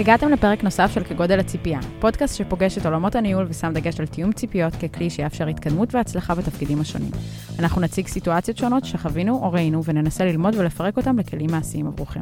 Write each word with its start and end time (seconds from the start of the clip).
הגעתם 0.00 0.28
לפרק 0.30 0.64
נוסף 0.64 0.90
של 0.94 1.04
כגודל 1.04 1.40
הציפייה, 1.40 1.80
פודקאסט 1.98 2.36
שפוגש 2.36 2.78
את 2.78 2.86
עולמות 2.86 3.14
הניהול 3.14 3.46
ושם 3.48 3.72
דגש 3.74 4.00
על 4.00 4.06
תיאום 4.06 4.32
ציפיות 4.32 4.72
ככלי 4.74 5.10
שיאפשר 5.10 5.46
התקדמות 5.46 5.94
והצלחה 5.94 6.34
בתפקידים 6.34 6.80
השונים. 6.80 7.10
אנחנו 7.58 7.80
נציג 7.80 8.06
סיטואציות 8.06 8.56
שונות 8.56 8.84
שחווינו 8.84 9.34
או 9.42 9.52
ראינו 9.52 9.84
וננסה 9.84 10.24
ללמוד 10.24 10.54
ולפרק 10.54 10.96
אותם 10.96 11.18
לכלים 11.18 11.50
מעשיים 11.50 11.86
עבורכם. 11.86 12.20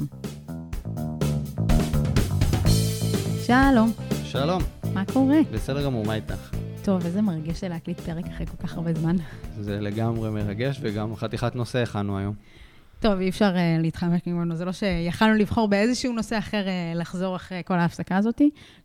שלום. 3.46 3.92
שלום. 4.24 4.62
מה 4.94 5.04
קורה? 5.12 5.38
בסדר 5.52 5.84
גמור, 5.84 6.06
מה 6.06 6.14
איתך? 6.14 6.50
טוב, 6.82 7.04
איזה 7.06 7.22
מרגש 7.22 7.60
זה 7.60 7.68
להקליט 7.68 8.00
פרק 8.00 8.26
אחרי 8.26 8.46
כל 8.46 8.66
כך 8.66 8.76
הרבה 8.76 8.92
זמן. 8.94 9.16
זה 9.60 9.80
לגמרי 9.80 10.30
מרגש, 10.30 10.78
וגם 10.82 11.16
חתיכת 11.16 11.54
נושא 11.54 11.78
הכנו 11.78 12.18
היום. 12.18 12.34
טוב, 13.00 13.20
אי 13.20 13.28
אפשר 13.28 13.54
uh, 13.54 13.82
להתחמק 13.82 14.26
ממנו, 14.26 14.56
זה 14.56 14.64
לא 14.64 14.72
שיכלנו 14.72 15.34
לבחור 15.34 15.68
באיזשהו 15.68 16.12
נושא 16.12 16.38
אחר 16.38 16.64
uh, 16.66 16.98
לחזור 16.98 17.36
אחרי 17.36 17.62
כל 17.64 17.74
ההפסקה 17.74 18.16
הזאת, 18.16 18.42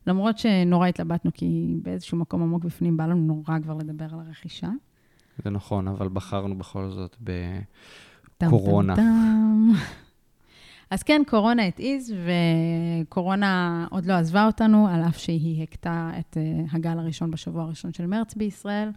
למרות 0.07 0.37
שנורא 0.37 0.87
התלבטנו, 0.87 1.31
כי 1.33 1.75
באיזשהו 1.81 2.17
מקום 2.17 2.43
עמוק 2.43 2.63
בפנים 2.63 2.97
בא 2.97 3.05
לנו 3.05 3.15
נורא 3.15 3.59
כבר 3.63 3.73
לדבר 3.73 4.05
על 4.13 4.19
הרכישה. 4.27 4.69
זה 5.43 5.49
נכון, 5.49 5.87
אבל 5.87 6.09
בחרנו 6.09 6.57
בכל 6.57 6.89
זאת 6.89 7.17
בקורונה. 8.41 8.95
אז 10.89 11.03
כן, 11.03 11.21
קורונה 11.27 11.67
את 11.67 11.79
איז, 11.79 12.13
וקורונה 13.03 13.85
עוד 13.89 14.05
לא 14.05 14.13
עזבה 14.13 14.45
אותנו, 14.45 14.87
על 14.87 15.01
אף 15.01 15.17
שהיא 15.17 15.63
הכתה 15.63 16.11
את 16.19 16.37
uh, 16.37 16.75
הגל 16.75 16.99
הראשון 16.99 17.31
בשבוע 17.31 17.63
הראשון 17.63 17.93
של 17.93 18.05
מרץ 18.05 18.35
בישראל. 18.35 18.89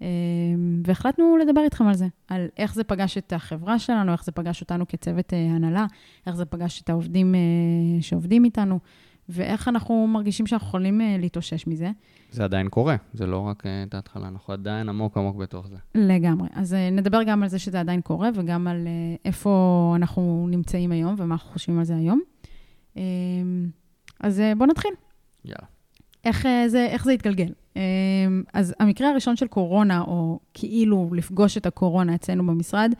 אמ, 0.00 0.82
והחלטנו 0.86 1.36
לדבר 1.36 1.60
איתכם 1.64 1.86
על 1.86 1.94
זה, 1.94 2.06
על 2.28 2.46
איך 2.56 2.74
זה 2.74 2.84
פגש 2.84 3.18
את 3.18 3.32
החברה 3.32 3.78
שלנו, 3.78 4.12
איך 4.12 4.24
זה 4.24 4.32
פגש 4.32 4.60
אותנו 4.60 4.88
כצוות 4.88 5.32
אה, 5.32 5.50
הנהלה, 5.50 5.86
איך 6.26 6.36
זה 6.36 6.44
פגש 6.44 6.82
את 6.82 6.90
העובדים 6.90 7.34
אה, 7.34 7.40
שעובדים 8.02 8.44
איתנו, 8.44 8.78
ואיך 9.28 9.68
אנחנו 9.68 10.06
מרגישים 10.06 10.46
שאנחנו 10.46 10.68
יכולים 10.68 11.00
אה, 11.00 11.16
להתאושש 11.20 11.66
מזה. 11.66 11.90
זה 12.30 12.44
עדיין 12.44 12.68
קורה, 12.68 12.96
זה 13.12 13.26
לא 13.26 13.38
רק 13.38 13.62
את 13.88 13.94
ההתחלה, 13.94 14.28
אנחנו 14.28 14.52
עדיין 14.52 14.88
עמוק 14.88 15.16
עמוק 15.16 15.36
בתוך 15.36 15.68
זה. 15.68 15.76
לגמרי. 15.94 16.48
אז 16.54 16.76
נדבר 16.92 17.22
גם 17.22 17.42
על 17.42 17.48
זה 17.48 17.58
שזה 17.58 17.80
עדיין 17.80 18.00
קורה, 18.00 18.30
וגם 18.34 18.66
על 18.66 18.88
איפה 19.24 19.92
אנחנו 19.96 20.46
נמצאים 20.50 20.92
היום 20.92 21.14
ומה 21.18 21.34
אנחנו 21.34 21.50
חושבים 21.50 21.78
על 21.78 21.84
זה 21.84 21.96
היום. 21.96 22.20
אמ, 22.96 23.02
אז 24.20 24.42
בואו 24.56 24.70
נתחיל. 24.70 24.90
יאללה. 25.44 25.66
איך 26.24 26.46
זה, 26.66 26.86
איך 26.86 27.04
זה 27.04 27.12
התגלגל? 27.12 27.52
אמ, 27.76 28.42
אז 28.52 28.74
המקרה 28.80 29.10
הראשון 29.10 29.36
של 29.36 29.46
קורונה, 29.46 30.00
או 30.00 30.38
כאילו 30.54 31.10
לפגוש 31.14 31.56
את 31.56 31.66
הקורונה 31.66 32.14
אצלנו 32.14 32.46
במשרד, 32.46 32.92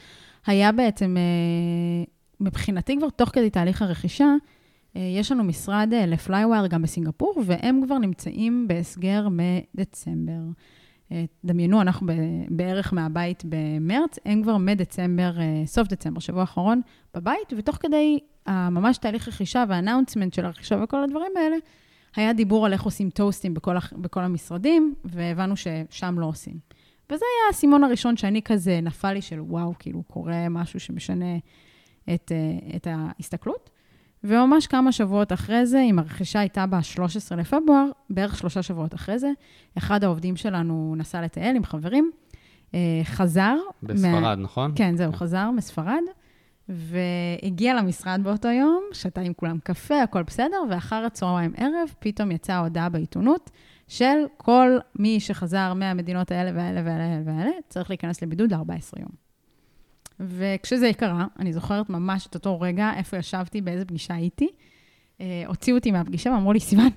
היה 0.47 0.73
בעצם, 0.73 1.17
אה, 1.17 2.05
מבחינתי 2.41 2.97
כבר 2.99 3.11
תוך 3.11 3.29
כדי 3.29 3.51
תהליך 3.51 3.83
הרכישה, 3.83 4.35
אה, 4.97 5.03
יש 5.03 5.33
לנו 5.33 5.45
משרד 5.45 5.91
אה, 5.93 6.07
לפלייווייר 6.07 6.67
גם 6.67 6.83
בסינגפור, 6.83 7.43
והם 7.45 7.81
כבר 7.85 7.99
נמצאים 7.99 8.69
בהסגר 8.69 9.29
מדצמבר. 9.31 10.43
דמיינו, 11.45 11.81
אנחנו 11.81 12.07
בערך 12.49 12.93
מהבית 12.93 13.43
במרץ, 13.49 14.19
הם 14.25 14.43
כבר 14.43 14.57
מדצמבר, 14.57 15.33
סוף 15.67 15.89
דצמבר, 15.89 16.21
שבוע 16.21 16.41
האחרון, 16.41 16.81
בבית, 17.15 17.53
ותוך 17.59 17.77
כדי 17.81 18.19
ממש 18.49 18.99
תהליך 18.99 19.29
רכישה 19.29 19.65
והאנאונסמנט 19.69 20.35
של 20.35 20.45
הרכישה 20.45 20.77
וכל 20.83 21.05
הדברים 21.05 21.33
האלה, 21.37 21.57
היה 22.17 22.33
דיבור 22.33 22.67
על 22.67 22.73
איך 22.73 22.83
עושים 22.83 23.11
טוסטים 23.11 23.55
בכל, 23.55 23.77
בכל 23.93 24.21
המשרדים, 24.21 24.95
והבנו 25.05 25.55
ששם 25.57 26.19
לא 26.19 26.27
עושים. 26.27 26.59
וזה 27.07 27.25
היה 27.25 27.49
האסימון 27.49 27.85
הראשון 27.85 28.17
שאני 28.17 28.43
כזה, 28.43 28.81
נפל 28.83 29.13
לי 29.13 29.23
של 29.23 29.41
וואו, 29.41 29.75
כאילו 29.79 30.03
קורה 30.03 30.49
משהו 30.49 30.81
שמשנה 30.81 31.37
את, 32.15 32.33
אה, 32.33 32.77
את 32.77 32.87
ההסתכלות. 32.91 33.71
וממש 34.25 34.67
כמה 34.67 34.93
שבועות 34.93 35.33
אחרי 35.33 35.67
זה, 35.67 35.81
אם 35.81 35.99
הרכישה 35.99 36.41
הייתה 36.41 36.67
ב-13 36.67 37.37
לפברואר, 37.37 37.87
בערך 38.11 38.39
שלושה 38.39 38.63
שבועות 38.63 38.95
אחרי 38.95 39.19
זה, 39.19 39.31
אחד 39.79 40.05
העובדים 40.05 40.37
שלנו 40.37 40.95
נסע 40.99 41.23
לטייל 41.23 41.57
עם 41.57 41.65
חברים, 41.65 42.11
אה, 42.75 43.01
חזר. 43.05 43.57
בספרד, 43.83 44.21
מה... 44.21 44.35
נכון? 44.35 44.73
כן, 44.75 44.97
זהו, 44.97 45.13
כן. 45.13 45.19
חזר 45.19 45.51
מספרד. 45.51 46.03
והגיע 46.69 47.75
למשרד 47.75 48.21
באותו 48.23 48.49
יום, 48.49 48.85
שתה 48.93 49.21
עם 49.21 49.33
כולם 49.33 49.59
קפה, 49.65 50.03
הכל 50.03 50.23
בסדר, 50.23 50.57
ואחר 50.71 51.05
הצהריים 51.07 51.53
ערב, 51.57 51.95
פתאום 51.99 52.31
יצאה 52.31 52.59
הודעה 52.59 52.89
בעיתונות 52.89 53.51
של 53.89 54.17
כל 54.37 54.79
מי 54.99 55.21
שחזר 55.21 55.75
מהמדינות 55.75 56.31
האלה 56.31 56.51
והאלה 56.55 56.83
והאלה 56.85 57.23
והאלה, 57.25 57.51
צריך 57.69 57.91
להיכנס 57.91 58.23
לבידוד 58.23 58.53
ל-14 58.53 59.01
יום. 59.01 59.25
וכשזה 60.21 60.91
קרה, 60.97 61.27
אני 61.39 61.53
זוכרת 61.53 61.91
ממש 61.91 62.27
את 62.27 62.35
אותו 62.35 62.61
רגע, 62.61 62.91
איפה 62.97 63.17
ישבתי, 63.17 63.61
באיזה 63.61 63.85
פגישה 63.85 64.15
הייתי, 64.15 64.49
אה, 65.21 65.43
הוציאו 65.47 65.77
אותי 65.77 65.91
מהפגישה 65.91 66.31
ואמרו 66.31 66.53
לי, 66.53 66.61
סיוון, 66.61 66.91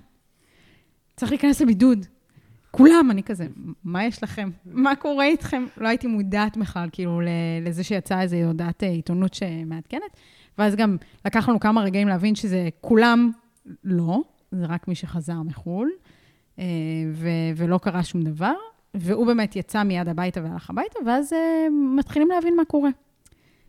צריך 1.15 1.31
להיכנס 1.31 1.61
לבידוד. 1.61 2.05
כולם, 2.71 3.07
אני 3.11 3.23
כזה, 3.23 3.47
מה 3.83 4.05
יש 4.05 4.23
לכם? 4.23 4.49
מה 4.65 4.95
קורה 4.95 5.25
איתכם? 5.25 5.65
לא 5.77 5.87
הייתי 5.87 6.07
מודעת 6.07 6.57
בכלל, 6.57 6.89
כאילו, 6.91 7.21
לזה 7.61 7.83
שיצאה 7.83 8.21
איזו 8.21 8.37
הודעת 8.37 8.83
אה, 8.83 8.89
עיתונות 8.89 9.33
שמעדכנת. 9.33 10.17
ואז 10.57 10.75
גם 10.75 10.97
לקח 11.25 11.49
לנו 11.49 11.59
כמה 11.59 11.81
רגעים 11.81 12.07
להבין 12.07 12.35
שזה 12.35 12.69
כולם 12.81 13.31
לא, 13.83 14.21
זה 14.51 14.65
רק 14.65 14.87
מי 14.87 14.95
שחזר 14.95 15.41
מחו"ל, 15.41 15.91
אה, 16.59 16.63
ו- 17.13 17.29
ולא 17.55 17.77
קרה 17.77 18.03
שום 18.03 18.21
דבר. 18.21 18.53
והוא 18.93 19.25
באמת 19.27 19.55
יצא 19.55 19.83
מיד 19.83 20.07
הביתה 20.07 20.43
והלך 20.43 20.69
הביתה, 20.69 20.99
ואז 21.05 21.33
אה, 21.33 21.37
מתחילים 21.97 22.27
להבין 22.27 22.55
מה 22.55 22.65
קורה. 22.65 22.89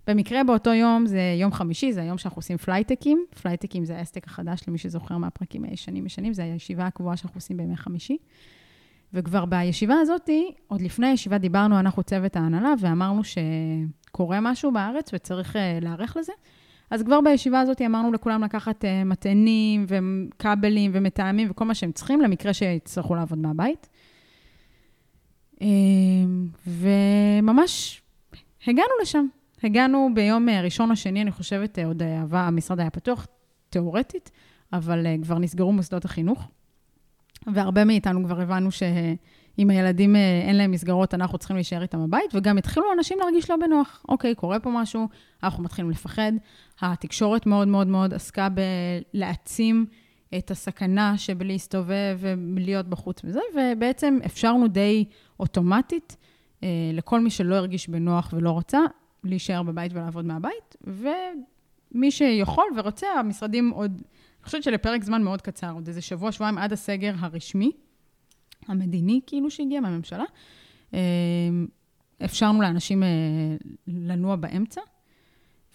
במקרה 0.06 0.44
באותו 0.44 0.70
יום, 0.70 1.06
זה 1.06 1.20
יום 1.40 1.52
חמישי, 1.52 1.92
זה 1.92 2.00
היום 2.00 2.18
שאנחנו 2.18 2.38
עושים 2.38 2.56
פלייטקים. 2.56 3.24
פלייטקים 3.42 3.84
זה 3.84 3.96
ההסטק 3.96 4.26
החדש, 4.26 4.60
למי 4.68 4.78
שזוכר 4.78 5.16
מהפרקים 5.16 5.64
הישנים 5.64 6.06
ישנים, 6.06 6.32
זה 6.32 6.42
הישיבה 6.42 6.86
הקבועה 6.86 7.16
שאנחנו 7.16 7.38
עושים 7.38 7.56
בימי 7.56 7.76
חמישי. 7.76 8.16
וכבר 9.14 9.44
בישיבה 9.44 9.94
הזאת, 10.00 10.30
עוד 10.66 10.80
לפני 10.80 11.06
הישיבה 11.06 11.38
דיברנו, 11.38 11.80
אנחנו 11.80 12.02
צוות 12.02 12.36
ההנהלה, 12.36 12.74
ואמרנו 12.80 13.22
שקורה 13.24 14.40
משהו 14.40 14.72
בארץ 14.72 15.10
וצריך 15.14 15.56
uh, 15.56 15.58
להיערך 15.80 16.16
לזה. 16.16 16.32
אז 16.90 17.02
כבר 17.02 17.20
בישיבה 17.20 17.60
הזאת 17.60 17.82
אמרנו 17.82 18.12
לכולם 18.12 18.44
לקחת 18.44 18.84
uh, 18.84 18.88
מטענים 19.04 19.86
וכבלים 19.88 20.90
ומטעמים 20.94 21.50
וכל 21.50 21.64
מה 21.64 21.74
שהם 21.74 21.92
צריכים, 21.92 22.20
למקרה 22.20 22.52
שיצטרכו 22.52 23.14
לעבוד 23.14 23.38
מהבית. 23.38 23.88
Uh, 25.54 25.60
וממש 26.66 28.02
הגענו 28.66 28.92
לשם. 29.02 29.26
הגענו 29.62 30.10
ביום 30.14 30.48
ראשון 30.48 30.90
או 30.90 30.96
שני, 30.96 31.22
אני 31.22 31.30
חושבת, 31.32 31.78
עוד 31.78 32.02
המשרד 32.30 32.80
היה 32.80 32.90
פתוח, 32.90 33.26
תיאורטית, 33.70 34.30
אבל 34.72 35.06
uh, 35.06 35.24
כבר 35.24 35.38
נסגרו 35.38 35.72
מוסדות 35.72 36.04
החינוך. 36.04 36.48
והרבה 37.46 37.84
מאיתנו 37.84 38.24
כבר 38.24 38.40
הבנו 38.40 38.70
שאם 38.70 39.70
הילדים 39.70 40.16
אה, 40.16 40.40
אין 40.48 40.56
להם 40.56 40.70
מסגרות, 40.70 41.14
אנחנו 41.14 41.38
צריכים 41.38 41.56
להישאר 41.56 41.82
איתם 41.82 42.06
בבית, 42.06 42.34
וגם 42.34 42.58
התחילו 42.58 42.86
אנשים 42.92 43.18
להרגיש 43.18 43.50
לא 43.50 43.56
בנוח. 43.56 44.04
אוקיי, 44.08 44.34
קורה 44.34 44.60
פה 44.60 44.70
משהו, 44.70 45.08
אנחנו 45.42 45.62
מתחילים 45.62 45.90
לפחד. 45.90 46.32
התקשורת 46.80 47.46
מאוד 47.46 47.68
מאוד 47.68 47.86
מאוד 47.86 48.14
עסקה 48.14 48.48
בלהעצים 49.14 49.86
את 50.38 50.50
הסכנה 50.50 51.18
שבלהסתובב 51.18 52.18
ולהיות 52.20 52.86
בחוץ 52.86 53.20
וזה, 53.24 53.40
ובעצם 53.54 54.18
אפשרנו 54.26 54.68
די 54.68 55.04
אוטומטית 55.40 56.16
אה, 56.62 56.68
לכל 56.92 57.20
מי 57.20 57.30
שלא 57.30 57.54
הרגיש 57.54 57.88
בנוח 57.88 58.30
ולא 58.36 58.50
רוצה, 58.50 58.80
להישאר 59.24 59.62
בבית 59.62 59.92
ולעבוד 59.92 60.24
מהבית, 60.24 60.76
ומי 60.84 62.10
שיכול 62.10 62.64
ורוצה, 62.76 63.06
המשרדים 63.18 63.70
עוד... 63.70 64.02
חושבת 64.48 64.62
שלפרק 64.62 65.04
זמן 65.04 65.22
מאוד 65.22 65.42
קצר, 65.42 65.70
עוד 65.70 65.88
איזה 65.88 66.00
שבוע, 66.00 66.32
שבועיים 66.32 66.58
עד 66.58 66.72
הסגר 66.72 67.14
הרשמי, 67.18 67.72
המדיני 68.68 69.20
כאילו 69.26 69.50
שהגיע 69.50 69.80
מהממשלה, 69.80 70.24
אה, 70.94 71.00
אפשרנו 72.24 72.60
לאנשים 72.60 73.02
אה, 73.02 73.08
לנוע 73.86 74.36
באמצע, 74.36 74.80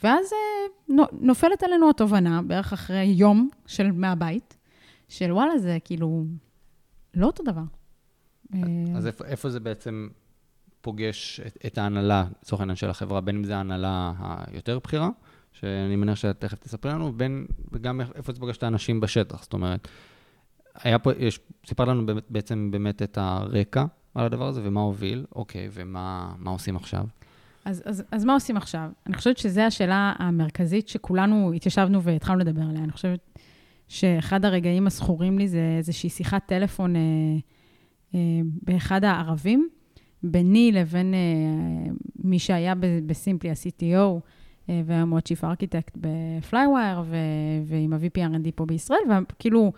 ואז 0.04 0.26
אה, 0.34 0.96
נופלת 1.22 1.64
עלינו 1.64 1.90
התובנה, 1.90 2.42
בערך 2.42 2.74
אחרי 2.74 3.04
יום 3.04 3.50
של 3.66 3.92
מהבית, 3.92 4.58
של 5.10 5.32
וואלה, 5.32 5.58
זה 5.58 5.78
כאילו 5.84 6.26
לא 7.14 7.26
אותו 7.26 7.44
דבר. 7.44 7.64
אז 8.96 9.08
איפה, 9.08 9.26
איפה 9.26 9.50
זה 9.50 9.60
בעצם 9.60 10.10
פוגש 10.82 11.40
את, 11.40 11.58
את 11.66 11.78
ההנהלה, 11.78 12.26
לצורך 12.42 12.60
העניין 12.60 12.76
של 12.76 12.90
החברה, 12.90 13.22
בין 13.22 13.36
אם 13.36 13.44
זה 13.44 13.56
ההנהלה 13.56 14.14
היותר 14.20 14.80
בכירה, 14.80 15.10
שאני 15.54 15.96
מניח 15.96 16.16
שאת 16.16 16.40
תכף 16.40 16.60
תספרי 16.60 16.92
לנו, 16.92 17.14
בין, 17.14 17.46
וגם 17.72 18.02
איפה 18.02 18.34
זה 18.34 18.40
פוגש 18.40 18.58
את 18.58 18.64
האנשים 18.64 19.00
בשטח. 19.00 19.44
זאת 19.44 19.54
אומרת, 19.54 19.88
היה 20.76 21.00
פה, 21.00 21.12
יש, 21.20 21.40
סיפרת 21.66 21.88
לנו 21.88 22.14
בעצם 22.30 22.72
באמת 22.72 23.02
את 23.02 23.18
הרקע 23.18 23.86
על 24.16 24.26
הדבר 24.26 24.48
הזה, 24.48 24.62
ומה 24.64 24.82
הוביל, 24.82 25.26
אוקיי, 25.36 25.70
ומה 25.74 26.34
עושים 26.46 26.76
עכשיו? 26.76 27.06
אז, 27.66 27.84
אז, 27.86 28.04
אז 28.12 28.26
מה 28.26 28.34
עושים 28.34 28.58
עכשיו? 28.58 28.90
אני 29.08 29.16
חושבת 29.16 29.38
שזו 29.38 29.62
השאלה 29.62 30.14
המרכזית 30.18 30.88
שכולנו 30.88 31.54
התיישבנו 31.54 32.04
והתחלנו 32.04 32.40
לדבר 32.40 32.62
עליה. 32.62 32.84
אני 32.84 32.92
חושבת 32.92 33.40
שאחד 33.88 34.46
הרגעים 34.46 34.88
הזכורים 34.88 35.40
לי 35.40 35.48
זה 35.48 35.76
איזושהי 35.78 36.10
שיחת 36.10 36.46
טלפון 36.46 36.96
אה, 36.96 37.02
אה, 38.16 38.20
באחד 38.62 39.04
הערבים, 39.04 39.70
ביני 40.24 40.72
לבין 40.72 41.14
אה, 41.14 41.92
מי 42.16 42.40
שהיה 42.40 42.74
בסימפלי, 43.06 43.50
ה-CTO, 43.50 44.20
והיום 44.70 45.10
הוא 45.10 45.20
ה-Chief 45.20 45.44
Architect 45.44 45.98
בפלייווייר, 45.98 47.04
ועם 47.66 47.94
ה-VP 47.94 48.18
R&D 48.18 48.52
פה 48.56 48.66
בישראל, 48.66 49.00
וכאילו, 49.32 49.72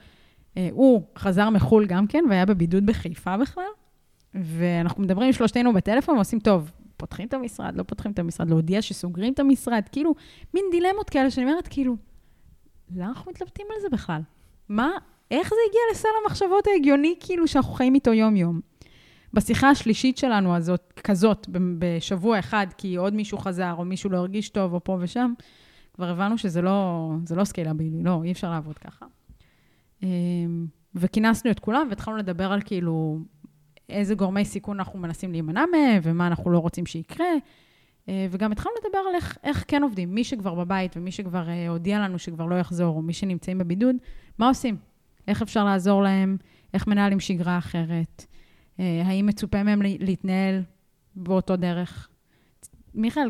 הוא 0.71 1.03
חזר 1.17 1.49
מחו"ל 1.49 1.85
גם 1.85 2.07
כן, 2.07 2.23
והיה 2.29 2.45
בבידוד 2.45 2.85
בחיפה 2.85 3.37
בכלל, 3.37 3.63
ואנחנו 4.33 5.03
מדברים 5.03 5.27
עם 5.27 5.33
שלושתנו 5.33 5.73
בטלפון 5.73 6.15
ועושים, 6.15 6.39
טוב, 6.39 6.71
פותחים 6.97 7.27
את 7.27 7.33
המשרד, 7.33 7.75
לא 7.75 7.83
פותחים 7.83 8.11
את 8.11 8.19
המשרד, 8.19 8.49
להודיע 8.49 8.81
שסוגרים 8.81 9.33
את 9.33 9.39
המשרד, 9.39 9.83
כאילו, 9.91 10.15
מין 10.53 10.65
דילמות 10.71 11.09
כאלה 11.09 11.31
שאני 11.31 11.45
אומרת, 11.45 11.67
כאילו, 11.67 11.95
למה 12.95 13.07
אנחנו 13.07 13.31
מתלבטים 13.31 13.65
על 13.75 13.81
זה 13.81 13.87
בכלל? 13.89 14.21
מה, 14.69 14.91
איך 15.31 15.49
זה 15.49 15.55
הגיע 15.69 15.81
לסל 15.91 16.07
המחשבות 16.23 16.67
ההגיוני, 16.67 17.15
כאילו, 17.19 17.47
שאנחנו 17.47 17.73
חיים 17.73 17.95
איתו 17.95 18.13
יום-יום? 18.13 18.61
בשיחה 19.35 19.69
השלישית 19.69 20.17
שלנו 20.17 20.55
הזאת, 20.55 21.01
כזאת, 21.03 21.47
בשבוע 21.79 22.39
אחד, 22.39 22.67
כי 22.77 22.95
עוד 22.95 23.13
מישהו 23.13 23.37
חזר, 23.37 23.75
או 23.77 23.85
מישהו 23.85 24.09
לא 24.09 24.17
הרגיש 24.17 24.49
טוב, 24.49 24.73
או 24.73 24.83
פה 24.83 24.97
ושם, 25.01 25.33
כבר 25.93 26.09
הבנו 26.09 26.37
שזה 26.37 26.61
לא, 26.61 27.09
לא 27.35 27.43
סקיילבילי, 27.43 28.03
לא, 28.03 28.21
אי 28.23 28.31
אפשר 28.31 28.51
לעבוד 28.51 28.77
ככה. 28.77 29.05
אמ, 30.03 30.65
וכינסנו 30.95 31.51
את 31.51 31.59
כולם, 31.59 31.87
והתחלנו 31.89 32.17
לדבר 32.17 32.51
על 32.51 32.61
כאילו, 32.61 33.19
איזה 33.89 34.15
גורמי 34.15 34.45
סיכון 34.45 34.79
אנחנו 34.79 34.99
מנסים 34.99 35.31
להימנע 35.31 35.63
מהם, 35.71 35.99
ומה 36.03 36.27
אנחנו 36.27 36.51
לא 36.51 36.59
רוצים 36.59 36.85
שיקרה. 36.85 37.27
אה, 38.09 38.27
וגם 38.31 38.51
התחלנו 38.51 38.75
לדבר 38.85 38.99
על 39.09 39.15
איך, 39.15 39.37
איך 39.43 39.63
כן 39.67 39.83
עובדים. 39.83 40.15
מי 40.15 40.23
שכבר 40.23 40.55
בבית 40.55 40.97
ומי 40.97 41.11
שכבר 41.11 41.49
אה, 41.49 41.69
הודיע 41.69 41.99
לנו 41.99 42.19
שכבר 42.19 42.45
לא 42.45 42.55
יחזור, 42.55 42.95
או 42.95 43.01
מי 43.01 43.13
שנמצאים 43.13 43.57
בבידוד, 43.57 43.95
מה 44.37 44.47
עושים? 44.47 44.77
איך 45.27 45.41
אפשר 45.41 45.63
לעזור 45.63 46.03
להם? 46.03 46.37
איך 46.73 46.87
מנהלים 46.87 47.19
שגרה 47.19 47.57
אחרת? 47.57 48.25
אה, 48.79 49.01
האם 49.05 49.25
מצופה 49.25 49.63
מהם 49.63 49.81
להתנהל 49.81 50.61
באותו 51.15 51.55
דרך? 51.55 52.09
מיכאל, 52.95 53.29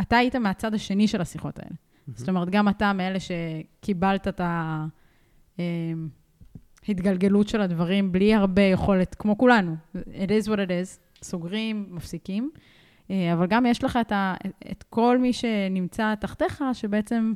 אתה 0.00 0.16
היית 0.16 0.36
מהצד 0.36 0.74
השני 0.74 1.08
של 1.08 1.20
השיחות 1.20 1.58
האלה. 1.58 1.70
Mm-hmm. 1.70 2.12
זאת 2.14 2.28
אומרת, 2.28 2.50
גם 2.50 2.68
אתה 2.68 2.92
מאלה 2.92 3.18
שקיבלת 3.20 4.28
את 4.28 4.40
ההתגלגלות 6.88 7.48
של 7.48 7.60
הדברים 7.60 8.12
בלי 8.12 8.34
הרבה 8.34 8.62
יכולת, 8.62 9.14
כמו 9.14 9.38
כולנו. 9.38 9.76
It 9.94 10.28
is 10.28 10.48
what 10.48 10.56
it 10.56 10.68
is, 10.68 11.22
סוגרים, 11.22 11.86
מפסיקים. 11.90 12.50
אה, 13.10 13.32
אבל 13.32 13.46
גם 13.46 13.66
יש 13.66 13.84
לך 13.84 13.98
את, 14.00 14.12
ה, 14.12 14.34
את 14.70 14.82
כל 14.90 15.18
מי 15.18 15.32
שנמצא 15.32 16.14
תחתיך, 16.14 16.64
שבעצם 16.72 17.32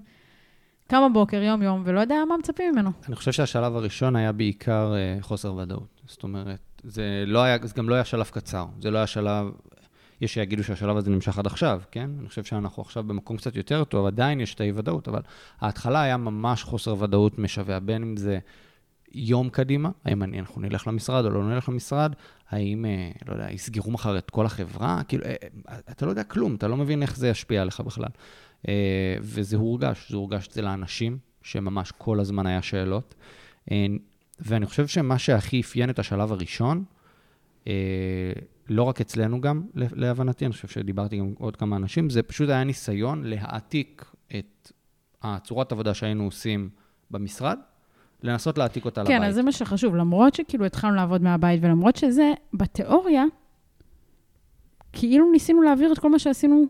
קם 0.89 1.11
בבוקר, 1.11 1.43
יום-יום, 1.43 1.83
ולא 1.85 2.01
יודע 2.01 2.17
מה 2.29 2.37
מצפים 2.37 2.73
ממנו. 2.73 2.91
אני 3.09 3.17
חושב 3.17 3.33
שהשלב 3.33 3.77
הראשון 3.77 4.17
היה 4.17 4.33
בעיקר 4.33 4.95
חוסר 5.21 5.55
ודאות. 5.55 6.01
זאת 6.07 6.23
אומרת, 6.23 6.66
זה, 6.87 7.25
לא 7.27 7.43
היה, 7.43 7.59
זה 7.63 7.75
גם 7.77 7.89
לא 7.89 7.95
היה 7.95 8.05
שלב 8.05 8.27
קצר. 8.27 8.67
זה 8.81 8.91
לא 8.91 8.99
היה 8.99 9.07
שלב... 9.07 9.47
יש 10.21 10.35
שיגידו 10.35 10.65
שהשלב 10.65 10.97
הזה 10.97 11.11
נמשך 11.11 11.39
עד 11.39 11.47
עכשיו, 11.47 11.81
כן? 11.91 12.11
אני 12.21 12.29
חושב 12.29 12.45
שאנחנו 12.45 12.83
עכשיו 12.83 13.03
במקום 13.03 13.37
קצת 13.37 13.57
יותר 13.57 13.85
טוב, 13.85 14.07
עדיין 14.07 14.41
יש 14.41 14.55
את 14.55 14.61
האי-ודאות, 14.61 15.09
אבל 15.09 15.21
ההתחלה 15.61 16.03
היה 16.03 16.17
ממש 16.17 16.63
חוסר 16.63 17.03
ודאות 17.03 17.39
משווע, 17.39 17.79
בין 17.79 18.03
אם 18.03 18.17
זה 18.17 18.39
יום 19.13 19.49
קדימה, 19.49 19.91
האם 20.05 20.23
אני, 20.23 20.41
אנחנו 20.41 20.61
נלך 20.61 20.87
למשרד 20.87 21.25
או 21.25 21.31
לא 21.31 21.45
נלך 21.45 21.69
למשרד, 21.69 22.13
האם, 22.51 22.85
אה, 22.85 23.11
לא 23.27 23.33
יודע, 23.33 23.53
יסגרו 23.53 23.91
מחר 23.91 24.19
את 24.19 24.31
כל 24.31 24.47
החברה, 24.47 25.01
כאילו, 25.09 25.25
אה, 25.25 25.35
אה, 25.69 25.79
אתה 25.91 26.07
לא 26.07 26.11
יודע 26.11 26.25
כלום, 26.25 26.55
אתה 26.55 26.69
לא 26.69 26.77
מבין 26.77 27.03
איך 27.03 27.17
זה 27.17 27.29
ישפיע 27.29 27.63
עליך 27.63 27.81
בכלל. 27.81 28.11
וזה 29.21 29.57
הורגש, 29.57 30.11
זה 30.11 30.17
הורגש 30.17 30.49
אצל 30.49 30.67
האנשים, 30.67 31.19
שממש 31.43 31.93
כל 31.99 32.21
הזמן 32.21 32.47
היה 32.47 32.63
שאלות. 32.63 33.15
ואני 34.39 34.67
חושב 34.67 34.87
שמה 34.87 35.19
שהכי 35.19 35.61
אפיין 35.61 35.91
את 35.91 35.99
השלב 35.99 36.33
הראשון, 36.33 36.85
לא 38.69 38.83
רק 38.83 39.01
אצלנו 39.01 39.41
גם, 39.41 39.63
להבנתי, 39.75 40.45
אני 40.47 40.53
חושב 40.53 40.69
שדיברתי 40.69 41.17
עם 41.17 41.35
עוד 41.39 41.57
כמה 41.57 41.77
אנשים, 41.77 42.11
זה 42.11 42.23
פשוט 42.23 42.49
היה 42.49 42.65
ניסיון 42.65 43.25
להעתיק 43.25 44.05
את 44.39 44.73
הצורת 45.23 45.73
עבודה 45.73 45.95
שהיינו 45.95 46.25
עושים 46.25 46.69
במשרד, 47.11 47.59
לנסות 48.23 48.59
להעתיק 48.59 48.85
אותה 48.85 49.01
כן, 49.05 49.07
לבית. 49.07 49.23
כן, 49.23 49.29
אז 49.29 49.35
זה 49.35 49.43
מה 49.43 49.53
שחשוב. 49.53 49.97
למרות 49.97 50.35
שכאילו 50.35 50.65
התחלנו 50.65 50.95
לעבוד 50.95 51.23
מהבית, 51.23 51.61
ולמרות 51.63 51.97
שזה, 51.97 52.33
בתיאוריה, 52.55 53.25
כאילו 54.93 55.31
ניסינו 55.33 55.63
להעביר 55.63 55.93
את 55.93 55.99
כל 55.99 56.11
מה 56.11 56.19
שעשינו 56.19 56.65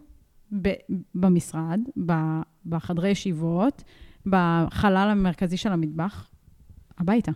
ב- 0.62 0.74
במשרד, 1.14 1.80
ב- 2.06 2.40
בחדרי 2.66 3.08
ישיבות, 3.08 3.82
בחלל 4.26 5.08
המרכזי 5.10 5.56
של 5.56 5.72
המטבח, 5.72 6.28
הביתה. 6.98 7.32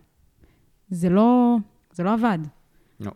זה 0.91 1.09
לא, 1.09 1.57
זה 1.93 2.03
לא 2.03 2.13
עבד. 2.13 2.39
לא. 3.01 3.11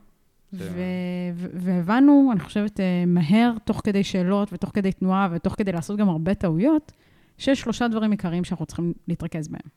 והבנו, 1.55 2.31
אני 2.33 2.41
חושבת, 2.41 2.81
אה, 2.81 3.05
מהר, 3.07 3.53
תוך 3.65 3.81
כדי 3.85 4.05
שאלות 4.05 4.53
ותוך 4.53 4.71
כדי 4.75 4.93
תנועה 4.93 5.29
ותוך 5.33 5.55
כדי 5.55 5.73
לעשות 5.73 5.99
גם 5.99 6.09
הרבה 6.09 6.35
טעויות, 6.35 6.93
שיש 7.39 7.61
שלושה 7.61 7.89
דברים 7.89 8.11
עיקריים 8.11 8.45
שאנחנו 8.45 8.67
צריכים 8.67 8.93
להתרכז 9.09 9.49
בהם. 9.49 9.69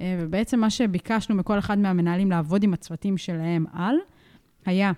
אה, 0.00 0.18
ובעצם 0.20 0.60
מה 0.60 0.70
שביקשנו 0.70 1.34
מכל 1.34 1.58
אחד 1.58 1.78
מהמנהלים 1.78 2.30
לעבוד 2.30 2.62
עם 2.62 2.74
הצוותים 2.74 3.18
שלהם 3.18 3.64
על, 3.72 3.96
היה 4.66 4.92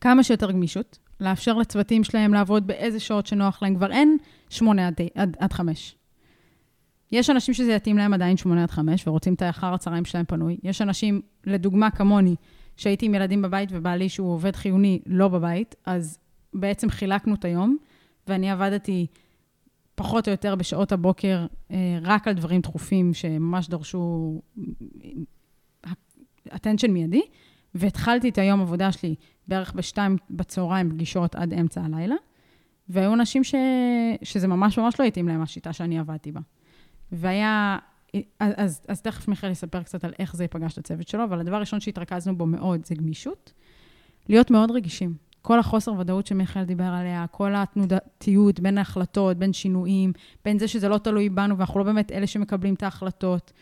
כמה 0.00 0.22
שיותר 0.22 0.52
גמישות, 0.52 0.98
לאפשר 1.20 1.54
לצוותים 1.54 2.04
שלהם 2.04 2.34
לעבוד 2.34 2.66
באיזה 2.66 3.00
שעות 3.00 3.26
שנוח 3.26 3.62
להם, 3.62 3.74
כבר 3.74 3.92
אין 3.92 4.16
שמונה 4.50 4.86
עד, 4.86 5.00
עד, 5.14 5.36
עד 5.40 5.52
חמש. 5.52 5.94
יש 7.12 7.30
אנשים 7.30 7.54
שזה 7.54 7.72
יתאים 7.72 7.98
להם 7.98 8.14
עדיין 8.14 8.36
שמונה 8.36 8.62
עד 8.62 8.70
חמש, 8.70 9.08
ורוצים 9.08 9.34
את 9.34 9.42
האחר 9.42 9.74
הצהריים 9.74 10.04
שלהם 10.04 10.24
פנוי. 10.24 10.56
יש 10.62 10.82
אנשים, 10.82 11.20
לדוגמה 11.48 11.90
כמוני, 11.90 12.36
שהייתי 12.76 13.06
עם 13.06 13.14
ילדים 13.14 13.42
בבית 13.42 13.68
ובעלי 13.72 14.08
שהוא 14.08 14.32
עובד 14.32 14.56
חיוני 14.56 15.00
לא 15.06 15.28
בבית, 15.28 15.74
אז 15.86 16.18
בעצם 16.54 16.90
חילקנו 16.90 17.34
את 17.34 17.44
היום, 17.44 17.76
ואני 18.26 18.50
עבדתי 18.50 19.06
פחות 19.94 20.28
או 20.28 20.32
יותר 20.32 20.54
בשעות 20.54 20.92
הבוקר, 20.92 21.46
אה, 21.70 21.98
רק 22.02 22.28
על 22.28 22.34
דברים 22.34 22.60
דחופים 22.60 23.14
שממש 23.14 23.68
דרשו 23.68 24.40
attention 26.48 26.88
מיידי, 26.88 27.22
והתחלתי 27.74 28.28
את 28.28 28.38
היום 28.38 28.60
עבודה 28.60 28.92
שלי 28.92 29.14
בערך 29.48 29.72
בשתיים 29.72 30.16
בצהריים, 30.30 30.90
פגישות 30.90 31.34
עד 31.34 31.54
אמצע 31.54 31.82
הלילה, 31.84 32.14
והיו 32.88 33.14
אנשים 33.14 33.44
ש... 33.44 33.54
שזה 34.22 34.48
ממש 34.48 34.78
ממש 34.78 35.00
לא 35.00 35.04
התאים 35.04 35.28
להם, 35.28 35.42
השיטה 35.42 35.72
שאני 35.72 35.98
עבדתי 35.98 36.32
בה. 36.32 36.40
והיה... 37.12 37.78
אז, 38.40 38.80
אז, 38.88 39.02
תכף 39.02 39.28
מיכאל 39.28 39.50
יספר 39.50 39.82
קצת 39.82 40.04
על 40.04 40.12
איך 40.18 40.36
זה 40.36 40.44
יפגש 40.44 40.72
את 40.72 40.78
הצוות 40.78 41.08
שלו, 41.08 41.24
אבל 41.24 41.40
הדבר 41.40 41.56
הראשון 41.56 41.80
שהתרכזנו 41.80 42.38
בו 42.38 42.46
מאוד 42.46 42.84
זה 42.84 42.94
גמישות. 42.94 43.52
להיות 44.28 44.50
מאוד 44.50 44.70
רגישים. 44.70 45.14
כל 45.42 45.58
החוסר 45.58 45.92
ודאות 45.98 46.26
שמיכאל 46.26 46.64
דיבר 46.64 46.84
עליה, 46.84 47.26
כל 47.30 47.54
התנודתיות 47.54 48.60
בין 48.60 48.78
ההחלטות, 48.78 49.36
בין 49.36 49.52
שינויים, 49.52 50.12
בין 50.44 50.58
זה 50.58 50.68
שזה 50.68 50.88
לא 50.88 50.98
תלוי 50.98 51.28
בנו 51.28 51.58
ואנחנו 51.58 51.80
לא 51.80 51.84
באמת 51.84 52.12
אלה 52.12 52.26
שמקבלים 52.26 52.74
את 52.74 52.82
ההחלטות, 52.82 53.52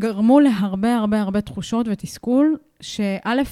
גרמו 0.00 0.40
להרבה 0.40 0.96
הרבה 0.96 1.20
הרבה 1.20 1.40
תחושות 1.40 1.86
ותסכול, 1.88 2.56
שא', 2.80 3.42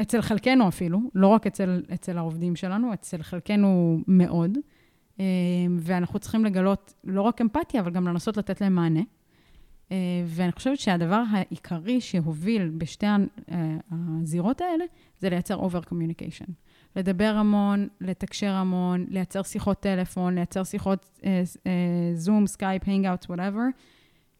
אצל 0.00 0.22
חלקנו 0.22 0.68
אפילו, 0.68 1.00
לא 1.14 1.28
רק 1.28 1.46
אצל, 1.46 1.82
אצל 1.94 2.18
העובדים 2.18 2.56
שלנו, 2.56 2.94
אצל 2.94 3.22
חלקנו 3.22 4.00
מאוד, 4.08 4.58
ואנחנו 5.78 6.18
צריכים 6.18 6.44
לגלות 6.44 6.94
לא 7.04 7.22
רק 7.22 7.40
אמפתיה, 7.40 7.80
אבל 7.80 7.90
גם 7.90 8.08
לנסות 8.08 8.36
לתת 8.36 8.60
להם 8.60 8.74
מענה. 8.74 9.00
אה, 9.92 9.96
ואני 10.26 10.52
חושבת 10.52 10.78
שהדבר 10.78 11.22
העיקרי 11.30 12.00
שהוביל 12.00 12.68
בשתי 12.68 13.06
אה, 13.06 13.16
הזירות 13.90 14.60
האלה, 14.60 14.84
זה 15.18 15.30
לייצר 15.30 15.54
communication. 15.84 16.44
לדבר 16.96 17.34
המון, 17.36 17.88
לתקשר 18.00 18.50
המון, 18.50 19.06
לייצר 19.08 19.42
שיחות 19.42 19.80
טלפון, 19.80 20.34
לייצר 20.34 20.64
שיחות 20.64 21.20
זום, 22.14 22.46
סקייפ, 22.46 22.82
Hangouts, 22.86 23.28
whatever. 23.28 23.60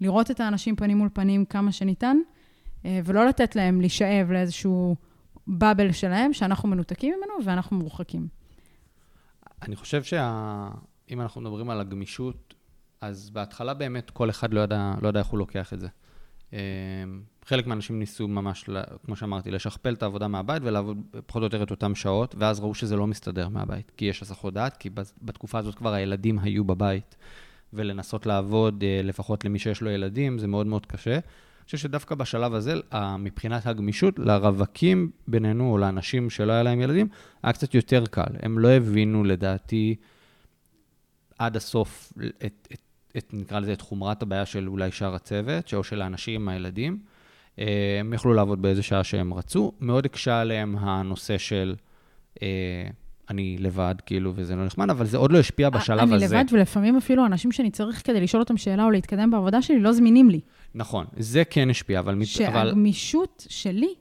לראות 0.00 0.30
את 0.30 0.40
האנשים 0.40 0.76
פנים 0.76 0.98
מול 0.98 1.08
פנים 1.12 1.44
כמה 1.44 1.72
שניתן, 1.72 2.16
אה, 2.84 3.00
ולא 3.04 3.26
לתת 3.26 3.56
להם 3.56 3.80
להישאב 3.80 4.32
לאיזשהו 4.32 4.96
bubble 5.46 5.92
שלהם, 5.92 6.32
שאנחנו 6.32 6.68
מנותקים 6.68 7.14
ממנו 7.16 7.44
ואנחנו 7.44 7.76
מורחקים. 7.76 8.28
אני 9.64 9.76
חושב 9.76 10.02
שאם 10.02 11.20
אנחנו 11.20 11.40
מדברים 11.40 11.70
על 11.70 11.80
הגמישות, 11.80 12.54
אז 13.00 13.30
בהתחלה 13.30 13.74
באמת 13.74 14.10
כל 14.10 14.30
אחד 14.30 14.54
לא 14.54 14.60
ידע, 14.60 14.94
לא 15.02 15.08
ידע 15.08 15.18
איך 15.18 15.28
הוא 15.28 15.38
לוקח 15.38 15.72
את 15.72 15.80
זה. 15.80 15.88
אה, 16.52 16.58
חלק 17.44 17.66
מהאנשים 17.66 17.98
ניסו 17.98 18.28
ממש, 18.28 18.70
כמו 19.04 19.16
שאמרתי, 19.16 19.50
לשכפל 19.50 19.94
את 19.94 20.02
העבודה 20.02 20.28
מהבית 20.28 20.62
ולעבוד 20.64 20.98
פחות 21.26 21.40
או 21.42 21.46
יותר 21.46 21.62
את 21.62 21.70
אותן 21.70 21.94
שעות, 21.94 22.34
ואז 22.38 22.60
ראו 22.60 22.74
שזה 22.74 22.96
לא 22.96 23.06
מסתדר 23.06 23.48
מהבית, 23.48 23.92
כי 23.96 24.04
יש 24.04 24.22
הסחות 24.22 24.54
דעת, 24.54 24.76
כי 24.76 24.90
בתקופה 25.22 25.58
הזאת 25.58 25.74
כבר 25.74 25.92
הילדים 25.92 26.38
היו 26.38 26.64
בבית, 26.64 27.16
ולנסות 27.72 28.26
לעבוד, 28.26 28.84
אה, 28.84 29.00
לפחות 29.02 29.44
למי 29.44 29.58
שיש 29.58 29.80
לו 29.80 29.90
ילדים, 29.90 30.38
זה 30.38 30.46
מאוד 30.46 30.66
מאוד 30.66 30.86
קשה. 30.86 31.18
אני 31.64 31.66
חושב 31.66 31.78
שדווקא 31.78 32.14
בשלב 32.14 32.54
הזה, 32.54 32.74
מבחינת 33.18 33.66
הגמישות, 33.66 34.18
לרווקים 34.18 35.10
בינינו, 35.28 35.72
או 35.72 35.78
לאנשים 35.78 36.30
שלא 36.30 36.52
היה 36.52 36.62
להם 36.62 36.80
ילדים, 36.80 37.08
היה 37.42 37.52
קצת 37.52 37.74
יותר 37.74 38.04
קל. 38.10 38.32
הם 38.42 38.58
לא 38.58 38.68
הבינו, 38.68 39.24
לדעתי, 39.24 39.96
עד 41.38 41.56
הסוף 41.56 42.12
את, 42.44 42.68
את 42.72 42.78
את, 43.16 43.30
נקרא 43.32 43.60
לזה, 43.60 43.72
את 43.72 43.80
חומרת 43.80 44.22
הבעיה 44.22 44.46
של 44.46 44.68
אולי 44.68 44.90
שאר 44.90 45.14
הצוות, 45.14 45.74
או 45.74 45.84
של 45.84 46.02
האנשים 46.02 46.40
עם 46.40 46.48
הילדים. 46.48 46.98
אה, 47.58 47.96
הם 48.00 48.12
יכלו 48.12 48.34
לעבוד 48.34 48.62
באיזה 48.62 48.82
שעה 48.82 49.04
שהם 49.04 49.34
רצו. 49.34 49.72
מאוד 49.80 50.04
הקשה 50.04 50.40
עליהם 50.40 50.76
הנושא 50.78 51.38
של, 51.38 51.74
אה, 52.42 52.88
אני 53.30 53.56
לבד, 53.60 53.94
כאילו, 54.06 54.32
וזה 54.34 54.56
לא 54.56 54.64
נחמד, 54.64 54.90
אבל 54.90 55.06
זה 55.06 55.16
עוד 55.16 55.32
לא 55.32 55.38
השפיע 55.38 55.70
בשלב 55.70 55.98
אני 55.98 56.24
הזה. 56.24 56.36
לבד, 56.36 56.44
ולפעמים 56.52 56.96
אפילו 56.96 57.26
אנשים 57.26 57.52
שאני 57.52 57.70
צריך 57.70 58.02
כדי 58.06 58.20
לשאול 58.20 58.42
אותם 58.42 58.56
שאלה 58.56 58.84
או 58.84 58.90
להתקדם 58.90 59.30
בעבודה 59.30 59.62
שלי, 59.62 59.80
לא 59.80 59.92
זמינים 59.92 60.30
לי. 60.30 60.40
נכון, 60.74 61.06
זה 61.16 61.44
כן 61.44 61.70
השפיע, 61.70 62.00
אבל... 62.00 62.14
מת- 62.14 62.40
אבל... 62.48 62.66
שהגמישות 62.66 63.46
שלי 63.48 63.94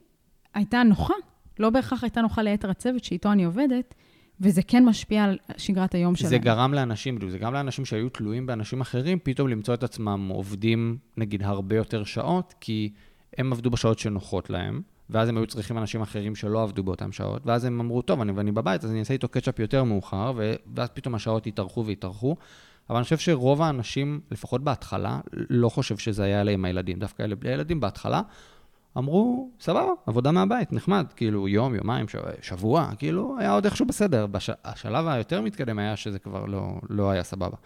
הייתה 0.54 0.82
נוחה, 0.82 1.14
לא 1.58 1.70
בהכרח 1.70 2.04
הייתה 2.04 2.20
נוחה 2.20 2.42
ליתר 2.42 2.70
הצוות 2.70 3.04
שאיתו 3.04 3.32
אני 3.32 3.44
עובדת, 3.44 3.94
וזה 4.40 4.62
כן 4.62 4.84
משפיע 4.84 5.24
על 5.24 5.38
שגרת 5.56 5.94
היום 5.94 6.16
שלהם. 6.16 6.30
זה 6.30 6.38
גרם 6.38 6.74
לאנשים, 6.74 7.18
זה 7.30 7.38
גרם 7.38 7.52
לאנשים 7.52 7.84
שהיו 7.84 8.08
תלויים 8.08 8.46
באנשים 8.46 8.80
אחרים, 8.80 9.18
פתאום 9.22 9.48
למצוא 9.48 9.74
את 9.74 9.82
עצמם 9.82 10.28
עובדים, 10.34 10.98
נגיד, 11.16 11.42
הרבה 11.42 11.76
יותר 11.76 12.04
שעות, 12.04 12.54
כי 12.60 12.92
הם 13.38 13.52
עבדו 13.52 13.70
בשעות 13.70 13.98
שנוחות 13.98 14.50
להם, 14.50 14.82
ואז 15.10 15.28
הם 15.28 15.36
היו 15.36 15.46
צריכים 15.46 15.78
אנשים 15.78 16.02
אחרים 16.02 16.34
שלא 16.34 16.62
עבדו 16.62 16.82
באותן 16.82 17.12
שעות, 17.12 17.42
ואז 17.46 17.64
הם 17.64 17.80
אמרו, 17.80 18.02
טוב, 18.02 18.20
אני, 18.20 18.32
ואני 18.32 18.52
בבית, 18.52 18.84
אז 18.84 18.90
אני 18.90 19.00
אעשה 19.00 19.14
איתו 19.14 19.28
קצ'אפ 19.28 19.58
יותר 19.58 19.84
מאוחר, 19.84 20.32
ואז 20.74 20.88
פתאום 20.94 21.14
השעות 21.14 21.46
יתארכו 21.46 21.86
ויתארכו. 21.86 22.36
אבל 22.90 22.96
אני 22.96 23.04
חושב 23.04 23.18
שרוב 23.18 23.62
האנשים, 23.62 24.20
לפחות 24.30 24.64
בהתחלה, 24.64 25.20
לא 25.32 25.68
חושב 25.68 25.96
שזה 25.96 26.24
היה 26.24 26.40
אלה 26.40 26.50
עם 26.50 26.64
הילדים. 26.64 26.98
דווקא 26.98 27.22
אלה 27.22 27.34
בלי 27.34 27.50
הילדים 27.50 27.80
בהתחלה, 27.80 28.22
אמרו, 28.98 29.50
סבבה, 29.60 29.92
עבודה 30.06 30.32
מהבית, 30.32 30.72
נחמד, 30.72 31.06
כאילו 31.16 31.48
יום, 31.48 31.74
יומיים, 31.74 32.06
שבוע, 32.42 32.90
כאילו, 32.98 33.36
היה 33.38 33.52
עוד 33.52 33.64
איכשהו 33.64 33.86
בסדר. 33.86 34.26
בש... 34.26 34.50
השלב 34.64 35.06
היותר 35.06 35.40
מתקדם 35.40 35.78
היה 35.78 35.96
שזה 35.96 36.18
כבר 36.18 36.46
לא, 36.46 36.80
לא 36.90 37.10
היה 37.10 37.22
סבבה. 37.22 37.56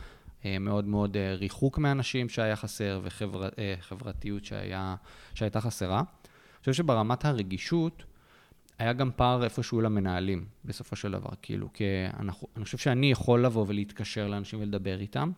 אה, 0.44 0.58
מאוד 0.58 0.84
מאוד 0.84 1.16
אה, 1.16 1.34
ריחוק 1.34 1.78
מאנשים 1.78 2.28
שהיה 2.28 2.56
חסר 2.56 3.00
וחברתיות 3.02 4.42
וחבר... 4.42 4.48
שהיה, 4.48 4.94
שהייתה 5.34 5.60
חסרה. 5.60 5.98
אני 5.98 6.60
חושב 6.60 6.72
שברמת 6.72 7.24
הרגישות, 7.24 8.04
היה 8.78 8.92
גם 8.92 9.10
פער 9.16 9.44
איפשהו 9.44 9.80
למנהלים, 9.80 10.44
בסופו 10.64 10.96
של 10.96 11.12
דבר. 11.12 11.30
כאילו, 11.42 11.72
כי 11.72 11.84
אנחנו, 12.20 12.48
אני 12.56 12.64
חושב 12.64 12.78
שאני 12.78 13.10
יכול 13.10 13.44
לבוא 13.44 13.64
ולהתקשר 13.68 14.28
לאנשים 14.28 14.60
ולדבר 14.60 15.00
איתם, 15.00 15.30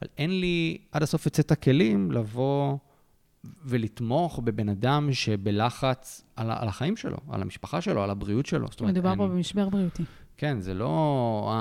אבל 0.00 0.10
אין 0.18 0.40
לי 0.40 0.78
עד 0.92 1.02
הסוף 1.02 1.26
את 1.26 1.36
סט 1.36 1.52
הכלים 1.52 2.12
לבוא 2.12 2.76
ולתמוך 3.64 4.40
בבן 4.44 4.68
אדם 4.68 5.12
שבלחץ 5.12 6.24
על, 6.36 6.50
על 6.50 6.68
החיים 6.68 6.96
שלו, 6.96 7.16
על 7.28 7.42
המשפחה 7.42 7.80
שלו, 7.80 8.02
על 8.02 8.10
הבריאות 8.10 8.46
שלו. 8.46 8.68
מדובר 8.80 9.14
פה 9.16 9.28
במשבר 9.28 9.68
בריאותי. 9.68 10.02
כן, 10.36 10.60
זה 10.60 10.74
לא... 10.74 11.52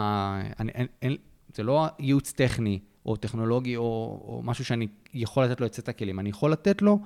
אני, 0.60 0.72
אין, 0.72 0.88
אין, 1.02 1.16
זה 1.56 1.64
לא 1.64 1.88
ייעוץ 2.00 2.32
טכני 2.32 2.80
או 3.06 3.16
טכנולוגי 3.16 3.76
או, 3.76 3.84
או 4.28 4.42
משהו 4.44 4.66
שאני 4.66 4.88
יכול 5.14 5.46
לתת 5.46 5.62
לו 5.62 5.68
את 5.68 5.74
סט 5.74 5.90
הכלים. 5.90 6.20
אני 6.20 6.30
יכול 6.30 6.52
לתת 6.52 6.82
לו 6.82 7.00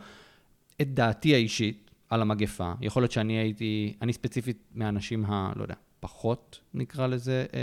את 0.81 0.93
דעתי 0.93 1.33
האישית 1.33 1.90
על 2.11 2.21
המגפה. 2.21 2.73
יכול 2.81 3.03
להיות 3.03 3.11
שאני 3.11 3.33
הייתי, 3.33 3.93
אני 4.01 4.13
ספציפית 4.13 4.57
מהאנשים 4.75 5.25
ה... 5.25 5.51
לא 5.55 5.61
יודע, 5.61 5.75
פחות, 5.99 6.59
נקרא 6.73 7.07
לזה, 7.07 7.45
אה, 7.53 7.59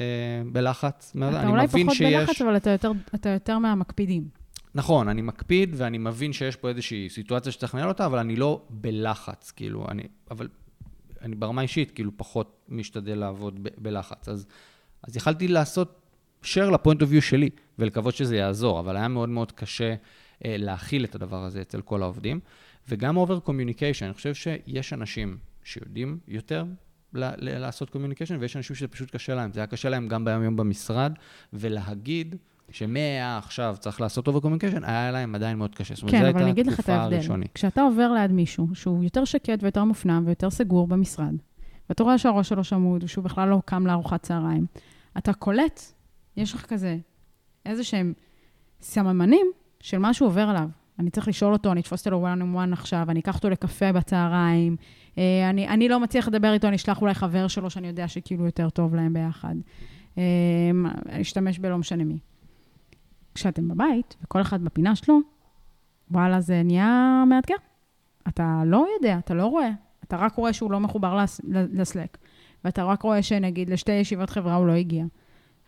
בלחץ. 0.53 1.17
אתה 1.17 1.49
אולי 1.49 1.69
פחות 1.69 1.95
שיש... 1.95 2.15
בלחץ, 2.15 2.43
אבל 2.43 2.57
אתה 2.57 2.71
יותר, 2.71 2.93
אתה 3.15 3.29
יותר 3.29 3.59
מהמקפידים. 3.59 4.29
נכון, 4.75 5.09
אני 5.09 5.23
מקפיד 5.23 5.75
ואני 5.77 5.99
מבין 5.99 6.33
שיש 6.33 6.57
פה 6.57 6.69
איזושהי 6.69 7.09
סיטואציה 7.09 7.53
שצריך 7.53 7.75
לנהל 7.75 7.89
אותה, 7.89 8.07
אבל 8.07 8.19
אני 8.19 8.37
לא 8.37 8.63
בלחץ, 8.71 9.51
כאילו, 9.51 9.87
אני, 9.89 10.03
אבל 10.31 10.49
אני 11.23 11.37
ברמה 11.37 11.63
אישית, 11.63 11.91
כאילו, 11.91 12.11
פחות 12.17 12.65
משתדל 12.69 13.19
לעבוד 13.19 13.63
ב, 13.63 13.69
בלחץ. 13.79 14.29
אז, 14.29 14.47
אז 15.03 15.17
יכלתי 15.17 15.49
לעשות 15.49 16.01
share 16.45 16.71
לפוינט 16.75 17.03
אוף 17.03 17.13
יו 17.13 17.23
שלי, 17.23 17.51
ולקוות 17.79 18.15
שזה 18.15 18.37
יעזור, 18.37 18.81
אבל 18.81 18.97
היה 18.97 19.09
מאוד 19.09 19.29
מאוד 19.29 19.53
קשה 19.53 19.95
אה, 20.45 20.55
להכיל 20.59 21.05
את 21.05 21.15
הדבר 21.15 21.45
הזה 21.45 21.61
אצל 21.61 21.81
כל 21.81 22.03
העובדים. 22.03 22.41
וגם 22.89 23.19
over 23.19 23.49
communication, 23.49 24.05
אני 24.05 24.15
חושב 24.15 24.35
שיש 24.35 24.93
אנשים 24.93 25.39
שיודעים 25.65 26.19
יותר 26.29 26.65
לעשות 27.13 27.97
communication, 27.97 28.35
ויש 28.41 28.57
אנשים 28.57 28.77
שזה 28.77 28.89
פשוט 28.89 29.11
קשה 29.17 29.35
להם. 29.35 29.53
זה 29.53 29.61
היה 29.61 29.67
קשה 29.67 29.89
להם 29.89 30.09
גם 30.09 30.25
ביום-יום 30.25 30.57
במשרד, 30.57 31.13
ולהגיד 31.53 32.37
שמעכשיו 32.71 33.77
צריך 33.79 34.01
לעשות 34.01 34.29
over 34.29 34.41
communication, 34.43 34.81
היה 34.83 35.11
להם 35.11 35.35
עדיין 35.35 35.59
מאוד 35.59 35.75
קשה. 35.75 35.95
כן, 36.09 36.25
אבל 36.25 36.43
אני 36.43 36.51
אגיד 36.51 36.67
לך 36.67 36.81
את 36.81 36.89
ההבדל. 36.89 37.17
הראשונית. 37.17 37.51
כשאתה 37.55 37.83
עובר 37.83 38.13
ליד 38.13 38.33
מישהו 38.33 38.69
שהוא 38.75 39.05
יותר 39.05 39.25
שקט 39.25 39.63
ויותר 39.63 39.85
מופנם 39.85 40.23
ויותר 40.27 40.51
סגור 40.51 40.87
במשרד, 40.87 41.35
ואתה 41.89 42.03
רואה 42.03 42.19
שהראש 42.19 42.49
שלו 42.49 42.65
שמוד, 42.65 43.05
ושהוא 43.05 43.25
בכלל 43.25 43.49
לא 43.49 43.63
קם 43.65 43.87
לארוחת 43.87 44.23
צהריים, 44.23 44.67
אתה 45.19 45.33
קולט, 45.33 45.81
יש 46.37 46.55
לך 46.55 46.67
כזה 46.67 46.99
איזה 47.67 47.85
שהם 47.85 48.13
סממנים 48.81 49.47
של 49.81 49.99
מה 49.99 50.15
שהוא 50.15 50.29
עובר 50.29 50.49
עליו. 50.49 50.69
אני 50.99 51.11
צריך 51.11 51.29
לשאול 51.29 51.53
אותו, 51.53 51.73
אני 51.73 51.81
אתפוס 51.81 52.07
אותו 52.07 52.27
one 52.27 52.41
on 52.41 52.57
one 52.57 52.73
עכשיו, 52.73 53.07
אני 53.09 53.21
אקח 53.21 53.37
אותו 53.37 53.51
לקפה 53.51 53.93
בצהריים, 53.93 54.77
אה, 55.19 55.51
אני, 55.51 55.69
אני 55.69 55.89
לא 55.89 56.01
מצליח 56.01 56.29
לדבר 56.29 56.53
איתו, 56.53 56.69
אני 56.69 56.77
אשלח 56.77 57.03
אולי 57.03 57.15
חבר 57.15 57.49
שלו 57.49 57.71
שאני 57.71 57.89
יודע 57.89 58.09
שכאילו 58.09 58.45
יותר 58.45 58.71
טוב 58.71 58.95
להם 58.95 59.13
ביחד. 59.13 59.55
אה, 60.19 60.23
אשתמש 61.11 61.59
בלא 61.59 61.79
משנה 61.79 62.05
מי. 62.05 62.19
כשאתם 63.35 63.69
בבית, 63.69 64.17
וכל 64.25 64.41
אחד 64.41 64.65
בפינה 64.65 64.97
שלו, 64.97 65.19
וואלה, 66.11 66.41
זה 66.41 66.63
נהיה 66.65 67.25
מאתגר. 67.29 67.57
אתה 68.29 68.63
לא 68.67 68.87
יודע, 68.97 69.19
אתה 69.19 69.35
לא 69.35 69.47
רואה. 69.47 69.71
אתה 70.05 70.17
רק 70.17 70.35
רואה 70.35 70.53
שהוא 70.53 70.73
לא 70.73 70.81
מחובר 70.81 71.25
לסלק. 71.73 72.19
ואתה 72.65 72.85
רק 72.85 73.03
רואה 73.03 73.23
שנגיד 73.23 73.71
לשתי 73.71 73.93
ישיבות 73.93 74.31
חברה 74.31 74.55
הוא 74.55 74.67
לא 74.67 74.73
הגיע. 74.73 75.05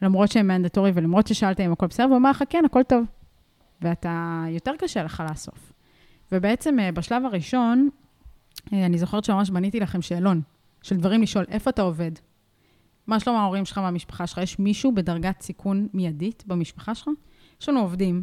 למרות 0.02 0.30
שהם 0.30 0.48
מנדטורי 0.48 0.90
ולמרות 0.94 1.26
ששאלת 1.26 1.60
אם 1.60 1.72
הכל 1.72 1.86
בסדר, 1.86 2.06
הוא 2.06 2.16
אמר 2.16 2.30
לך, 2.30 2.44
כן, 2.48 2.64
הכל 2.64 2.82
טוב. 2.82 3.04
ואתה, 3.82 4.44
יותר 4.48 4.72
קשה 4.78 5.02
לך 5.02 5.22
לאסוף. 5.30 5.72
ובעצם 6.32 6.78
אה, 6.80 6.92
בשלב 6.92 7.24
הראשון, 7.24 7.88
אה, 8.72 8.86
אני 8.86 8.98
זוכרת 8.98 9.24
שממש 9.24 9.50
בניתי 9.50 9.80
לכם 9.80 10.02
שאלון 10.02 10.40
של 10.82 10.96
דברים 10.96 11.22
לשאול, 11.22 11.44
איפה 11.48 11.70
אתה 11.70 11.82
עובד? 11.82 12.10
מה 13.06 13.20
שלום 13.20 13.36
ההורים 13.36 13.64
שלך 13.64 13.80
והמשפחה 13.84 14.26
שלך? 14.26 14.38
יש 14.38 14.58
מישהו 14.58 14.94
בדרגת 14.94 15.40
סיכון 15.40 15.88
מיידית 15.94 16.44
במשפחה 16.46 16.94
שלך? 16.94 17.08
יש 17.60 17.68
לנו 17.68 17.80
עובדים, 17.80 18.22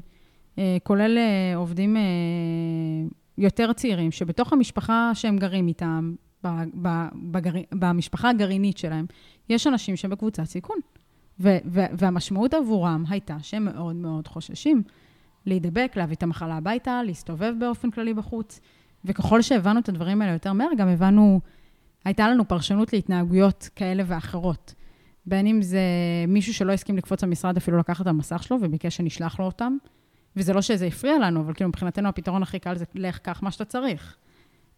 אה, 0.57 0.77
כולל 0.83 1.17
עובדים 1.55 1.97
יותר 3.37 3.73
צעירים, 3.73 4.11
שבתוך 4.11 4.53
המשפחה 4.53 5.11
שהם 5.13 5.37
גרים 5.37 5.67
איתם, 5.67 6.15
בגר... 7.13 7.51
במשפחה 7.71 8.29
הגרעינית 8.29 8.77
שלהם, 8.77 9.05
יש 9.49 9.67
אנשים 9.67 9.95
שהם 9.95 10.11
בקבוצת 10.11 10.43
סיכון. 10.43 10.77
ו- 11.39 11.57
ו- 11.65 11.85
והמשמעות 11.97 12.53
עבורם 12.53 13.03
הייתה 13.09 13.37
שהם 13.41 13.65
מאוד 13.65 13.95
מאוד 13.95 14.27
חוששים. 14.27 14.83
להידבק, 15.47 15.93
להביא 15.95 16.15
את 16.15 16.23
המחלה 16.23 16.57
הביתה, 16.57 17.03
להסתובב 17.03 17.53
באופן 17.59 17.91
כללי 17.91 18.13
בחוץ. 18.13 18.59
וככל 19.05 19.41
שהבנו 19.41 19.79
את 19.79 19.89
הדברים 19.89 20.21
האלה 20.21 20.33
יותר 20.33 20.53
מהר, 20.53 20.67
גם 20.77 20.87
הבנו, 20.87 21.39
הייתה 22.05 22.29
לנו 22.29 22.47
פרשנות 22.47 22.93
להתנהגויות 22.93 23.69
כאלה 23.75 24.03
ואחרות. 24.07 24.73
בין 25.25 25.47
אם 25.47 25.61
זה 25.61 25.81
מישהו 26.27 26.53
שלא 26.53 26.71
הסכים 26.71 26.97
לקפוץ 26.97 27.23
למשרד, 27.23 27.57
אפילו 27.57 27.77
לקחת 27.77 28.01
את 28.01 28.07
המסך 28.07 28.43
שלו 28.43 28.57
וביקש 28.61 28.97
שנשלח 28.97 29.39
לו 29.39 29.45
אותם. 29.45 29.77
וזה 30.35 30.53
לא 30.53 30.61
שזה 30.61 30.85
הפריע 30.85 31.19
לנו, 31.19 31.41
אבל 31.41 31.53
כאילו 31.53 31.69
מבחינתנו 31.69 32.09
הפתרון 32.09 32.43
הכי 32.43 32.59
קל 32.59 32.75
זה 32.75 32.85
לך, 32.95 33.17
קח 33.17 33.43
מה 33.43 33.51
שאתה 33.51 33.65
צריך. 33.65 34.17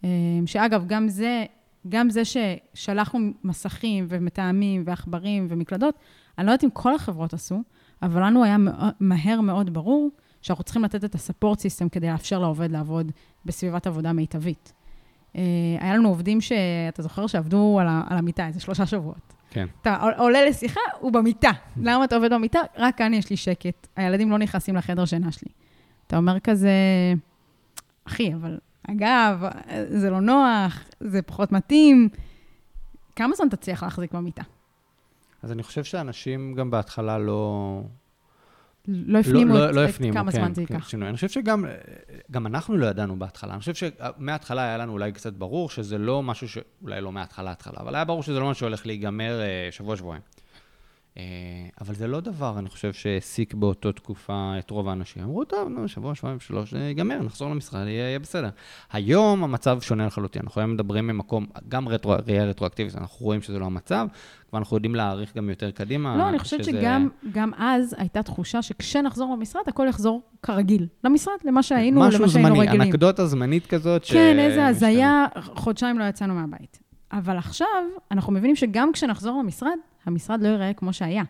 אה, 0.03 0.09
שאגב, 0.45 0.83
גם 0.87 1.07
זה, 1.07 1.45
גם 1.89 2.09
זה 2.09 2.21
ששלחנו 2.25 3.19
מסכים 3.43 4.05
ומטעמים 4.09 4.83
ועכברים 4.85 5.47
ומקלדות, 5.49 5.95
אני 6.37 6.45
לא 6.45 6.51
יודעת 6.51 6.63
אם 6.63 6.69
כל 6.69 6.95
החברות 6.95 7.33
עשו, 7.33 7.61
אבל 8.01 8.23
לנו 8.23 8.43
היה 8.43 8.57
מהר 8.99 9.41
מאוד 9.41 9.73
ברור 9.73 10.09
שאנחנו 10.41 10.63
צריכים 10.63 10.83
לתת 10.83 11.03
את 11.03 11.15
הספורט 11.15 11.59
סיסטם 11.59 11.89
כדי 11.89 12.07
לאפשר 12.07 12.39
לעובד 12.39 12.71
לעבוד 12.71 13.11
בסביבת 13.45 13.87
עבודה 13.87 14.13
מיטבית. 14.13 14.73
אה, 15.35 15.41
היה 15.79 15.93
לנו 15.93 16.09
עובדים 16.09 16.41
שאתה 16.41 17.01
זוכר 17.01 17.27
שעבדו 17.27 17.77
על, 17.81 17.87
על 18.09 18.17
המיטה 18.17 18.47
איזה 18.47 18.59
שלושה 18.59 18.85
שבועות. 18.85 19.33
כן. 19.49 19.67
אתה 19.81 20.11
עולה 20.17 20.45
לשיחה, 20.45 20.81
הוא 20.99 21.11
במיטה. 21.11 21.51
למה 21.85 22.03
אתה 22.03 22.15
עובד 22.15 22.33
במיטה? 22.33 22.59
רק 22.77 22.97
כאן 22.97 23.13
יש 23.13 23.29
לי 23.29 23.37
שקט. 23.37 23.87
הילדים 23.95 24.31
לא 24.31 24.37
נכנסים 24.37 24.75
לחדר 24.75 25.05
שינה 25.05 25.31
שלי. 25.31 25.51
אתה 26.07 26.17
אומר 26.17 26.39
כזה, 26.39 26.71
אחי, 28.05 28.33
אבל 28.33 28.57
אגב, 28.87 29.43
זה 29.89 30.09
לא 30.09 30.21
נוח, 30.21 30.83
זה 30.99 31.21
פחות 31.21 31.51
מתאים. 31.51 32.09
כמה 33.15 33.35
זמן 33.35 33.49
תצליח 33.49 33.83
להחזיק 33.83 34.13
במיטה? 34.13 34.43
אז 35.43 35.51
אני 35.51 35.63
חושב 35.63 35.83
שאנשים 35.83 36.53
גם 36.53 36.71
בהתחלה 36.71 37.17
לא, 37.17 37.81
לא 38.89 39.19
הפנימו 39.19 39.53
לא, 39.53 39.69
את, 39.69 39.75
לא, 39.75 39.81
לא 39.81 39.89
הפנימו, 39.89 40.13
כמה 40.13 40.31
כן, 40.31 40.37
זמן 40.37 40.53
זה 40.53 40.65
כן, 40.65 40.73
ייקח. 40.73 40.89
שינוי. 40.89 41.07
אני 41.07 41.15
חושב 41.15 41.29
שגם 41.29 41.65
גם 42.31 42.47
אנחנו 42.47 42.77
לא 42.77 42.85
ידענו 42.85 43.19
בהתחלה. 43.19 43.53
אני 43.53 43.59
חושב 43.59 43.73
שמההתחלה 43.73 44.61
היה 44.63 44.77
לנו 44.77 44.93
אולי 44.93 45.11
קצת 45.11 45.33
ברור 45.33 45.69
שזה 45.69 45.97
לא 45.97 46.23
משהו 46.23 46.49
ש... 46.49 46.57
אולי 46.81 47.01
לא 47.01 47.11
מההתחלה 47.11 47.51
התחלה, 47.51 47.77
אבל 47.79 47.95
היה 47.95 48.05
ברור 48.05 48.23
שזה 48.23 48.39
לא 48.39 48.49
משהו 48.49 48.59
שהולך 48.59 48.85
להיגמר 48.85 49.41
אה, 49.41 49.67
שבוע-שבועיים. 49.71 50.21
אה, 51.17 51.23
אבל 51.81 51.95
זה 51.95 52.07
לא 52.07 52.19
דבר, 52.19 52.59
אני 52.59 52.69
חושב, 52.69 52.93
שהעסיק 52.93 53.53
באותו 53.53 53.91
תקופה 53.91 54.53
את 54.59 54.69
רוב 54.69 54.89
האנשים. 54.89 55.23
אמרו, 55.23 55.45
טוב, 55.45 55.69
נו, 55.69 55.87
שבוע, 55.87 56.15
שבועיים, 56.15 56.39
שלוש, 56.39 56.71
זה 56.71 56.79
ייגמר, 56.79 57.21
נחזור 57.21 57.49
למשרד, 57.49 57.87
יהיה, 57.87 58.03
יהיה 58.03 58.19
בסדר. 58.19 58.49
היום 58.91 59.43
המצב 59.43 59.81
שונה 59.81 60.05
לחלוטין. 60.05 60.41
אנחנו 60.45 60.61
היום 60.61 60.73
מדברים 60.73 61.07
ממקום, 61.07 61.45
גם 61.67 61.89
רטרו, 61.89 62.13
ראייה 62.27 62.45
רטרואקטיבית, 62.45 62.95
אנחנו 62.95 63.25
רואים 63.25 63.41
שזה 63.41 63.59
לא 63.59 63.65
המצב, 63.65 64.07
ואנחנו 64.53 64.77
יודעים 64.77 64.95
להעריך 64.95 65.37
גם 65.37 65.49
יותר 65.49 65.71
קדימה. 65.71 66.17
לא, 66.17 66.29
אני 66.29 66.39
חושבת 66.39 66.63
שזה... 66.63 66.81
שגם 67.31 67.51
אז 67.57 67.95
הייתה 67.97 68.23
תחושה 68.23 68.61
שכשנחזור 68.61 69.35
למשרד, 69.35 69.61
הכל 69.67 69.85
יחזור 69.89 70.21
כרגיל. 70.43 70.87
למשרד, 71.03 71.35
למה 71.43 71.63
שהיינו, 71.63 72.01
למה 72.01 72.11
שהיינו 72.11 72.27
זמני, 72.27 72.45
רגילים. 72.45 72.61
משהו 72.61 72.73
זמני, 72.73 72.85
אנקדוטה 72.87 73.25
זמנית 73.25 73.67
כזאת. 73.67 74.05
כן, 74.05 74.35
ש... 74.37 74.39
איזה 74.39 74.67
הזיה, 74.67 75.25
חודשיים 75.41 75.99
לא 75.99 76.03
יצאנו 76.03 76.33
מהבית. 76.33 76.79
אבל 77.11 77.37
עכשיו, 77.37 77.67
אנחנו 78.11 78.33
מבינים 78.33 78.55
שגם 78.55 78.91
כשנחזור 78.93 79.39
למשרד, 79.43 79.77
המשרד 80.05 80.41
לא 80.41 80.47
ייראה 80.47 80.73
כמו 80.73 80.93
שהיה. 80.93 81.23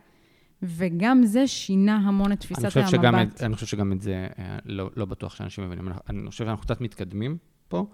וגם 0.64 1.26
זה 1.26 1.48
שינה 1.48 1.98
המון 1.98 2.32
את 2.32 2.40
תפיסת 2.40 2.78
אני 2.78 2.86
המבט. 2.86 2.90
שגם 2.90 3.22
את, 3.22 3.44
אני 3.44 3.56
חושב 3.56 3.68
שגם 3.68 3.92
את 3.92 4.02
זה 4.02 4.28
אה, 4.40 4.58
לא, 4.66 4.90
לא 4.96 5.06
בטוח 5.06 5.36
שאנשים 5.36 5.66
מבינים. 5.66 5.88
אני 6.10 6.30
חושב 6.30 6.46
שאנחנו 6.46 6.64
קצת 6.64 6.82
מתקדמים 6.82 7.38
פה. 7.68 7.86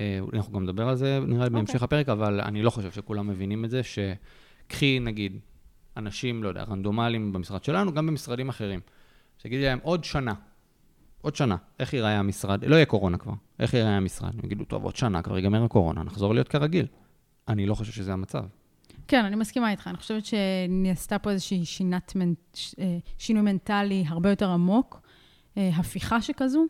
אה, 0.00 0.18
אנחנו 0.32 0.52
גם 0.52 0.62
נדבר 0.62 0.88
על 0.88 0.96
זה, 0.96 1.20
נראה 1.20 1.26
לי, 1.26 1.34
okay. 1.34 1.44
אוקיי. 1.44 1.50
בהמשך 1.50 1.82
הפרק, 1.82 2.08
אבל 2.08 2.40
אני 2.40 2.62
לא 2.62 2.70
חושב 2.70 2.90
שכולם 2.90 3.26
מבינים 3.26 3.64
את 3.64 3.70
זה, 3.70 3.80
שקחי, 3.82 4.98
נגיד, 5.00 5.38
אנשים, 5.96 6.42
לא 6.42 6.48
יודע, 6.48 6.62
רנדומליים 6.62 7.32
במשרד 7.32 7.64
שלנו, 7.64 7.92
גם 7.92 8.06
במשרדים 8.06 8.48
אחרים, 8.48 8.80
שתגידי 9.38 9.64
להם, 9.64 9.78
עוד 9.82 10.04
שנה, 10.04 10.34
עוד 11.20 11.36
שנה, 11.36 11.56
איך 11.80 11.94
ייראה 11.94 12.18
המשרד? 12.18 12.64
לא 12.64 12.76
יהיה 12.76 12.86
קורונה 12.86 13.18
כבר, 13.18 13.32
איך 13.58 13.74
ייראה 13.74 13.96
המשרד? 13.96 14.32
הם 14.34 14.40
יגידו, 14.44 14.64
טוב, 14.64 14.84
עוד 14.84 14.96
שנה, 14.96 15.22
כבר 15.22 15.36
ייגמר 15.36 15.64
הקורונה, 15.64 16.02
נחזור 16.02 16.34
להיות 16.34 16.48
כרגיל. 16.48 16.86
אני 17.48 17.66
לא 17.66 17.74
חושב 17.74 17.92
שזה 17.92 18.12
המצב. 18.12 18.44
כן, 19.10 19.24
אני 19.24 19.36
מסכימה 19.36 19.70
איתך. 19.70 19.88
אני 19.88 19.96
חושבת 19.96 20.22
שנעשתה 20.24 21.18
פה 21.18 21.30
איזושהי 21.30 21.64
שינת, 21.64 22.12
אה, 22.78 22.98
שינוי 23.18 23.42
מנטלי 23.42 24.04
הרבה 24.08 24.30
יותר 24.30 24.50
עמוק, 24.50 25.00
אה, 25.56 25.70
הפיכה 25.76 26.22
שכזו. 26.22 26.66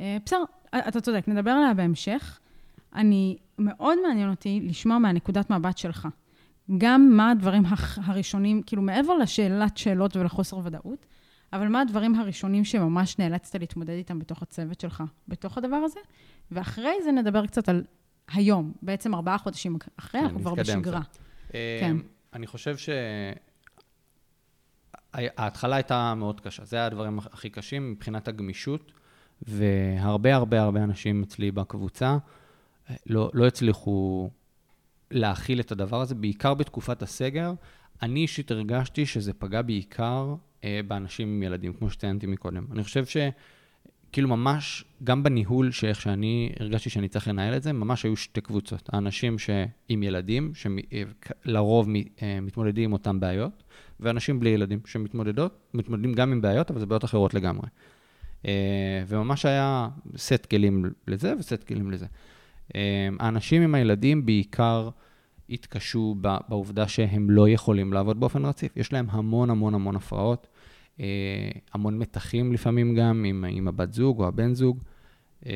אה, 0.00 0.16
בסדר, 0.26 0.42
אתה 0.88 1.00
צודק, 1.00 1.24
נדבר 1.28 1.50
עליה 1.50 1.74
בהמשך. 1.74 2.38
אני, 2.94 3.36
מאוד 3.58 3.98
מעניין 4.06 4.30
אותי 4.30 4.60
לשמוע 4.62 4.98
מהנקודת 4.98 5.50
מבט 5.50 5.78
שלך. 5.78 6.08
גם 6.78 7.10
מה 7.12 7.30
הדברים 7.30 7.62
הראשונים, 7.96 8.62
כאילו 8.62 8.82
מעבר 8.82 9.16
לשאלת 9.16 9.76
שאלות 9.76 10.16
ולחוסר 10.16 10.58
ודאות, 10.64 11.06
אבל 11.52 11.68
מה 11.68 11.80
הדברים 11.80 12.14
הראשונים 12.14 12.64
שממש 12.64 13.18
נאלצת 13.18 13.54
להתמודד 13.54 13.90
איתם 13.90 14.18
בתוך 14.18 14.42
הצוות 14.42 14.80
שלך, 14.80 15.02
בתוך 15.28 15.58
הדבר 15.58 15.76
הזה? 15.76 16.00
ואחרי 16.50 16.94
זה 17.04 17.12
נדבר 17.12 17.46
קצת 17.46 17.68
על 17.68 17.84
היום, 18.32 18.72
בעצם 18.82 19.14
ארבעה 19.14 19.38
חודשים 19.38 19.76
אחרי, 19.96 20.20
כן, 20.20 20.26
אנחנו 20.26 20.40
כבר 20.40 20.54
בשגרה. 20.54 21.00
קצת. 21.02 21.19
כן. 21.52 21.90
אמ, 21.90 22.02
אני 22.32 22.46
חושב 22.46 22.76
שההתחלה 25.14 25.76
הייתה 25.76 26.14
מאוד 26.14 26.40
קשה. 26.40 26.64
זה 26.64 26.76
היה 26.76 26.86
הדברים 26.86 27.18
הכי 27.18 27.50
קשים 27.50 27.92
מבחינת 27.92 28.28
הגמישות, 28.28 28.92
והרבה 29.42 30.34
הרבה 30.34 30.62
הרבה 30.62 30.84
אנשים 30.84 31.22
אצלי 31.22 31.50
בקבוצה 31.50 32.18
אה, 32.90 32.94
לא, 33.06 33.30
לא 33.34 33.46
הצליחו 33.46 34.30
להכיל 35.10 35.60
את 35.60 35.72
הדבר 35.72 36.00
הזה, 36.00 36.14
בעיקר 36.14 36.54
בתקופת 36.54 37.02
הסגר. 37.02 37.52
אני 38.02 38.20
אישית 38.20 38.50
הרגשתי 38.50 39.06
שזה 39.06 39.32
פגע 39.32 39.62
בעיקר 39.62 40.34
אה, 40.64 40.80
באנשים 40.88 41.28
עם 41.28 41.42
ילדים, 41.42 41.72
כמו 41.72 41.90
שציינתי 41.90 42.26
מקודם. 42.26 42.66
אני 42.72 42.84
חושב 42.84 43.06
ש... 43.06 43.16
כאילו 44.12 44.28
ממש, 44.28 44.84
גם 45.04 45.22
בניהול, 45.22 45.70
שאיך 45.70 46.00
שאני 46.00 46.52
הרגשתי 46.60 46.90
שאני 46.90 47.08
צריך 47.08 47.28
לנהל 47.28 47.56
את 47.56 47.62
זה, 47.62 47.72
ממש 47.72 48.04
היו 48.04 48.16
שתי 48.16 48.40
קבוצות. 48.40 48.90
האנשים 48.92 49.38
שעם 49.38 50.02
ילדים, 50.02 50.52
שלרוב 50.54 51.88
אה, 52.22 52.40
מתמודדים 52.40 52.84
עם 52.84 52.92
אותן 52.92 53.20
בעיות, 53.20 53.62
ואנשים 54.00 54.40
בלי 54.40 54.50
ילדים, 54.50 54.80
שמתמודדות, 54.84 55.58
מתמודדים 55.74 56.12
גם 56.12 56.32
עם 56.32 56.40
בעיות, 56.40 56.70
אבל 56.70 56.80
זה 56.80 56.86
בעיות 56.86 57.04
אחרות 57.04 57.34
לגמרי. 57.34 57.66
אה, 58.46 59.02
וממש 59.06 59.46
היה 59.46 59.88
סט 60.16 60.46
כלים 60.46 60.84
לזה 61.08 61.34
וסט 61.38 61.64
כלים 61.64 61.90
לזה. 61.90 62.06
אה, 62.74 63.08
האנשים 63.20 63.62
עם 63.62 63.74
הילדים 63.74 64.26
בעיקר 64.26 64.88
התקשו 65.50 66.16
בעובדה 66.48 66.88
שהם 66.88 67.30
לא 67.30 67.48
יכולים 67.48 67.92
לעבוד 67.92 68.20
באופן 68.20 68.44
רציף. 68.44 68.76
יש 68.76 68.92
להם 68.92 69.06
המון 69.10 69.50
המון 69.50 69.74
המון 69.74 69.96
הפרעות. 69.96 70.46
אה, 71.00 71.50
המון 71.74 71.98
מתחים 71.98 72.52
לפעמים 72.52 72.94
גם 72.94 73.24
עם, 73.24 73.44
עם 73.48 73.68
הבת 73.68 73.92
זוג 73.92 74.20
או 74.20 74.28
הבן 74.28 74.54
זוג. 74.54 74.78
אה, 75.46 75.52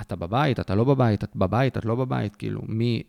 אתה 0.00 0.16
בבית, 0.16 0.60
אתה 0.60 0.74
לא 0.74 0.84
בבית, 0.84 1.24
את 1.24 1.36
בבית, 1.36 1.76
את 1.76 1.84
לא 1.84 1.94
בבית, 1.94 2.36
כאילו, 2.36 2.60
מי... 2.66 3.02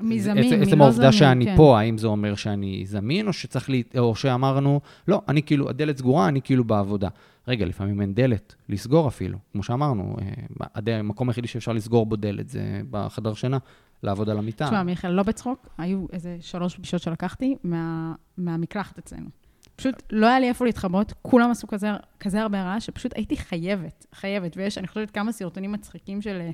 מי 0.00 0.20
זמין, 0.20 0.36
מי 0.36 0.42
לא 0.42 0.48
זמין, 0.48 0.62
עצם 0.62 0.80
העובדה 0.80 1.12
שאני 1.12 1.44
כן. 1.44 1.56
פה, 1.56 1.78
האם 1.78 1.98
זה 1.98 2.06
אומר 2.06 2.34
שאני 2.34 2.82
זמין, 2.86 3.26
או 3.26 3.32
שצריך 3.32 3.68
לי, 3.68 3.82
או 3.98 4.14
שאמרנו, 4.14 4.80
לא, 5.08 5.22
אני 5.28 5.42
כאילו, 5.42 5.68
הדלת 5.68 5.98
סגורה, 5.98 6.28
אני 6.28 6.42
כאילו 6.42 6.64
בעבודה. 6.64 7.08
רגע, 7.48 7.66
לפעמים 7.66 8.00
אין 8.00 8.14
דלת, 8.14 8.54
לסגור 8.68 9.08
אפילו. 9.08 9.38
כמו 9.52 9.62
שאמרנו, 9.62 10.16
אה, 10.60 10.98
המקום 10.98 11.28
היחידי 11.28 11.48
שאפשר 11.48 11.72
לסגור 11.72 12.06
בו 12.06 12.16
דלת 12.16 12.48
זה 12.48 12.80
בחדר 12.90 13.34
שינה, 13.34 13.58
לעבוד 14.02 14.28
על 14.28 14.38
המיטה. 14.38 14.66
תשמע, 14.66 14.82
מיכאל, 14.82 15.10
לא 15.10 15.22
בצחוק, 15.22 15.68
היו 15.78 16.06
איזה 16.12 16.36
שלוש 16.40 16.76
פגישות 16.76 17.02
שלקחתי 17.02 17.56
מה, 17.64 18.14
מהמקלחת 18.38 18.98
אצלנו. 18.98 19.28
פשוט 19.76 20.02
לא 20.10 20.26
היה 20.26 20.40
לי 20.40 20.48
איפה 20.48 20.64
להתחבות, 20.64 21.12
כולם 21.22 21.50
עשו 21.50 21.66
כזה, 21.66 21.88
כזה 22.20 22.42
הרבה 22.42 22.62
רעש, 22.62 22.86
שפשוט 22.86 23.12
הייתי 23.16 23.36
חייבת, 23.36 24.06
חייבת. 24.14 24.56
ויש, 24.56 24.78
אני 24.78 24.86
חושבת, 24.86 25.10
כמה 25.10 25.32
סרטונים 25.32 25.72
מצחיקים 25.72 26.22
של 26.22 26.38
אה, 26.40 26.50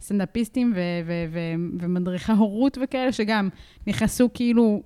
סטנדאפיסטים 0.00 0.74
ומדריכי 1.80 2.32
הורות 2.32 2.78
וכאלה, 2.82 3.12
שגם 3.12 3.48
נכנסו 3.86 4.28
כאילו, 4.34 4.82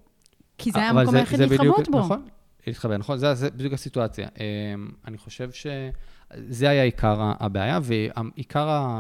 כי 0.59 0.71
זה 0.71 0.79
היה 0.79 0.91
המקום 0.91 1.15
היחיד 1.15 1.41
להתחבות 1.41 1.89
בו. 1.89 1.99
נכון, 1.99 2.23
להתחבר, 2.67 2.97
נכון, 2.97 3.19
זה, 3.19 3.35
זה 3.35 3.51
בדיוק 3.51 3.73
הסיטואציה. 3.73 4.29
אמ, 4.41 4.89
אני 5.07 5.19
חושב 5.19 5.51
שזה 5.53 6.71
היה 6.71 6.83
עיקר 6.83 7.33
הבעיה, 7.41 7.79
ועיקר 7.83 8.97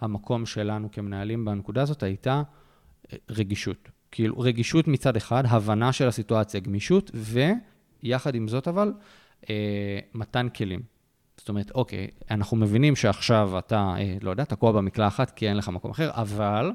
המקום 0.00 0.46
שלנו 0.46 0.88
כמנהלים 0.92 1.44
בנקודה 1.44 1.82
הזאת 1.82 2.02
הייתה 2.02 2.42
אה, 3.12 3.18
רגישות. 3.30 3.88
כאילו, 4.10 4.38
רגישות 4.38 4.88
מצד 4.88 5.16
אחד, 5.16 5.42
הבנה 5.46 5.92
של 5.92 6.08
הסיטואציה, 6.08 6.60
גמישות, 6.60 7.10
ו... 7.14 7.40
יחד 8.02 8.34
עם 8.34 8.48
זאת 8.48 8.68
אבל, 8.68 8.92
אה, 9.50 9.98
מתן 10.14 10.48
כלים. 10.48 10.80
זאת 11.36 11.48
אומרת, 11.48 11.70
אוקיי, 11.70 12.06
אנחנו 12.30 12.56
מבינים 12.56 12.96
שעכשיו 12.96 13.58
אתה, 13.58 13.94
אה, 13.98 14.16
לא 14.22 14.30
יודע, 14.30 14.44
תקוע 14.44 14.72
במקלחת 14.72 15.30
כי 15.30 15.48
אין 15.48 15.56
לך 15.56 15.68
מקום 15.68 15.90
אחר, 15.90 16.10
אבל 16.12 16.72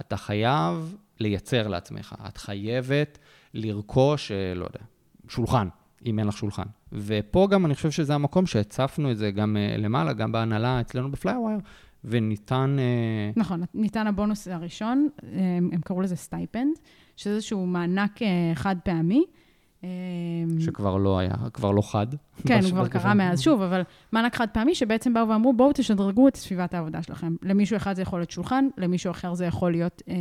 אתה 0.00 0.16
חייב 0.16 0.96
לייצר 1.20 1.68
לעצמך. 1.68 2.14
את 2.28 2.36
חייבת 2.36 3.18
לרכוש, 3.54 4.32
אה, 4.32 4.54
לא 4.54 4.64
יודע, 4.64 4.80
שולחן, 5.28 5.68
אם 6.06 6.18
אין 6.18 6.26
לך 6.26 6.36
שולחן. 6.36 6.66
ופה 6.92 7.48
גם 7.50 7.66
אני 7.66 7.74
חושב 7.74 7.90
שזה 7.90 8.14
המקום 8.14 8.46
שהצפנו 8.46 9.10
את 9.10 9.16
זה 9.16 9.30
גם 9.30 9.56
אה, 9.56 9.76
למעלה, 9.76 10.12
גם 10.12 10.32
בהנהלה 10.32 10.80
אצלנו 10.80 11.10
בפלייווייר, 11.10 11.58
וניתן... 12.04 12.76
אה... 12.78 13.30
נכון, 13.36 13.62
ניתן 13.74 14.06
הבונוס 14.06 14.48
הראשון, 14.48 15.08
הם, 15.22 15.70
הם 15.72 15.80
קראו 15.80 16.00
לזה 16.00 16.16
stipend, 16.16 16.72
שזה 17.16 17.34
איזשהו 17.34 17.66
מענק 17.66 18.22
אה, 18.22 18.52
חד 18.54 18.76
פעמי. 18.84 19.24
אמ, 19.84 19.88
שכבר 20.60 20.96
לא 20.96 21.18
היה, 21.18 21.34
כבר 21.52 21.70
לא 21.70 21.82
חד. 21.82 22.06
כן, 22.46 22.60
הוא 22.62 22.70
כבר 22.70 22.88
קרה 22.88 23.14
מאז 23.14 23.40
שוב, 23.40 23.62
אבל 23.62 23.82
מענק 24.12 24.34
חד 24.34 24.46
פעמי, 24.52 24.74
שבעצם 24.74 25.14
באו 25.14 25.28
ואמרו, 25.28 25.52
בואו 25.52 25.72
תשדרגו 25.74 26.28
את 26.28 26.36
סביבת 26.36 26.74
העבודה 26.74 27.02
שלכם. 27.02 27.36
למישהו 27.42 27.76
אחד 27.76 27.96
זה 27.96 28.02
יכול 28.02 28.18
להיות 28.18 28.30
שולחן, 28.30 28.68
למישהו 28.78 29.10
אחר 29.10 29.34
זה 29.34 29.46
יכול 29.46 29.72
להיות 29.72 30.02
אה, 30.08 30.14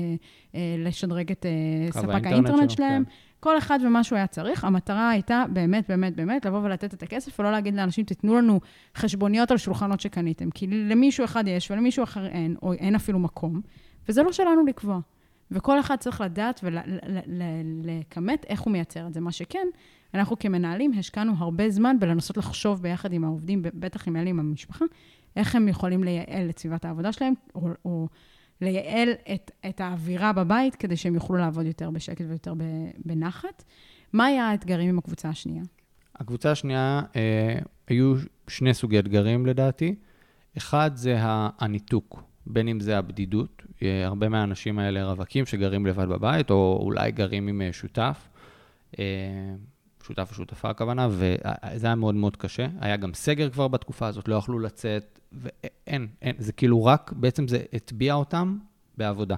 אה, 0.56 0.76
לשדרג 0.78 1.32
את 1.32 1.46
אה, 1.46 1.92
ספק 1.92 2.26
האינטרנט 2.26 2.70
שלהם. 2.70 3.04
כן. 3.04 3.12
כל 3.40 3.58
אחד 3.58 3.80
ומה 3.86 4.04
שהוא 4.04 4.18
היה 4.18 4.28
צריך. 4.28 4.64
המטרה 4.64 5.10
הייתה 5.10 5.44
באמת, 5.54 5.90
באמת, 5.90 6.16
באמת, 6.16 6.46
לבוא 6.46 6.60
ולתת 6.60 6.94
את 6.94 7.04
הכסף, 7.04 7.40
ולא 7.40 7.52
להגיד 7.52 7.76
לאנשים, 7.76 8.06
תיתנו 8.06 8.36
לנו 8.36 8.60
חשבוניות 8.96 9.52
על 9.52 9.58
שולחנות 9.58 10.00
שקניתם. 10.00 10.50
כי 10.50 10.68
למישהו 10.68 11.26
אחד 11.26 11.44
יש 11.48 11.72
ולמישהו 11.72 12.04
אחר 12.04 12.26
אין, 12.26 12.56
או 12.62 12.74
אין 12.74 12.96
אפילו 12.96 13.20
מקום, 13.20 13.62
וזה 14.10 14.24
לא 14.24 14.32
שלנו 14.32 14.66
לקבוע. 14.66 15.00
וכל 15.52 15.80
אחד 15.80 15.96
צריך 15.96 16.22
לדעת 16.22 16.62
ולכמת 16.64 18.46
איך 18.50 18.62
הוא 18.62 18.72
מייצר 18.72 19.08
את 19.08 19.14
זה. 19.14 19.20
מה 19.20 19.32
שכן, 19.32 19.68
אנחנו 20.14 20.40
כמנהלים 20.40 20.92
השקענו 21.00 21.34
הרבה 21.38 21.70
זמן 21.70 22.00
בלנסות 22.00 22.38
לחשוב 22.38 22.82
ביחד 22.82 23.14
עם 23.14 23.24
העובדים, 23.24 23.62
בטח 23.74 24.08
עם 24.08 24.16
אלה 24.16 24.30
עם 24.30 24.40
המשפחה, 24.40 24.86
איך 25.36 25.56
הם 25.56 25.68
יכולים 25.68 26.04
לייעל 26.04 26.50
את 26.50 26.60
סביבת 26.60 26.86
העבודה 26.86 27.12
שלהם, 27.12 27.34
או, 27.56 27.68
או 27.86 28.08
לייעל 28.62 29.10
את, 29.34 29.52
את 29.70 29.82
האווירה 29.82 30.34
בבית, 30.34 30.76
כדי 30.76 30.98
שהם 30.98 31.16
יוכלו 31.16 31.38
לעבוד 31.38 31.66
יותר 31.66 31.90
בשקט 31.90 32.26
ויותר 32.28 32.54
בנחת. 33.06 33.64
מה 34.14 34.26
היה 34.26 34.50
האתגרים 34.50 34.90
עם 34.90 34.98
הקבוצה 34.98 35.30
השנייה? 35.30 35.64
הקבוצה 36.16 36.52
השנייה, 36.52 37.02
אה, 37.16 37.60
היו 37.88 38.16
שני 38.48 38.74
סוגי 38.74 39.00
אתגרים 39.00 39.46
לדעתי. 39.46 39.96
אחד 40.58 40.92
זה 40.96 41.16
הניתוק. 41.60 42.24
בין 42.50 42.68
אם 42.68 42.80
זה 42.80 42.98
הבדידות, 42.98 43.64
אה, 43.84 44.06
הרבה 44.06 44.30
מהאנשים 44.30 44.80
האלה 44.80 45.06
רווקים 45.06 45.46
שגרים 45.46 45.86
לבד 45.86 46.08
בבית, 46.08 46.50
או 46.50 46.80
אולי 46.82 47.12
גרים 47.12 47.48
עם 47.48 47.62
אה, 47.62 47.74
שותף, 47.74 48.28
אה, 49.00 49.06
שותף 50.04 50.28
או 50.30 50.36
שותפה 50.36 50.70
הכוונה, 50.70 51.08
וזה 51.12 51.88
היה 51.88 51.96
מאוד 51.96 52.16
מאוד 52.16 52.38
קשה. 52.38 52.68
היה 52.80 52.98
גם 52.98 53.14
סגר 53.14 53.50
כבר 53.50 53.68
בתקופה 53.68 54.08
הזאת, 54.08 54.28
לא 54.28 54.36
יכלו 54.36 54.60
לצאת, 54.60 55.20
ואין, 55.32 56.08
אין, 56.22 56.36
זה 56.38 56.52
כאילו 56.54 56.86
רק, 56.86 57.14
בעצם 57.16 57.48
זה 57.48 57.60
הטביע 57.74 58.14
אותם 58.14 58.58
בעבודה. 58.98 59.36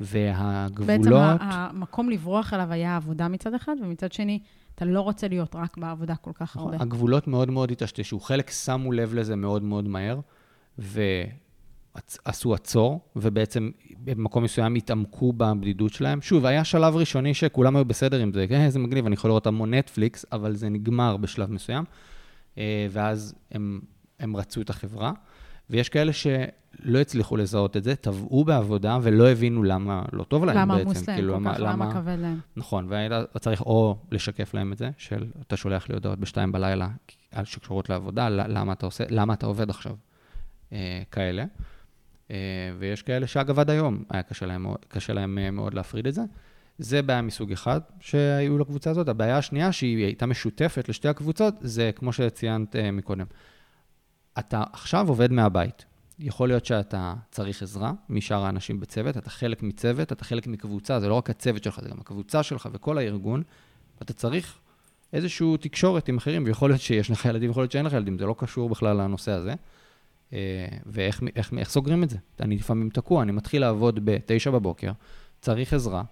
והגבולות... 0.00 0.86
בעצם 0.86 1.12
המקום 1.40 2.10
לברוח 2.10 2.54
אליו 2.54 2.72
היה 2.72 2.96
עבודה 2.96 3.28
מצד 3.28 3.54
אחד, 3.54 3.72
ומצד 3.82 4.12
שני, 4.12 4.40
אתה 4.74 4.84
לא 4.84 5.00
רוצה 5.00 5.28
להיות 5.28 5.56
רק 5.56 5.76
בעבודה 5.78 6.16
כל 6.16 6.32
כך 6.34 6.56
הרבה. 6.56 6.76
הגבולות 6.80 7.28
מאוד 7.28 7.50
מאוד 7.50 7.70
התשתשו. 7.70 8.20
חלק 8.20 8.50
שמו 8.50 8.92
לב 8.92 9.14
לזה 9.14 9.36
מאוד 9.36 9.62
מאוד 9.62 9.88
מהר, 9.88 10.20
ו... 10.78 11.00
עשו 12.24 12.54
עצור, 12.54 13.00
ובעצם 13.16 13.70
במקום 14.04 14.44
מסוים 14.44 14.74
התעמקו 14.74 15.32
בבדידות 15.32 15.92
שלהם. 15.92 16.22
שוב, 16.22 16.46
היה 16.46 16.64
שלב 16.64 16.96
ראשוני 16.96 17.34
שכולם 17.34 17.76
היו 17.76 17.84
בסדר 17.84 18.18
עם 18.20 18.32
זה, 18.32 18.46
כן, 18.48 18.60
איזה 18.60 18.78
מגניב, 18.78 19.06
אני 19.06 19.14
יכול 19.14 19.30
לראות 19.30 19.46
המון 19.46 19.74
נטפליקס, 19.74 20.26
אבל 20.32 20.54
זה 20.56 20.68
נגמר 20.68 21.16
בשלב 21.16 21.52
מסוים, 21.52 21.84
אה, 22.58 22.86
ואז 22.90 23.34
הם, 23.52 23.80
הם 24.20 24.36
רצו 24.36 24.60
את 24.60 24.70
החברה. 24.70 25.12
ויש 25.70 25.88
כאלה 25.88 26.12
שלא 26.12 26.98
הצליחו 26.98 27.36
לזהות 27.36 27.76
את 27.76 27.84
זה, 27.84 27.96
טבעו 27.96 28.44
בעבודה 28.44 28.98
ולא 29.02 29.28
הבינו 29.30 29.62
למה 29.62 30.02
לא 30.12 30.24
טוב 30.24 30.44
להם 30.44 30.56
למה 30.56 30.74
בעצם. 30.76 30.88
עמוס 30.90 31.08
להם 31.08 31.16
כאילו, 31.16 31.32
כל 31.32 31.38
למה- 31.40 31.54
כך, 31.54 31.60
למה 31.60 31.92
כבד 31.94 32.16
להם. 32.18 32.38
נכון, 32.56 32.86
והיית 32.88 33.12
צריך 33.40 33.60
או 33.60 33.96
לשקף 34.10 34.54
להם 34.54 34.72
את 34.72 34.78
זה, 34.78 34.90
של 34.98 35.24
אתה 35.40 35.56
שולח 35.56 35.88
לי 35.88 35.94
הודעות 35.94 36.18
בשתיים 36.18 36.52
בלילה 36.52 36.88
שקשורות 37.44 37.90
לעבודה, 37.90 38.28
למה 38.28 38.72
אתה 38.72 38.86
עושה, 38.86 39.04
למה 39.10 39.34
אתה 39.34 39.46
עובד 39.46 39.70
עכשיו, 39.70 39.94
אה, 40.72 41.02
כאלה. 41.10 41.44
אה, 42.30 42.36
ויש 42.78 43.02
כאלה 43.02 43.26
שאגב 43.26 43.58
עד 43.58 43.70
היום 43.70 44.04
היה 44.10 44.22
קשה 44.22 44.46
להם, 44.46 44.66
קשה 44.88 45.12
להם 45.12 45.38
אה, 45.38 45.50
מאוד 45.50 45.74
להפריד 45.74 46.06
את 46.06 46.14
זה. 46.14 46.22
זה 46.78 47.02
בעיה 47.02 47.22
מסוג 47.22 47.52
אחד 47.52 47.80
שהיו 48.00 48.58
לקבוצה 48.58 48.90
הזאת. 48.90 49.08
הבעיה 49.08 49.38
השנייה, 49.38 49.72
שהיא 49.72 50.04
הייתה 50.04 50.26
משותפת 50.26 50.88
לשתי 50.88 51.08
הקבוצות, 51.08 51.54
זה 51.60 51.90
כמו 51.94 52.12
שציינת 52.12 52.76
אה, 52.76 52.90
מקודם. 52.90 53.26
אתה 54.38 54.64
עכשיו 54.72 55.08
עובד 55.08 55.32
מהבית. 55.32 55.84
יכול 56.18 56.48
להיות 56.48 56.66
שאתה 56.66 57.14
צריך 57.30 57.62
עזרה 57.62 57.92
משאר 58.08 58.44
האנשים 58.44 58.80
בצוות, 58.80 59.16
אתה 59.16 59.30
חלק 59.30 59.62
מצוות, 59.62 60.12
אתה 60.12 60.24
חלק 60.24 60.46
מקבוצה, 60.46 61.00
זה 61.00 61.08
לא 61.08 61.14
רק 61.14 61.30
הצוות 61.30 61.64
שלך, 61.64 61.80
זה 61.82 61.88
גם 61.88 62.00
הקבוצה 62.00 62.42
שלך 62.42 62.68
וכל 62.72 62.98
הארגון, 62.98 63.42
ואתה 64.00 64.12
צריך 64.12 64.58
איזושהי 65.12 65.46
תקשורת 65.60 66.08
עם 66.08 66.16
אחרים, 66.16 66.44
ויכול 66.44 66.70
להיות 66.70 66.80
שיש 66.80 67.10
לך 67.10 67.24
ילדים, 67.24 67.50
יכול 67.50 67.62
להיות 67.62 67.72
שאין 67.72 67.86
לך 67.86 67.92
ילדים, 67.92 68.18
זה 68.18 68.26
לא 68.26 68.34
קשור 68.38 68.68
בכלל 68.68 68.96
לנושא 68.96 69.32
הזה. 69.32 69.54
אה, 70.32 70.38
ואיך 70.86 71.22
איך, 71.36 71.52
איך 71.58 71.70
סוגרים 71.70 72.02
את 72.02 72.10
זה? 72.10 72.18
אני 72.40 72.56
לפעמים 72.56 72.90
תקוע, 72.90 73.22
אני 73.22 73.32
מתחיל 73.32 73.60
לעבוד 73.60 74.00
ב-9 74.04 74.50
בבוקר, 74.50 74.92
צריך 75.40 75.72
עזרה, 75.72 76.02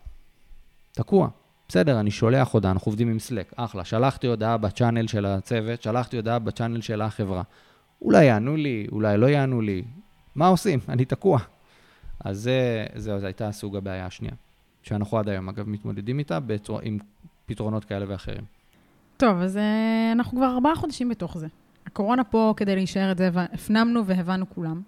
תקוע. 0.93 1.29
בסדר, 1.69 2.01
אני 2.01 2.11
שולח 2.11 2.53
הודעה, 2.53 2.73
אנחנו 2.73 2.89
עובדים 2.91 3.09
עם 3.09 3.19
סלק, 3.19 3.53
אחלה. 3.57 3.85
שלחתי 3.85 4.27
הודעה 4.27 4.57
בצ'אנל 4.57 5.07
של 5.07 5.27
הצוות, 5.27 5.83
שלחתי 5.83 6.17
הודעה 6.17 6.39
בצ'אנל 6.39 6.81
של 6.81 7.03
החברה. 7.03 7.43
אולי 8.03 8.25
יענו 8.25 8.57
לי, 8.57 8.87
אולי 8.93 9.17
לא 9.17 9.27
יענו 9.27 9.61
לי. 9.61 9.83
מה 10.35 10.47
עושים? 10.47 10.79
אני 10.89 11.05
תקוע. 11.05 11.39
אז 12.25 12.51
זו 12.97 13.13
הייתה 13.23 13.53
סוג 13.53 13.77
הבעיה 13.77 14.07
השנייה, 14.07 14.35
שאנחנו 14.83 15.19
עד 15.19 15.29
היום, 15.29 15.49
אגב, 15.49 15.69
מתמודדים 15.69 16.19
איתה 16.19 16.41
בצורה, 16.41 16.81
עם 16.83 16.99
פתרונות 17.47 17.85
כאלה 17.85 18.05
ואחרים. 18.09 18.45
טוב, 19.17 19.39
אז 19.39 19.57
אה, 19.57 20.13
אנחנו 20.13 20.39
כבר 20.39 20.47
ארבעה 20.47 20.77
חודשים 20.77 21.09
בתוך 21.09 21.39
זה. 21.39 21.47
הקורונה 21.99 22.25
פה 22.25 22.55
כדי 22.57 22.75
להישאר 22.75 23.13
את 23.13 23.19
זה, 23.19 23.31
והפנמנו 23.33 24.07
והבנו 24.07 24.51
כולם. 24.51 24.83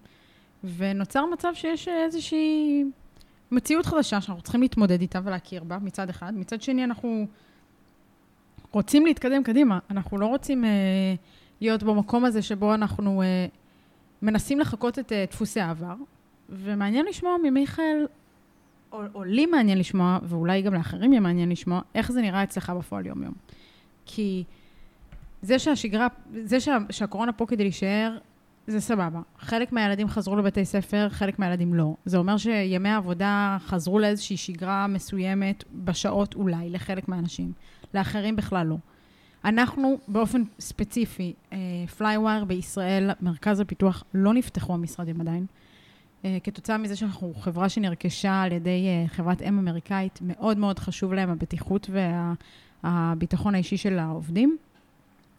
ונוצר 0.77 1.27
מצב 1.27 1.49
שיש 1.55 1.88
איזושהי 1.88 2.85
מציאות 3.51 3.87
חדשה 3.87 4.20
שאנחנו 4.20 4.42
צריכים 4.42 4.62
להתמודד 4.62 5.01
איתה 5.01 5.20
ולהכיר 5.25 5.64
בה, 5.64 5.79
מצד 5.79 6.09
אחד. 6.09 6.33
מצד 6.37 6.62
שני, 6.62 6.85
אנחנו 6.85 7.27
רוצים 8.73 9.07
להתקדם 9.07 9.42
קדימה. 9.42 9.79
אנחנו 9.90 10.18
לא 10.18 10.27
רוצים 10.27 10.64
אה, 10.64 10.70
להיות 11.61 11.83
במקום 11.83 12.25
הזה 12.25 12.42
שבו 12.42 12.75
אנחנו 12.75 13.23
אה, 13.23 13.46
מנסים 14.23 14.61
לחקות 14.61 14.99
את 14.99 15.12
אה, 15.12 15.25
דפוסי 15.31 15.61
העבר. 15.61 15.94
ומעניין 16.49 17.07
לשמוע 17.07 17.37
ממיכאל, 17.42 18.07
או, 18.92 19.03
או 19.14 19.25
לי 19.25 19.46
מעניין 19.46 19.79
לשמוע, 19.79 20.18
ואולי 20.23 20.62
גם 20.62 20.75
לאחרים 20.75 21.12
יהיה 21.12 21.20
מעניין 21.20 21.49
לשמוע, 21.49 21.81
איך 21.94 22.12
זה 22.12 22.23
נראה 22.23 22.42
אצלך 22.42 22.70
בפועל 22.70 23.07
יום-יום. 23.07 23.35
כי 24.07 24.44
זה 25.42 25.59
שהשגרה, 25.59 26.07
זה 26.44 26.61
שה, 26.61 26.79
שהקורונה 26.90 27.33
פה 27.33 27.46
כדי 27.46 27.62
להישאר, 27.62 28.18
זה 28.66 28.81
סבבה. 28.81 29.20
חלק 29.38 29.72
מהילדים 29.72 30.09
חזרו 30.09 30.37
לבתי 30.37 30.64
ספר, 30.64 31.09
חלק 31.09 31.38
מהילדים 31.38 31.74
לא. 31.74 31.94
זה 32.05 32.18
אומר 32.18 32.37
שימי 32.37 32.88
העבודה 32.88 33.57
חזרו 33.61 33.98
לאיזושהי 33.98 34.37
שגרה 34.37 34.87
מסוימת, 34.87 35.64
בשעות 35.72 36.35
אולי, 36.35 36.70
לחלק 36.70 37.09
מהאנשים. 37.09 37.53
לאחרים 37.94 38.37
בכלל 38.37 38.66
לא. 38.66 38.76
אנחנו 39.44 39.98
באופן 40.09 40.42
ספציפי, 40.61 41.33
פלייווייר 41.98 42.44
בישראל, 42.44 43.11
מרכז 43.20 43.61
הפיתוח, 43.61 44.05
לא 44.14 44.35
נפתחו 44.35 44.74
המשרדים 44.74 45.20
עדיין. 45.20 45.46
אה, 46.24 46.38
כתוצאה 46.44 46.79
מזה 46.79 46.96
שאנחנו 46.96 47.35
חברה 47.35 47.68
שנרכשה 47.68 48.42
על 48.42 48.53
ידי 48.53 48.87
אה, 48.87 49.09
חברת 49.09 49.42
אם 49.42 49.59
אמריקאית, 49.59 50.18
מאוד 50.22 50.59
מאוד 50.59 50.79
חשוב 50.79 51.12
להם 51.12 51.31
הבטיחות 51.31 51.90
והביטחון 52.83 53.55
האישי 53.55 53.76
של 53.76 53.98
העובדים. 53.98 54.57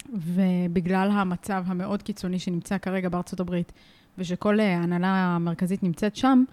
ובגלל 0.09 1.09
המצב 1.11 1.63
המאוד 1.67 2.01
קיצוני 2.03 2.39
שנמצא 2.39 2.77
כרגע 2.77 3.09
בארצות 3.09 3.39
הברית, 3.39 3.71
ושכל 4.17 4.59
אה, 4.59 4.77
ההנהלה 4.77 5.07
המרכזית 5.07 5.83
נמצאת 5.83 6.15
שם, 6.15 6.43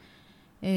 אה, 0.65 0.69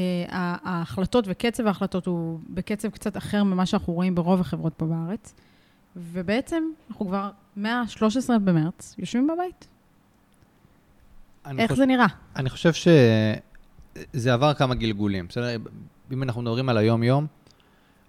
ההחלטות 0.62 1.24
וקצב 1.28 1.66
ההחלטות 1.66 2.06
הוא 2.06 2.40
בקצב 2.50 2.88
קצת 2.88 3.16
אחר 3.16 3.44
ממה 3.44 3.66
שאנחנו 3.66 3.92
רואים 3.92 4.14
ברוב 4.14 4.40
החברות 4.40 4.72
פה 4.76 4.86
בארץ. 4.86 5.34
ובעצם 5.96 6.62
אנחנו 6.90 7.06
כבר 7.06 7.30
מה-13 7.56 8.38
במרץ 8.44 8.94
יושבים 8.98 9.26
בבית. 9.26 9.68
איך 11.46 11.70
חושב- 11.70 11.74
זה 11.74 11.86
נראה? 11.86 12.06
אני 12.36 12.50
חושב 12.50 12.72
שזה 12.72 14.34
עבר 14.34 14.54
כמה 14.54 14.74
גלגולים, 14.74 15.26
בסדר? 15.28 15.56
אם 16.12 16.22
אנחנו 16.22 16.42
מדברים 16.42 16.68
על 16.68 16.76
היום-יום, 16.78 17.26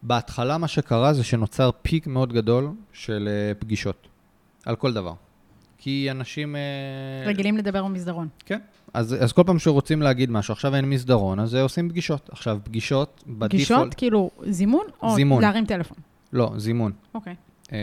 בהתחלה 0.04 0.58
מה 0.58 0.68
שקרה 0.68 1.14
זה 1.14 1.24
שנוצר 1.24 1.70
פיק 1.82 2.08
מאוד 2.08 2.34
גדול 2.34 2.70
של 2.94 3.30
אה, 3.32 3.54
פגישות, 3.60 4.08
על 4.66 4.76
כל 4.76 4.94
דבר. 4.94 5.14
כי 5.78 6.12
אנשים... 6.12 6.56
אה, 6.56 6.62
רגילים 7.26 7.58
לדבר 7.58 7.84
במסדרון. 7.84 8.28
כן. 8.46 8.60
אז, 8.94 9.16
אז 9.24 9.34
כל 9.34 9.44
פעם 9.46 9.60
שרוצים 9.60 10.02
להגיד 10.02 10.32
משהו, 10.32 10.52
עכשיו 10.52 10.76
אין 10.76 10.90
מסדרון, 10.90 11.40
אז 11.40 11.56
אה, 11.56 11.62
עושים 11.62 11.90
פגישות. 11.90 12.30
עכשיו, 12.32 12.60
פגישות, 12.64 13.24
בדיפולט... 13.28 13.50
פגישות, 13.50 13.94
כאילו 13.94 14.32
זימון, 14.46 14.86
או 15.02 15.16
זימון. 15.16 15.42
להרים 15.42 15.66
טלפון? 15.66 15.98
לא, 16.34 16.52
זימון. 16.58 16.92
אוקיי. 17.14 17.36
אמ, 17.72 17.78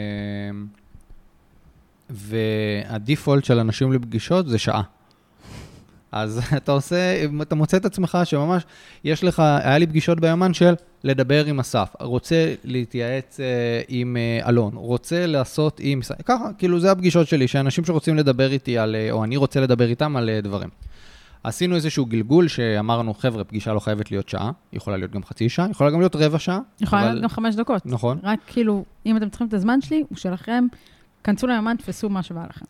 והדיפולט 2.11 3.45
של 3.45 3.59
אנשים 3.59 3.93
לפגישות 3.93 4.49
זה 4.49 4.59
שעה. 4.59 4.83
אז 6.13 6.41
אתה 6.57 6.73
עושה, 6.73 6.97
אתה 7.43 7.55
מוצא 7.55 7.77
את 7.77 7.85
עצמך 7.85 8.19
שממש, 8.25 8.63
יש 9.05 9.25
לך, 9.25 9.41
היה 9.41 9.79
לי 9.79 9.87
פגישות 9.87 10.21
ביומן 10.21 10.55
של 10.55 10.75
לדבר 11.05 11.45
עם 11.45 11.61
אסף, 11.61 11.89
רוצה 12.01 12.55
להתייעץ 12.65 13.41
אה, 13.41 13.47
עם 13.89 14.17
אה, 14.17 14.49
אלון, 14.49 14.73
רוצה 14.75 15.27
לעשות 15.27 15.81
עם... 15.83 16.01
ככה, 16.25 16.45
כאילו 16.59 16.81
זה 16.81 16.91
הפגישות 16.93 17.29
שלי, 17.29 17.49
שאנשים 17.49 17.85
שרוצים 17.85 18.17
לדבר 18.17 18.53
איתי 18.53 18.79
על, 18.79 18.95
אה, 18.97 19.11
או 19.11 19.25
אני 19.25 19.37
רוצה 19.37 19.61
לדבר 19.61 19.89
איתם 19.89 20.17
על 20.17 20.29
אה, 20.29 20.41
דברים. 20.41 20.69
עשינו 21.45 21.75
איזשהו 21.77 22.07
גלגול 22.07 22.49
שאמרנו, 22.49 23.15
חבר'ה, 23.15 23.45
פגישה 23.45 23.73
לא 23.73 23.81
חייבת 23.81 24.11
להיות 24.11 24.29
שעה, 24.29 24.51
יכולה 24.73 24.97
להיות 24.97 25.11
גם 25.11 25.25
חצי 25.25 25.49
שעה, 25.49 25.67
יכולה 25.71 25.91
גם 25.91 25.99
להיות 26.01 26.17
רבע 26.17 26.39
שעה. 26.39 26.59
יכולה 26.81 27.03
אבל- 27.03 27.11
להיות 27.11 27.23
גם 27.23 27.29
חמש 27.29 27.55
דקות. 27.55 27.87
נכון. 27.87 28.19
רק 28.23 28.39
כאילו, 28.47 28.85
אם 29.07 29.17
אתם 29.17 29.29
צריכים 29.29 29.47
את 29.49 29.55
הזמן 29.55 29.81
שלי, 29.81 30.05
הוא 30.09 30.19
שלכם, 30.19 30.67
כנסו 31.25 31.47
ליומן, 31.47 31.77
תפסו 31.77 32.09
מה 32.09 32.23
שבא 32.23 32.45
לכם. 32.51 32.65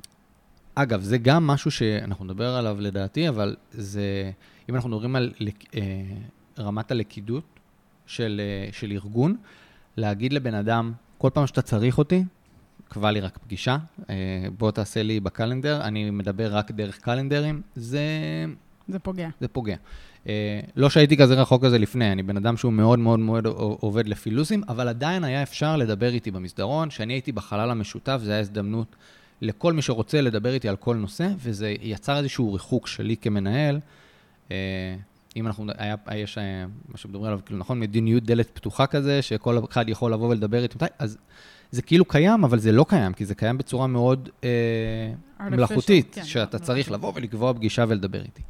אגב, 0.74 1.02
זה 1.02 1.18
גם 1.18 1.46
משהו 1.46 1.70
שאנחנו 1.70 2.24
נדבר 2.24 2.54
עליו 2.54 2.76
לדעתי, 2.80 3.28
אבל 3.28 3.56
זה, 3.70 4.30
אם 4.68 4.74
אנחנו 4.74 4.90
מדברים 4.90 5.16
על 5.16 5.32
אה, 5.74 5.80
רמת 6.58 6.90
הלכידות 6.90 7.44
של, 8.06 8.40
אה, 8.44 8.72
של 8.72 8.90
ארגון, 8.90 9.36
להגיד 9.96 10.32
לבן 10.32 10.54
אדם, 10.54 10.92
כל 11.18 11.30
פעם 11.34 11.46
שאתה 11.46 11.62
צריך 11.62 11.98
אותי, 11.98 12.24
קבע 12.88 13.10
לי 13.10 13.20
רק 13.20 13.38
פגישה, 13.38 13.76
אה, 14.10 14.14
בוא 14.58 14.70
תעשה 14.70 15.02
לי 15.02 15.20
בקלנדר, 15.20 15.80
אני 15.82 16.10
מדבר 16.10 16.56
רק 16.56 16.70
דרך 16.70 16.98
קלנדרים, 16.98 17.62
זה, 17.74 18.00
זה 18.88 18.98
פוגע. 18.98 19.28
זה 19.40 19.48
פוגע. 19.48 19.76
אה, 20.28 20.60
לא 20.76 20.90
שהייתי 20.90 21.16
כזה 21.16 21.34
רחוק 21.34 21.64
כזה 21.64 21.78
לפני, 21.78 22.12
אני 22.12 22.22
בן 22.22 22.36
אדם 22.36 22.56
שהוא 22.56 22.72
מאוד 22.72 22.98
מאוד 22.98 23.18
מאוד 23.18 23.46
עובד 23.80 24.08
לפי 24.08 24.30
לוזים, 24.30 24.62
אבל 24.68 24.88
עדיין 24.88 25.24
היה 25.24 25.42
אפשר 25.42 25.76
לדבר 25.76 26.12
איתי 26.12 26.30
במסדרון, 26.30 26.88
כשאני 26.88 27.12
הייתי 27.12 27.32
בחלל 27.32 27.70
המשותף, 27.70 28.20
זו 28.22 28.30
הייתה 28.30 28.40
הזדמנות 28.40 28.96
לכל 29.42 29.72
מי 29.72 29.82
שרוצה 29.82 30.20
לדבר 30.20 30.54
איתי 30.54 30.68
על 30.68 30.76
כל 30.76 30.96
נושא, 30.96 31.28
וזה 31.38 31.74
יצר 31.80 32.18
איזשהו 32.18 32.52
ריחוק 32.52 32.86
שלי 32.86 33.16
כמנהל. 33.16 33.80
אה, 34.50 34.56
אם 35.36 35.46
אנחנו, 35.46 35.72
היה, 35.78 35.94
יש 36.14 36.38
אה, 36.38 36.64
מה 36.88 36.96
שמדברים 36.96 37.26
עליו, 37.26 37.40
כאילו, 37.46 37.58
נכון, 37.58 37.80
מדיניות 37.80 38.24
דלת 38.24 38.50
פתוחה 38.50 38.86
כזה, 38.86 39.22
שכל 39.22 39.58
אחד 39.70 39.88
יכול 39.88 40.12
לבוא 40.12 40.28
ולדבר 40.28 40.62
איתי 40.62 40.78
אז 40.98 41.18
זה 41.70 41.82
כאילו 41.82 42.04
קיים, 42.04 42.44
אבל 42.44 42.58
זה 42.58 42.72
לא 42.72 42.86
קיים, 42.88 43.12
כי 43.12 43.26
זה 43.26 43.34
קיים 43.34 43.58
בצורה 43.58 43.86
מאוד 43.86 44.28
אה, 44.44 44.50
מלאכותית, 45.50 46.14
כן, 46.14 46.24
שאתה 46.24 46.40
מלאכותית. 46.40 46.62
צריך 46.62 46.90
לבוא 46.90 47.12
ולקבוע 47.14 47.54
פגישה 47.54 47.84
ולדבר 47.88 48.22
איתי. 48.22 48.42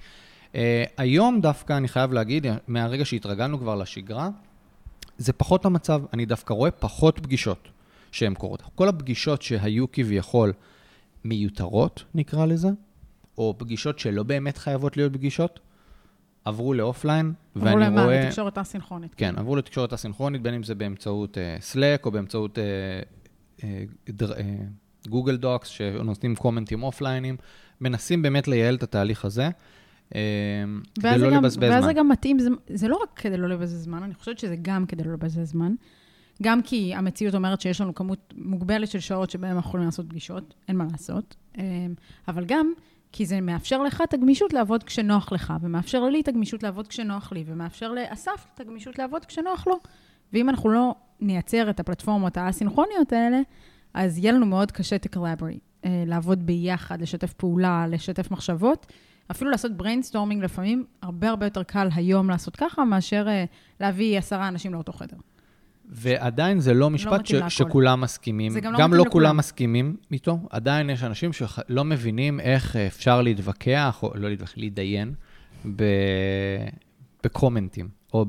Uh, 0.53 0.57
היום 0.97 1.41
דווקא, 1.41 1.77
אני 1.77 1.89
חייב 1.89 2.13
להגיד, 2.13 2.47
מהרגע 2.69 3.05
שהתרגלנו 3.05 3.59
כבר 3.59 3.75
לשגרה, 3.75 4.29
זה 5.19 5.33
פחות 5.33 5.65
המצב. 5.65 6.03
אני 6.13 6.27
דווקא 6.27 6.53
רואה 6.53 6.71
פחות 6.71 7.19
פגישות 7.19 7.69
שהן 8.13 8.35
קורות. 8.35 8.63
כל 8.75 8.89
הפגישות 8.89 9.43
שהיו 9.43 9.93
כביכול 9.93 10.53
מיותרות, 11.25 12.05
נקרא 12.15 12.47
לזה, 12.47 12.69
או 13.39 13.55
פגישות 13.59 13.99
שלא 13.99 14.23
באמת 14.23 14.57
חייבות 14.59 14.97
להיות 14.97 15.13
פגישות, 15.13 15.61
עברו 16.45 16.75
לאופליין, 16.75 17.33
עברו 17.55 17.67
ואני 17.67 17.85
למה? 17.85 18.05
רואה... 18.05 18.25
לתקשורת 18.25 18.59
א-סינכרונית. 18.59 19.15
כן, 19.15 19.35
עברו 19.39 19.57
לתקשורת 19.57 19.93
הסינכרונית, 19.93 20.43
בין 20.43 20.55
אם 20.55 20.63
זה 20.63 20.75
באמצעות 20.75 21.37
uh, 21.37 21.75
Slack 21.75 22.05
או 22.07 22.11
באמצעות 22.11 22.59
uh, 22.59 23.61
uh, 23.61 23.63
דר, 24.11 24.33
uh, 24.33 24.37
גוגל 25.09 25.37
דוקס, 25.37 25.69
שנותנים 25.69 26.37
קומנטים 26.37 26.83
אופליינים, 26.83 27.37
מנסים 27.81 28.23
באמת 28.23 28.49
לייעל 28.49 28.75
את 28.75 28.83
התהליך 28.83 29.25
הזה, 29.25 29.49
uh, 29.49 30.13
כדי 30.95 31.09
ואז 31.09 31.21
לא 31.23 31.31
גם- 31.31 31.45
לבזבז 31.45 31.63
ואז 31.71 31.83
זמן. 31.85 31.93
זה 31.93 31.99
גם 31.99 32.09
מתאים, 32.09 32.39
זה, 32.39 32.49
זה 32.69 32.89
לא 32.89 32.99
רק 33.03 33.09
כדי 33.21 33.37
לא 33.37 33.49
לבזבז 33.49 33.83
זמן, 33.83 34.03
אני 34.03 34.15
חושבת 34.15 34.39
שזה 34.39 34.57
גם 34.63 34.87
כדי 34.87 35.05
לא 35.05 35.13
לבזבז 35.13 35.51
זמן. 35.51 35.75
גם 36.43 36.63
כי 36.63 36.95
המציאות 36.95 37.35
אומרת 37.35 37.61
שיש 37.61 37.81
לנו 37.81 37.95
כמות 37.95 38.35
מוגבלת 38.37 38.89
של 38.89 39.01
שעות 39.01 39.31
שבהן 39.31 39.55
אנחנו 39.57 39.69
יכולים 39.69 39.87
לעשות 39.87 40.09
פגישות, 40.09 40.55
אין 40.69 40.77
מה 40.77 40.85
לעשות. 40.93 41.37
אמ, 41.59 41.95
אבל 42.29 42.45
גם 42.45 42.73
כי 43.13 43.27
זה 43.27 43.41
מאפשר 43.41 43.83
לך 43.83 44.03
את 44.05 44.15
הגמישות 44.15 44.53
לעבוד 44.53 44.85
כשנוח 44.85 45.33
לך, 45.33 45.53
ומאפשר 45.61 46.05
לי 46.05 46.21
את 46.21 46.29
הגמישות 46.29 46.63
לעבוד 46.63 46.89
כשנוח 46.89 47.33
לי, 47.33 47.45
ומאפשר 47.47 47.93
לאסף 47.93 48.47
את 48.55 48.61
הגמישות 48.61 48.99
לעבוד 48.99 49.25
כשנוח 49.25 49.67
לו. 49.67 49.79
ואם 50.33 50.49
אנחנו 50.49 50.71
לא 50.71 50.95
נייצר 51.21 51.71
את 51.71 51.81
הפלטפורמות 51.81 52.37
האסינכרוניות 52.37 53.13
האלה, 53.13 53.41
אז 53.95 54.19
יהיה 54.19 54.33
לנו 54.33 54.47
מאוד 54.47 54.73
קשה 54.73 54.97
to 54.97 55.17
collaborate, 55.17 55.85
אה, 55.85 56.05
לעבוד 56.07 56.47
ביחד, 56.47 57.03
לשתף 57.03 57.33
פעולה, 57.33 57.87
לשתף 57.89 58.31
מחשבות. 58.31 58.87
אפילו 59.31 59.51
לעשות 59.51 59.73
brainstorming 59.81 60.43
לפעמים 60.43 60.85
הרבה 61.03 61.29
הרבה 61.29 61.47
יותר 61.47 61.63
קל 61.63 61.89
היום 61.95 62.31
לעשות 62.31 62.57
ככה, 62.57 62.85
מאשר 62.85 63.29
אה, 63.29 63.45
להביא 63.81 64.19
עשרה 64.19 64.49
אנשים 64.49 64.73
לאותו 64.73 64.93
חדר. 64.93 65.17
ועדיין 65.93 66.61
זה 66.61 66.75
לא 66.75 66.91
משפט 66.91 67.31
לא 67.31 67.49
ש- 67.49 67.59
שכולם 67.59 68.01
מסכימים. 68.01 68.53
זה 68.53 68.61
גם 68.61 68.73
לא 68.73 68.79
גם 68.79 68.95
לא 68.95 69.05
כולם 69.11 69.37
מסכימים 69.37 69.97
איתו. 70.13 70.39
עדיין 70.51 70.91
יש 70.91 71.03
אנשים 71.05 71.33
שלא 71.33 71.85
מבינים 71.85 72.41
איך 72.41 72.77
אפשר 72.77 73.23
להתווכח, 73.23 73.99
או 74.03 74.13
לא 74.15 74.29
להתווכח, 74.29 74.53
להתדיין, 74.57 75.15
בקומנטים, 77.25 77.89
או 78.15 78.27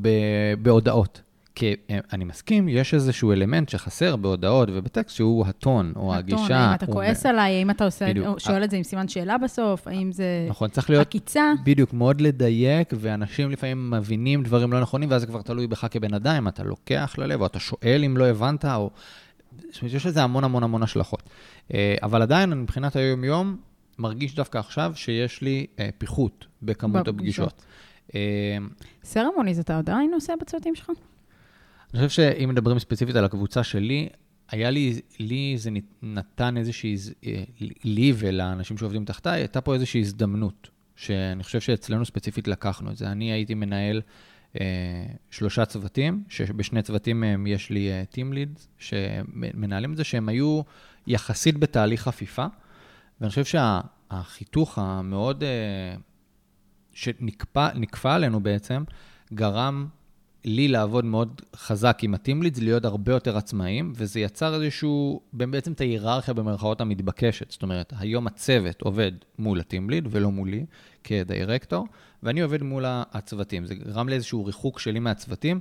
בהודעות. 0.61 1.21
כי 1.61 1.75
אה, 1.89 1.99
אני 2.13 2.25
מסכים, 2.25 2.69
יש 2.69 2.93
איזשהו 2.93 3.31
אלמנט 3.31 3.69
שחסר 3.69 4.15
בהודעות 4.15 4.69
ובטקסט, 4.71 5.15
שהוא 5.15 5.45
הטון, 5.47 5.93
או 5.95 6.15
הגישה. 6.15 6.43
הטון, 6.43 6.51
האם 6.51 6.75
אתה 6.75 6.85
כועס 6.85 7.25
עליי, 7.25 7.55
האם 7.55 7.69
אתה 7.69 7.85
עושה, 7.85 8.09
בדיוק. 8.09 8.39
שואל 8.39 8.63
את 8.63 8.71
זה 8.71 8.77
עם 8.77 8.83
סימן 8.83 9.07
שאלה 9.07 9.37
בסוף, 9.37 9.87
האם 9.87 10.11
זה 10.11 10.45
נכון, 10.49 10.69
צריך 10.69 10.89
להיות, 10.89 11.07
עקיצה. 11.07 11.53
בדיוק, 11.63 11.93
מאוד 11.93 12.21
לדייק, 12.21 12.93
ואנשים 12.95 13.51
לפעמים 13.51 13.91
מבינים 13.91 14.43
דברים 14.43 14.73
לא 14.73 14.81
נכונים, 14.81 15.11
ואז 15.11 15.21
זה 15.21 15.27
כבר 15.27 15.41
תלוי 15.41 15.67
בך 15.67 15.87
כבן 15.91 16.13
אדם, 16.13 16.35
אם 16.35 16.47
אתה 16.47 16.63
לוקח 16.63 17.15
ללב, 17.17 17.41
או 17.41 17.45
אתה 17.45 17.59
שואל 17.59 18.01
אם 18.05 18.17
לא 18.17 18.25
הבנת, 18.25 18.65
או... 18.65 18.89
יש 19.83 20.05
לזה 20.05 20.23
המון 20.23 20.43
המון 20.43 20.63
המון 20.63 20.83
השלכות. 20.83 21.23
אה, 21.73 21.95
אבל 22.03 22.21
עדיין, 22.21 22.53
מבחינת 22.53 22.95
היום-יום, 22.95 23.57
מרגיש 23.99 24.35
דווקא 24.35 24.57
עכשיו 24.57 24.91
שיש 24.95 25.41
לי 25.41 25.65
אה, 25.79 25.89
פיחות 25.97 26.45
בכמות 26.61 27.07
הפגישות. 27.07 27.65
ceremonies, 29.03 29.59
אתה 29.59 29.77
עדיין 29.77 30.13
עושה 30.13 30.33
בצוותים 30.41 30.75
שלך? 30.75 30.91
אני 31.93 32.07
חושב 32.07 32.23
שאם 32.23 32.49
מדברים 32.49 32.79
ספציפית 32.79 33.15
על 33.15 33.25
הקבוצה 33.25 33.63
שלי, 33.63 34.09
היה 34.49 34.69
לי, 34.69 35.01
לי 35.19 35.53
זה 35.57 35.69
נתן 36.01 36.57
איזושהי, 36.57 36.95
אה, 37.25 37.43
לי 37.83 38.13
ולאנשים 38.15 38.77
שעובדים 38.77 39.05
תחתיי, 39.05 39.41
הייתה 39.41 39.61
פה 39.61 39.73
איזושהי 39.73 40.01
הזדמנות, 40.01 40.69
שאני 40.95 41.43
חושב 41.43 41.59
שאצלנו 41.59 42.05
ספציפית 42.05 42.47
לקחנו 42.47 42.91
את 42.91 42.97
זה. 42.97 43.07
אני 43.11 43.31
הייתי 43.31 43.53
מנהל 43.53 44.01
אה, 44.59 45.05
שלושה 45.31 45.65
צוותים, 45.65 46.23
שבשני 46.29 46.81
צוותים 46.81 47.19
מהם 47.19 47.47
יש 47.47 47.69
לי 47.69 47.91
אה, 47.91 48.03
Team 48.13 48.33
Lead, 48.33 48.59
שמנהלים 48.77 49.91
את 49.91 49.97
זה, 49.97 50.03
שהם 50.03 50.29
היו 50.29 50.61
יחסית 51.07 51.57
בתהליך 51.57 52.01
חפיפה, 52.01 52.45
ואני 53.21 53.29
חושב 53.29 53.45
שהחיתוך 53.45 54.77
המאוד, 54.77 55.43
אה, 55.43 55.95
שנכפה 56.93 58.13
עלינו 58.15 58.39
בעצם, 58.39 58.83
גרם 59.33 59.87
לי 60.45 60.67
לעבוד 60.67 61.05
מאוד 61.05 61.41
חזק 61.55 61.99
עם 62.01 62.13
הטימלידס, 62.13 62.59
להיות 62.59 62.85
הרבה 62.85 63.11
יותר 63.11 63.37
עצמאיים, 63.37 63.93
וזה 63.95 64.19
יצר 64.19 64.61
איזשהו, 64.61 65.21
בעצם 65.33 65.71
את 65.71 65.81
ההיררכיה 65.81 66.33
במרכאות 66.33 66.81
המתבקשת. 66.81 67.51
זאת 67.51 67.63
אומרת, 67.63 67.93
היום 67.97 68.27
הצוות 68.27 68.81
עובד 68.81 69.11
מול 69.39 69.59
הטימליד 69.59 70.07
ולא 70.11 70.31
מולי 70.31 70.65
כדירקטור, 71.03 71.87
ואני 72.23 72.41
עובד 72.41 72.63
מול 72.63 72.85
הצוותים. 72.87 73.65
זה 73.65 73.75
גרם 73.75 74.09
לאיזשהו 74.09 74.45
ריחוק 74.45 74.79
שלי 74.79 74.99
מהצוותים, 74.99 75.59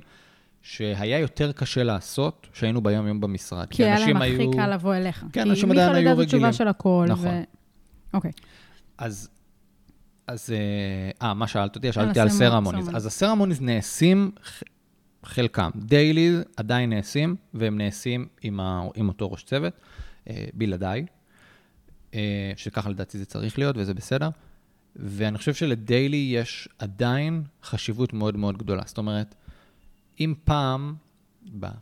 שהיה 0.61 1.19
יותר 1.19 1.51
קשה 1.51 1.83
לעשות 1.83 2.47
כשהיינו 2.51 2.81
ביום-יום 2.81 3.21
במשרד. 3.21 3.67
כי, 3.69 3.75
כי 3.77 3.83
היה 3.83 3.99
להם 3.99 4.17
הכי 4.17 4.25
היו... 4.25 4.51
קל 4.51 4.73
לבוא 4.73 4.95
אליך. 4.95 5.25
כן, 5.33 5.49
אנשים 5.49 5.71
עדיין 5.71 5.95
היו 5.95 6.17
רגילים. 6.17 6.29
כי 6.29 6.35
מיכאל 6.35 6.39
ידע 6.39 6.43
את 6.43 6.49
התשובה 6.49 6.53
של 6.53 6.67
הכל. 6.67 7.05
נכון. 7.09 7.27
ו... 7.27 7.41
אוקיי. 8.13 8.31
אז 8.97 9.29
אז, 10.27 10.49
אה, 10.53 11.27
אה, 11.27 11.33
מה 11.33 11.47
שאלת 11.47 11.75
אותי? 11.75 11.91
שאלתי 11.91 12.19
על 12.19 12.29
ceremonies. 12.29 12.89
אז 12.95 13.05
ה 13.05 13.10
ceremonies 13.10 13.61
נעשים, 13.61 14.31
חלקם, 15.23 15.69
daily 15.75 16.31
עדיין 16.57 16.89
נעשים, 16.89 17.35
והם 17.53 17.77
נעשים 17.77 18.27
עם, 18.41 18.59
ה, 18.59 18.81
עם 18.95 19.07
אותו 19.07 19.31
ראש 19.31 19.43
צוות, 19.43 19.73
אה, 20.29 20.45
בלעדיי, 20.53 21.05
אה, 22.13 22.51
שככה 22.55 22.89
לדעתי 22.89 23.17
זה 23.17 23.25
צריך 23.25 23.59
להיות, 23.59 23.75
וזה 23.79 23.93
בסדר. 23.93 24.29
ואני 24.95 25.37
חושב 25.37 25.53
של 25.53 25.82
daily 25.82 26.31
יש 26.33 26.69
עדיין 26.79 27.43
חשיבות 27.63 28.13
מאוד 28.13 28.37
מאוד 28.37 28.57
גדולה. 28.57 28.83
זאת 28.85 28.97
אומרת, 28.97 29.35
אם 30.19 30.33
פעם, 30.43 30.95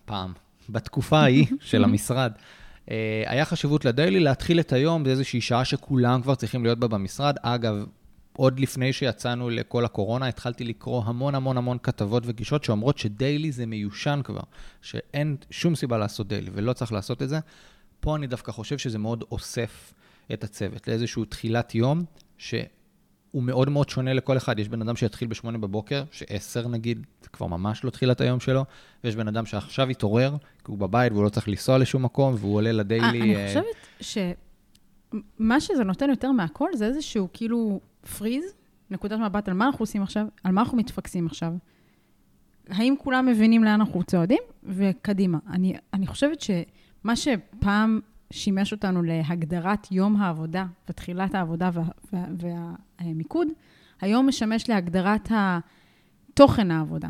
פעם, 0.06 0.34
בתקופה 0.70 1.20
ההיא 1.20 1.46
של 1.60 1.84
המשרד, 1.84 2.32
היה 3.26 3.46
חשיבות 3.46 3.86
לדיילי 3.86 4.20
להתחיל 4.20 4.60
את 4.60 4.74
היום 4.74 5.04
באיזושהי 5.04 5.42
שעה 5.42 5.66
שכולם 5.66 6.22
כבר 6.22 6.36
צריכים 6.36 6.64
להיות 6.64 6.80
בה 6.80 6.88
במשרד. 6.88 7.36
אגב, 7.42 7.86
עוד 8.40 8.60
לפני 8.60 8.94
שיצאנו 8.94 9.50
לכל 9.50 9.86
הקורונה, 9.86 10.28
התחלתי 10.28 10.64
לקרוא 10.64 11.04
המון 11.06 11.36
המון 11.36 11.58
המון 11.58 11.78
כתבות 11.84 12.24
וגישות 12.26 12.64
שאומרות 12.64 12.98
שדיילי 12.98 13.52
זה 13.52 13.66
מיושן 13.66 14.22
כבר, 14.24 14.42
שאין 14.82 15.36
שום 15.50 15.76
סיבה 15.76 15.98
לעשות 15.98 16.28
דיילי 16.28 16.52
ולא 16.54 16.74
צריך 16.74 16.92
לעשות 16.92 17.22
את 17.22 17.30
זה. 17.30 17.40
פה 18.00 18.16
אני 18.16 18.28
דווקא 18.28 18.52
חושב 18.52 18.78
שזה 18.78 18.98
מאוד 18.98 19.24
אוסף 19.32 19.94
את 20.34 20.44
הצוות 20.44 20.88
לאיזשהו 20.88 21.26
תחילת 21.26 21.76
יום, 21.76 22.04
שהוא 22.38 22.64
מאוד 23.34 23.70
מאוד 23.70 23.90
שונה 23.90 24.14
לכל 24.14 24.38
אחד. 24.38 24.60
יש 24.60 24.70
בן 24.70 24.82
אדם 24.82 24.96
שיתחיל 24.96 25.28
ב-8 25.28 25.58
בבוקר, 25.58 26.04
ש-10 26.12 26.68
נגיד, 26.68 27.06
זה 27.22 27.30
כבר 27.30 27.48
ממש 27.48 27.84
לא 27.84 27.90
תחילת 27.90 28.22
היום 28.22 28.40
שלו, 28.40 28.66
ויש 29.04 29.16
בן 29.16 29.28
אדם 29.28 29.46
שעכשיו 29.46 29.90
התעורר, 29.90 30.36
כי 30.66 30.72
הוא 30.72 30.78
בבית 30.78 31.12
והוא 31.12 31.24
לא 31.24 31.30
צריך 31.30 31.48
לנסוע 31.48 31.78
לשום 31.78 32.06
מקום, 32.06 32.36
והוא 32.38 32.56
עולה 32.56 32.72
לדיילי. 32.72 33.22
אני 33.22 33.36
אה, 33.36 33.48
חושבת 33.48 33.66
ש... 34.02 34.18
מה 35.40 35.60
שזה 35.60 35.84
נותן 35.84 36.10
יותר 36.10 36.32
מהכל 36.32 36.70
זה 36.76 36.86
איזשהו 36.86 37.28
כאילו 37.34 37.80
פריז, 38.18 38.44
נקודת 38.92 39.20
מבט 39.20 39.48
על 39.48 39.54
מה 39.54 39.66
אנחנו 39.66 39.84
עושים 39.84 40.02
עכשיו, 40.02 40.28
על 40.44 40.52
מה 40.52 40.62
אנחנו 40.62 40.78
מתפקסים 40.78 41.26
עכשיו. 41.26 41.54
האם 42.70 42.96
כולם 43.00 43.26
מבינים 43.26 43.64
לאן 43.64 43.74
אנחנו 43.74 44.04
צועדים? 44.04 44.44
וקדימה. 44.64 45.38
אני, 45.50 45.76
אני 45.94 46.08
חושבת 46.08 46.42
שמה 46.42 47.16
שפעם 47.16 48.00
שימש 48.34 48.72
אותנו 48.72 49.04
להגדרת 49.04 49.92
יום 49.92 50.16
העבודה 50.16 50.66
ותחילת 50.90 51.36
העבודה 51.36 51.70
וה, 51.74 51.84
וה, 52.14 52.26
והמיקוד, 53.00 53.48
היום 54.02 54.28
משמש 54.28 54.70
להגדרת 54.70 55.32
תוכן 56.34 56.72
העבודה 56.72 57.10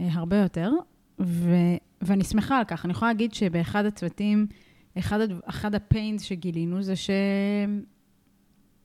אה, 0.00 0.08
הרבה 0.12 0.36
יותר, 0.36 0.70
ו, 1.20 1.50
ואני 2.02 2.24
שמחה 2.24 2.58
על 2.58 2.64
כך. 2.64 2.84
אני 2.84 2.92
יכולה 2.92 3.10
להגיד 3.10 3.34
שבאחד 3.34 3.84
הצוותים, 3.84 4.46
אחד, 4.98 5.18
אחד 5.44 5.74
הפיינס 5.74 6.22
שגילינו 6.22 6.82
זה 6.82 6.96
ש... 6.96 7.10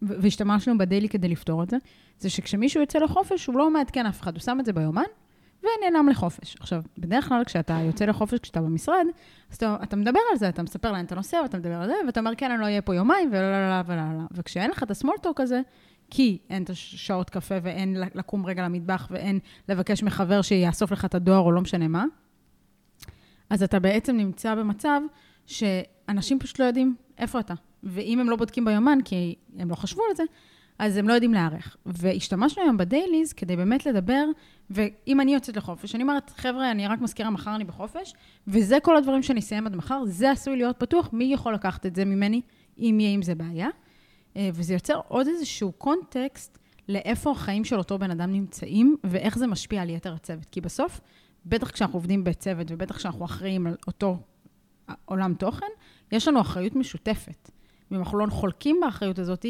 והשתמשנו 0.04 0.78
בדיילי 0.78 1.10
כדי 1.10 1.28
לפתור 1.28 1.64
את 1.64 1.70
זה, 1.70 1.78
זה 2.20 2.30
שכשמישהו 2.30 2.82
יוצא 2.82 3.00
לחופש, 3.00 3.46
הוא 3.46 3.58
לא 3.58 3.72
מעדכן 3.72 4.06
אף 4.06 4.22
אחד, 4.22 4.34
הוא 4.34 4.42
שם 4.42 4.58
את 4.60 4.66
זה 4.66 4.74
ביומן, 4.74 5.04
ונעלם 5.64 6.10
לחופש. 6.10 6.56
עכשיו, 6.60 6.84
בדרך 6.98 7.28
כלל 7.28 7.44
כשאתה 7.44 7.80
יוצא 7.86 8.06
לחופש, 8.06 8.40
כשאתה 8.40 8.62
במשרד, 8.62 9.06
אז 9.52 9.56
אתה, 9.56 9.78
אתה 9.84 9.96
מדבר 9.96 10.20
על 10.32 10.38
זה, 10.38 10.50
אתה 10.50 10.64
מספר 10.64 10.92
לאן 10.92 11.06
אתה 11.06 11.16
נוסע, 11.16 11.38
ואתה 11.44 11.58
מדבר 11.58 11.76
על 11.76 11.88
זה, 11.88 11.94
ואתה 12.06 12.20
אומר, 12.20 12.36
כן, 12.36 12.52
אני 12.52 12.60
לא 12.60 12.66
אהיה 12.66 12.82
פה 12.82 12.96
יומיים, 12.96 13.30
ולא, 13.32 13.52
לא, 13.52 13.70
לא, 13.70 13.76
ולא, 13.86 14.18
לא. 14.18 14.24
וכשאין 14.32 14.72
לך 14.72 14.84
את 14.84 14.92
הסמולטוק 14.92 15.40
הזה, 15.40 15.62
כי 16.10 16.38
אין 16.50 16.64
את 16.64 16.70
השעות 16.70 17.30
קפה, 17.30 17.56
ואין 17.64 17.98
לקום 18.16 18.46
רגע 18.46 18.64
למטבח, 18.64 19.08
ואין 19.12 19.40
לבקש 19.70 20.04
מחבר 20.04 20.42
שיאסוף 20.42 20.92
לך 20.92 21.06
את 21.06 21.16
הדואר, 21.16 21.40
או 21.40 21.52
לא 21.52 21.62
משנה 21.62 21.88
מה, 21.88 22.06
אז 23.50 23.64
אתה 23.64 23.80
בעצם 23.80 24.18
נמצא 24.18 24.56
במצב 24.56 25.02
שאנשים 25.46 26.40
פשוט 26.40 26.60
לא 26.60 26.66
יודעים 26.66 26.96
איפה 27.18 27.40
אתה. 27.40 27.54
ואם 27.84 28.20
הם 28.20 28.30
לא 28.30 28.36
בודקים 28.36 28.66
ביומן, 28.66 28.98
כי 29.06 29.36
הם 29.58 29.70
לא 29.70 29.76
חשבו 29.76 30.02
על 30.10 30.16
זה, 30.16 30.24
אז 30.80 30.98
הם 30.98 31.08
לא 31.08 31.14
יודעים 31.14 31.34
להיערך. 31.34 31.78
והשתמשנו 31.86 32.64
היום 32.64 32.78
בדייליז 32.78 33.34
כדי 33.34 33.56
באמת 33.56 33.86
לדבר, 33.86 34.26
ואם 34.70 35.22
אני 35.22 35.34
יוצאת 35.34 35.58
לחופש, 35.58 35.96
אני 35.96 36.04
אומרת, 36.04 36.30
חבר'ה, 36.30 36.72
אני 36.72 36.88
רק 36.88 37.02
מזכירה, 37.02 37.30
מחר 37.30 37.56
אני 37.56 37.64
בחופש, 37.64 38.14
וזה 38.48 38.78
כל 38.84 38.98
הדברים 38.98 39.24
שאני 39.24 39.40
אסיים 39.40 39.68
עד 39.68 39.76
מחר, 39.76 40.02
זה 40.06 40.32
עשוי 40.32 40.58
להיות 40.58 40.80
פתוח, 40.80 41.10
מי 41.14 41.24
יכול 41.34 41.54
לקחת 41.54 41.86
את 41.86 41.96
זה 41.96 42.06
ממני, 42.06 42.42
אם 42.78 42.98
יהיה 43.00 43.14
עם 43.14 43.22
זה 43.22 43.36
בעיה. 43.36 43.68
אה, 44.38 44.50
וזה 44.54 44.74
יוצר 44.74 45.02
עוד 45.08 45.28
איזשהו 45.28 45.72
קונטקסט 45.72 46.58
לאיפה 46.90 47.32
החיים 47.32 47.66
של 47.66 47.78
אותו 47.78 48.00
בן 48.00 48.12
אדם 48.12 48.32
נמצאים, 48.32 48.96
ואיך 49.04 49.38
זה 49.38 49.48
משפיע 49.48 49.82
על 49.82 49.90
יתר 49.90 50.14
הצוות. 50.14 50.46
כי 50.46 50.62
בסוף, 50.62 51.02
בטח 51.46 51.72
כשאנחנו 51.72 51.98
עובדים 51.98 52.24
בצוות, 52.24 52.68
ובטח 52.70 52.98
כשאנחנו 52.98 53.26
אחראים 53.26 53.68
על 53.68 53.76
אותו 53.88 54.18
עולם 55.06 55.34
תוכן, 55.34 55.66
יש 56.12 56.28
לנו 56.28 56.42
אחריות 56.42 56.76
משותפת. 56.76 57.52
ואם 57.94 58.00
אנחנו 58.00 58.18
לא 58.18 58.26
חולקים 58.30 58.78
באחריות 58.82 59.20
הזאת, 59.20 59.46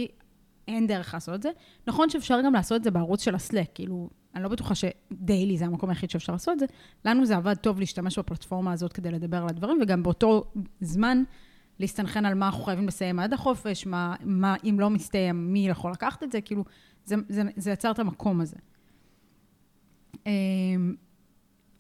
אין 0.67 0.87
דרך 0.87 1.13
לעשות 1.13 1.35
את 1.35 1.41
זה. 1.41 1.49
נכון 1.87 2.09
שאפשר 2.09 2.41
גם 2.45 2.53
לעשות 2.53 2.75
את 2.75 2.83
זה 2.83 2.91
בערוץ 2.91 3.21
של 3.21 3.35
הסלק, 3.35 3.69
כאילו, 3.73 4.09
אני 4.35 4.43
לא 4.43 4.49
בטוחה 4.49 4.73
שדיילי 4.75 5.57
זה 5.57 5.65
המקום 5.65 5.89
היחיד 5.89 6.09
שאפשר 6.09 6.33
לעשות 6.33 6.53
את 6.53 6.59
זה. 6.59 6.65
לנו 7.05 7.25
זה 7.25 7.35
עבד 7.35 7.53
טוב 7.53 7.79
להשתמש 7.79 8.19
בפלטפורמה 8.19 8.71
הזאת 8.71 8.93
כדי 8.93 9.11
לדבר 9.11 9.37
על 9.37 9.49
הדברים, 9.49 9.79
וגם 9.81 10.03
באותו 10.03 10.51
זמן 10.81 11.23
להסתנכן 11.79 12.25
על 12.25 12.33
מה 12.33 12.45
אנחנו 12.45 12.63
חייבים 12.63 12.87
לסיים 12.87 13.19
עד 13.19 13.33
החופש, 13.33 13.85
מה, 13.85 14.15
מה 14.23 14.55
אם 14.63 14.79
לא 14.79 14.89
מסתיים, 14.89 15.53
מי 15.53 15.67
יכול 15.67 15.91
לקחת 15.91 16.23
את 16.23 16.31
זה, 16.31 16.41
כאילו, 16.41 16.63
זה, 17.05 17.15
זה, 17.29 17.41
זה 17.55 17.71
יצר 17.71 17.91
את 17.91 17.99
המקום 17.99 18.41
הזה. 18.41 18.57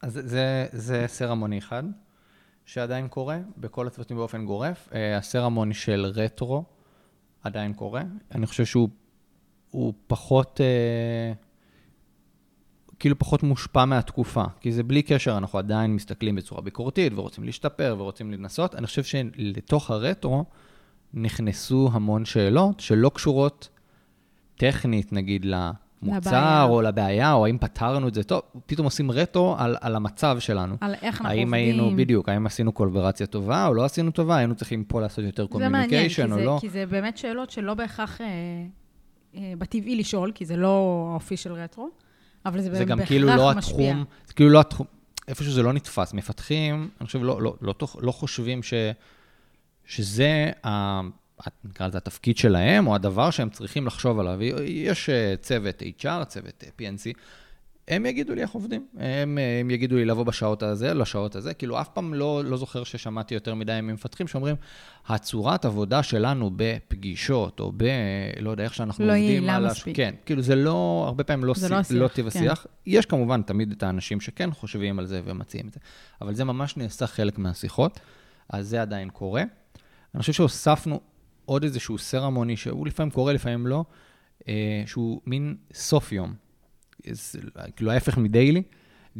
אז 0.01 0.19
זה, 0.23 0.65
זה 0.71 1.05
סרמוני 1.07 1.57
אחד. 1.57 1.83
שעדיין 2.65 3.07
קורה, 3.07 3.39
בכל 3.57 3.87
הצוותים 3.87 4.17
באופן 4.17 4.45
גורף. 4.45 4.89
אה, 4.93 5.17
הסרמון 5.17 5.73
של 5.73 6.05
רטרו 6.15 6.63
עדיין 7.43 7.73
קורה. 7.73 8.01
אני 8.31 8.45
חושב 8.45 8.65
שהוא 8.65 8.89
הוא 9.71 9.93
פחות, 10.07 10.61
אה, 10.61 11.33
כאילו 12.99 13.19
פחות 13.19 13.43
מושפע 13.43 13.85
מהתקופה. 13.85 14.43
כי 14.59 14.71
זה 14.71 14.83
בלי 14.83 15.03
קשר, 15.03 15.37
אנחנו 15.37 15.59
עדיין 15.59 15.95
מסתכלים 15.95 16.35
בצורה 16.35 16.61
ביקורתית 16.61 17.13
ורוצים 17.15 17.43
להשתפר 17.43 17.95
ורוצים 17.99 18.31
לנסות. 18.31 18.75
אני 18.75 18.87
חושב 18.87 19.03
שלתוך 19.03 19.91
הרטרו 19.91 20.45
נכנסו 21.13 21.89
המון 21.93 22.25
שאלות 22.25 22.79
שלא 22.79 23.11
קשורות 23.13 23.69
טכנית, 24.55 25.13
נגיד, 25.13 25.45
למוצר 26.05 26.29
לבעיה. 26.29 26.63
או 26.63 26.81
לבעיה, 26.81 27.33
או 27.33 27.45
האם 27.45 27.57
פתרנו 27.57 28.07
את 28.07 28.13
זה 28.13 28.23
טוב, 28.23 28.41
פתאום 28.65 28.85
עושים 28.85 29.11
רטרו 29.11 29.55
על, 29.57 29.77
על 29.81 29.95
המצב 29.95 30.39
שלנו. 30.39 30.75
על 30.81 30.93
איך 31.01 31.21
אנחנו 31.21 31.29
האם 31.29 31.47
עובדים. 31.47 31.53
היינו, 31.53 31.95
בדיוק, 31.95 32.29
האם 32.29 32.45
עשינו 32.45 32.71
קולבורציה 32.71 33.27
טובה 33.27 33.67
או 33.67 33.73
לא 33.73 33.85
עשינו 33.85 34.11
טובה, 34.11 34.37
היינו 34.37 34.55
צריכים 34.55 34.83
פה 34.83 35.01
לעשות 35.01 35.25
יותר 35.25 35.47
communication 35.47 36.31
או 36.31 36.37
זה, 36.37 36.45
לא. 36.45 36.57
כי 36.61 36.69
זה 36.69 36.85
באמת 36.85 37.17
שאלות 37.17 37.49
שלא 37.49 37.73
בהכרח 37.73 38.21
אה, 38.21 38.27
אה, 39.35 39.53
בטבעי 39.57 39.95
לשאול, 39.95 40.31
כי 40.35 40.45
זה 40.45 40.55
לא 40.55 41.07
האופי 41.11 41.37
של 41.37 41.53
רטרו, 41.53 41.89
אבל 42.45 42.61
זה, 42.61 42.75
זה 42.75 42.85
גם 42.85 43.05
כאילו 43.05 43.27
לא 43.27 43.53
משפיע. 43.55 43.91
התחום, 43.91 44.05
זה 44.27 44.33
כאילו 44.33 44.49
לא 44.49 44.59
התחום, 44.59 44.87
איפשהו 45.27 45.51
זה 45.51 45.63
לא 45.63 45.73
נתפס. 45.73 46.13
מפתחים, 46.13 46.89
אני 46.99 47.07
חושב, 47.07 47.23
לא, 47.23 47.41
לא, 47.41 47.55
לא, 47.61 47.73
לא, 47.81 47.87
לא 48.01 48.11
חושבים 48.11 48.63
ש, 48.63 48.73
שזה 49.85 50.51
ה... 50.65 51.01
נקרא 51.63 51.87
לזה 51.87 51.97
התפקיד 51.97 52.37
שלהם, 52.37 52.87
או 52.87 52.95
הדבר 52.95 53.29
שהם 53.31 53.49
צריכים 53.49 53.85
לחשוב 53.85 54.19
עליו. 54.19 54.43
יש 54.65 55.09
אה, 55.09 55.35
צוות 55.41 55.81
HR, 55.99 56.25
צוות 56.25 56.63
אה, 56.63 56.69
PNC, 56.79 57.17
הם 57.87 58.05
יגידו 58.05 58.35
לי 58.35 58.41
איך 58.41 58.51
עובדים. 58.51 58.87
הם, 58.97 59.37
אה, 59.37 59.59
הם 59.59 59.71
יגידו 59.71 59.95
לי 59.95 60.05
לבוא 60.05 60.23
בשעות 60.23 60.63
הזה, 60.63 60.93
לשעות 60.93 61.35
הזה. 61.35 61.53
כאילו, 61.53 61.81
אף 61.81 61.89
פעם 61.89 62.13
לא, 62.13 62.43
לא 62.45 62.57
זוכר 62.57 62.83
ששמעתי 62.83 63.33
יותר 63.33 63.55
מדי 63.55 63.79
ממפתחים 63.83 64.27
שאומרים, 64.27 64.55
הצורת 65.07 65.65
עבודה 65.65 66.03
שלנו 66.03 66.51
בפגישות, 66.55 67.59
או 67.59 67.71
ב... 67.77 67.83
לא 68.39 68.51
יודע, 68.51 68.63
איך 68.63 68.73
שאנחנו 68.73 69.05
לא 69.05 69.11
עובדים 69.11 69.29
על... 69.29 69.39
לא 69.39 69.51
יעילה 69.51 69.71
מספיק. 69.71 69.95
כן, 69.95 70.15
כאילו, 70.25 70.41
זה 70.41 70.55
לא, 70.55 71.03
הרבה 71.07 71.23
פעמים 71.23 71.45
לא, 71.45 71.53
לא, 71.69 71.77
לא 71.89 72.07
טיב 72.07 72.29
כן. 72.29 72.39
השיח. 72.39 72.65
יש 72.85 73.05
כמובן 73.05 73.41
תמיד 73.41 73.71
את 73.71 73.83
האנשים 73.83 74.21
שכן 74.21 74.51
חושבים 74.51 74.99
על 74.99 75.05
זה 75.05 75.21
ומציעים 75.25 75.67
את 75.67 75.73
זה, 75.73 75.79
אבל 76.21 76.35
זה 76.35 76.43
ממש 76.43 76.77
נעשה 76.77 77.07
חלק 77.07 77.37
מהשיחות, 77.37 77.99
אז 78.49 78.67
זה 78.67 78.81
עדיין 78.81 79.09
קורה. 79.09 79.43
אני 80.13 80.21
חושב 80.21 80.33
שהוספנו 80.33 80.99
עוד 81.45 81.63
איזשהו 81.63 81.97
ceremony, 81.97 82.57
שהוא 82.57 82.87
לפעמים 82.87 83.11
קורה, 83.11 83.33
לפעמים 83.33 83.67
לא, 83.67 83.85
אה, 84.47 84.83
שהוא 84.85 85.21
מין 85.25 85.55
סוף 85.73 86.11
יום. 86.11 86.33
כאילו 87.75 87.91
ההפך 87.91 88.17
מ 88.17 88.24
daily. 88.24 88.63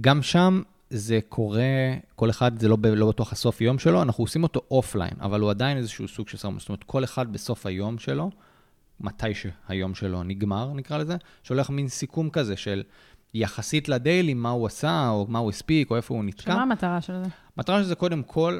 גם 0.01 0.21
שם 0.21 0.61
זה 0.89 1.19
קורה, 1.29 1.61
כל 2.15 2.29
אחד 2.29 2.59
זה 2.59 2.67
לא, 2.67 2.77
לא 2.83 3.09
בתוך 3.09 3.31
הסוף 3.31 3.61
יום 3.61 3.79
שלו, 3.79 4.01
אנחנו 4.01 4.23
עושים 4.23 4.43
אותו 4.43 4.61
offline, 4.71 5.13
אבל 5.21 5.41
הוא 5.41 5.49
עדיין 5.49 5.77
איזשהו 5.77 6.07
סוג 6.07 6.27
של 6.27 6.37
ceremony. 6.37 6.59
זאת 6.59 6.69
אומרת, 6.69 6.83
כל 6.83 7.03
אחד 7.03 7.33
בסוף 7.33 7.65
היום 7.65 7.99
שלו, 7.99 8.29
מתי 8.99 9.25
שהיום 9.33 9.95
שלו 9.95 10.23
נגמר, 10.23 10.73
נקרא 10.73 10.97
לזה, 10.97 11.15
שולח 11.43 11.69
מין 11.69 11.87
סיכום 11.87 12.29
כזה 12.29 12.57
של 12.57 12.83
יחסית 13.33 13.89
לדיילי, 13.89 14.33
מה 14.33 14.49
הוא 14.49 14.67
עשה, 14.67 15.09
או 15.09 15.25
מה 15.29 15.39
הוא 15.39 15.49
הספיק, 15.49 15.91
או 15.91 15.95
איפה 15.95 16.13
הוא 16.13 16.23
נתקע. 16.23 16.53
שמה 16.53 16.61
המטרה 16.61 17.01
של 17.01 17.23
זה? 17.23 17.29
המטרה 17.57 17.79
של 17.79 17.87
זה 17.87 17.95
קודם 17.95 18.23
כל, 18.23 18.59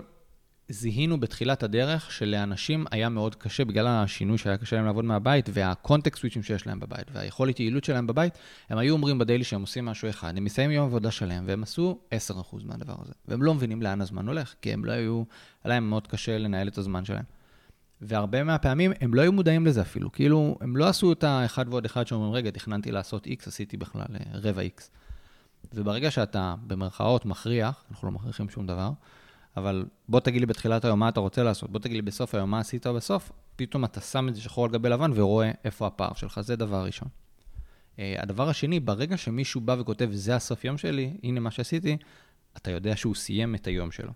זיהינו 0.70 1.20
בתחילת 1.20 1.64
הדרך 1.64 2.12
שלאנשים 2.12 2.86
היה 2.92 3.10
מאוד 3.10 3.36
קשה, 3.36 3.66
בגלל 3.66 3.88
השינוי 3.88 4.38
שהיה 4.38 4.58
קשה 4.58 4.76
להם 4.76 4.86
לעבוד 4.86 5.06
מהבית, 5.06 5.50
והקונטקסט 5.54 6.20
סוויצ'ים 6.20 6.44
שיש 6.44 6.68
להם 6.68 6.80
בבית, 6.80 7.08
והיכולת 7.14 7.60
יעילות 7.60 7.84
שלהם 7.84 8.08
בבית, 8.08 8.34
הם 8.70 8.78
היו 8.78 8.94
אומרים 8.94 9.18
בדיילי 9.18 9.44
שהם 9.44 9.62
עושים 9.62 9.86
משהו 9.86 10.10
אחד, 10.10 10.38
הם 10.38 10.44
מסיימים 10.44 10.76
יום 10.76 10.86
עבודה 10.86 11.12
שלהם, 11.12 11.44
והם 11.48 11.64
עשו 11.64 12.00
10% 12.30 12.34
מהדבר 12.64 12.96
הזה. 13.02 13.14
והם 13.28 13.44
לא 13.44 13.54
מבינים 13.54 13.82
לאן 13.82 14.02
הזמן 14.02 14.28
הולך, 14.28 14.54
כי 14.62 14.74
הם 14.74 14.86
לא 14.86 14.92
היו, 14.92 15.24
היה 15.64 15.74
להם 15.74 15.90
מאוד 15.90 16.08
קשה 16.08 16.38
לנהל 16.38 16.68
את 16.68 16.78
הזמן 16.78 17.06
שלהם. 17.06 17.24
והרבה 18.02 18.44
מהפעמים 18.44 18.92
הם 19.02 19.14
לא 19.14 19.22
היו 19.22 19.34
מודעים 19.34 19.66
לזה 19.66 19.82
אפילו, 19.82 20.12
כאילו, 20.12 20.58
הם 20.62 20.78
לא 20.78 20.88
עשו 20.88 21.12
את 21.12 21.24
האחד 21.24 21.66
ועוד 21.70 21.86
אחד 21.86 22.08
שאומרים, 22.08 22.34
רגע, 22.34 22.52
תכננתי 22.52 22.92
לעשות 22.92 23.28
X, 23.28 23.48
עשיתי 23.48 23.78
בכלל 23.78 24.02
אה, 24.02 24.40
רבע 24.40 24.62
X. 24.62 24.82
וברגע 25.74 26.12
שאתה, 26.12 26.56
במרכאות, 26.68 27.26
מכריח, 27.26 27.84
אנחנו 27.92 28.08
לא 28.08 28.12
מכריחים 28.12 28.50
שום 28.50 28.68
דבר, 28.68 28.92
אבל 29.58 29.86
בוא 30.10 30.20
תגיד 30.20 30.42
לי 30.42 30.46
בתחילת 30.46 30.86
היום 30.86 31.00
מה 31.00 31.10
אתה 31.10 31.20
רוצה 31.20 31.44
לעשות, 31.44 31.70
בוא 31.70 31.80
תגיד 31.80 31.96
לי 31.96 32.02
בסוף 32.02 32.36
היום 32.36 32.52
מה 32.52 32.60
עשית 32.60 32.88
בסוף, 32.88 33.32
פתאום 33.56 33.86
אתה 33.86 34.02
שם 34.02 34.30
את 34.30 34.36
זה 34.36 34.42
שחור 34.42 34.66
על 34.66 34.72
גבי 34.72 34.90
לבן 34.90 35.12
ורואה 35.16 35.52
איפה 35.64 35.88
הפער 35.88 36.14
שלך, 36.14 36.42
זה 36.42 36.56
דבר 36.56 36.86
ראשון. 36.86 37.08
Uh, 37.96 38.00
הדבר 38.18 38.50
השני, 38.50 38.80
ברגע 38.80 39.18
שמישהו 39.18 39.62
בא 39.62 39.76
וכותב, 39.80 40.10
זה 40.14 40.36
הסוף 40.36 40.66
יום 40.66 40.78
שלי, 40.78 41.14
הנה 41.24 41.40
מה 41.40 41.52
שעשיתי, 41.52 41.98
אתה 42.58 42.72
יודע 42.72 42.96
שהוא 42.96 43.16
סיים 43.16 43.56
את 43.56 43.68
היום 43.68 43.92
שלו. 43.92 44.12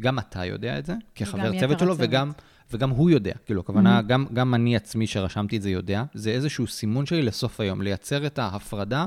גם 0.00 0.18
אתה 0.18 0.44
יודע 0.44 0.78
את 0.78 0.86
זה, 0.86 0.94
כחבר 1.14 1.60
צוות 1.60 1.78
שלו, 1.78 1.94
וגם, 1.98 2.32
וגם 2.70 2.90
הוא 2.90 3.10
יודע. 3.10 3.32
כאילו, 3.46 3.60
הכוונה, 3.60 3.98
mm-hmm. 3.98 4.02
גם, 4.02 4.26
גם 4.32 4.54
אני 4.54 4.76
עצמי 4.76 5.06
שרשמתי 5.06 5.56
את 5.56 5.62
זה 5.62 5.70
יודע, 5.70 6.04
זה 6.14 6.30
איזשהו 6.30 6.66
סימון 6.66 7.06
שלי 7.06 7.22
לסוף 7.22 7.60
היום, 7.60 7.82
לייצר 7.82 8.26
את 8.26 8.38
ההפרדה 8.38 9.06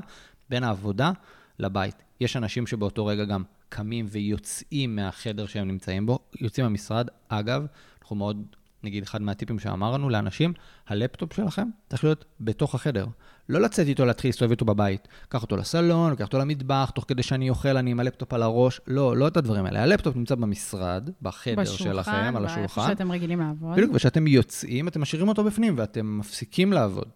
בין 0.49 0.63
העבודה 0.63 1.11
לבית. 1.59 1.95
יש 2.19 2.37
אנשים 2.37 2.67
שבאותו 2.67 3.05
רגע 3.05 3.25
גם 3.25 3.43
קמים 3.73 4.05
ויוצאים 4.09 4.95
מהחדר 4.95 5.45
שהם 5.45 5.67
נמצאים 5.67 6.05
בו, 6.05 6.19
יוצאים 6.41 6.65
מהמשרד. 6.65 7.07
אגב, 7.27 7.65
אנחנו 8.01 8.15
מאוד, 8.15 8.45
נגיד, 8.83 9.03
אחד 9.03 9.21
מהטיפים 9.21 9.59
שאמרנו 9.59 10.09
לאנשים, 10.09 10.53
הלפטופ 10.87 11.33
שלכם 11.33 11.67
צריך 11.89 12.03
להיות 12.03 12.25
בתוך 12.39 12.75
החדר. 12.75 13.05
לא 13.49 13.61
לצאת 13.61 13.87
איתו, 13.87 14.05
להתחיל 14.05 14.29
להסתובב 14.29 14.51
איתו 14.51 14.65
בבית. 14.65 15.07
קח 15.29 15.41
אותו 15.41 15.57
לסלון, 15.57 16.11
לקח 16.11 16.25
אותו 16.25 16.39
למטבח, 16.39 16.91
תוך 16.95 17.05
כדי 17.07 17.23
שאני 17.23 17.49
אוכל, 17.49 17.77
אני 17.77 17.91
עם 17.91 17.99
הלפטופ 17.99 18.33
על 18.33 18.43
הראש. 18.43 18.81
לא, 18.87 19.17
לא 19.17 19.27
את 19.27 19.37
הדברים 19.37 19.65
האלה. 19.65 19.83
הלפטופ 19.83 20.15
נמצא 20.15 20.35
במשרד, 20.35 21.09
בחדר 21.21 21.61
בשולחן, 21.61 21.83
שלכם, 21.83 22.37
על 22.37 22.45
השולחן. 22.45 22.65
בשולחן, 22.65 22.89
שאתם 22.89 23.11
רגילים 23.11 23.39
לעבוד. 23.39 23.73
בדיוק, 23.73 23.91
וכשאתם 23.93 24.27
יוצאים, 24.27 24.87
אתם 24.87 25.01
משאירים 25.01 25.27
אותו 25.27 25.43
בפנים 25.43 25.73
ואתם 25.77 26.19
מפסיקים 26.19 26.73
לעבוד. 26.73 27.07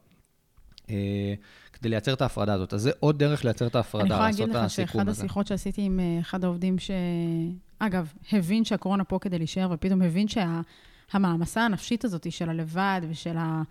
כדי 1.77 1.89
לייצר 1.89 2.13
את 2.13 2.21
ההפרדה 2.21 2.53
הזאת. 2.53 2.73
אז 2.73 2.81
זה 2.81 2.91
עוד 2.99 3.19
דרך 3.19 3.45
לייצר 3.45 3.67
את 3.67 3.75
ההפרדה, 3.75 4.19
לעשות 4.19 4.49
את 4.49 4.55
הסיכום 4.55 4.61
הזה. 4.61 4.81
אני 4.81 4.83
יכולה 4.83 5.03
להגיד 5.03 5.09
לך 5.09 5.15
שאחד 5.15 5.23
השיחות 5.23 5.47
שעשיתי 5.47 5.81
עם 5.81 5.99
אה, 5.99 6.19
אחד 6.19 6.43
העובדים, 6.43 6.75
שאגב, 6.79 8.13
הבין 8.31 8.63
שהקורונה 8.63 9.03
פה 9.03 9.19
כדי 9.21 9.37
להישאר, 9.37 9.67
ופתאום 9.71 10.01
הבין 10.01 10.27
שהמעמסה 10.27 11.65
הנפשית 11.65 12.05
הזאת 12.05 12.31
של 12.31 12.49
הלבד 12.49 13.01
ושל 13.09 13.37
ה... 13.37 13.61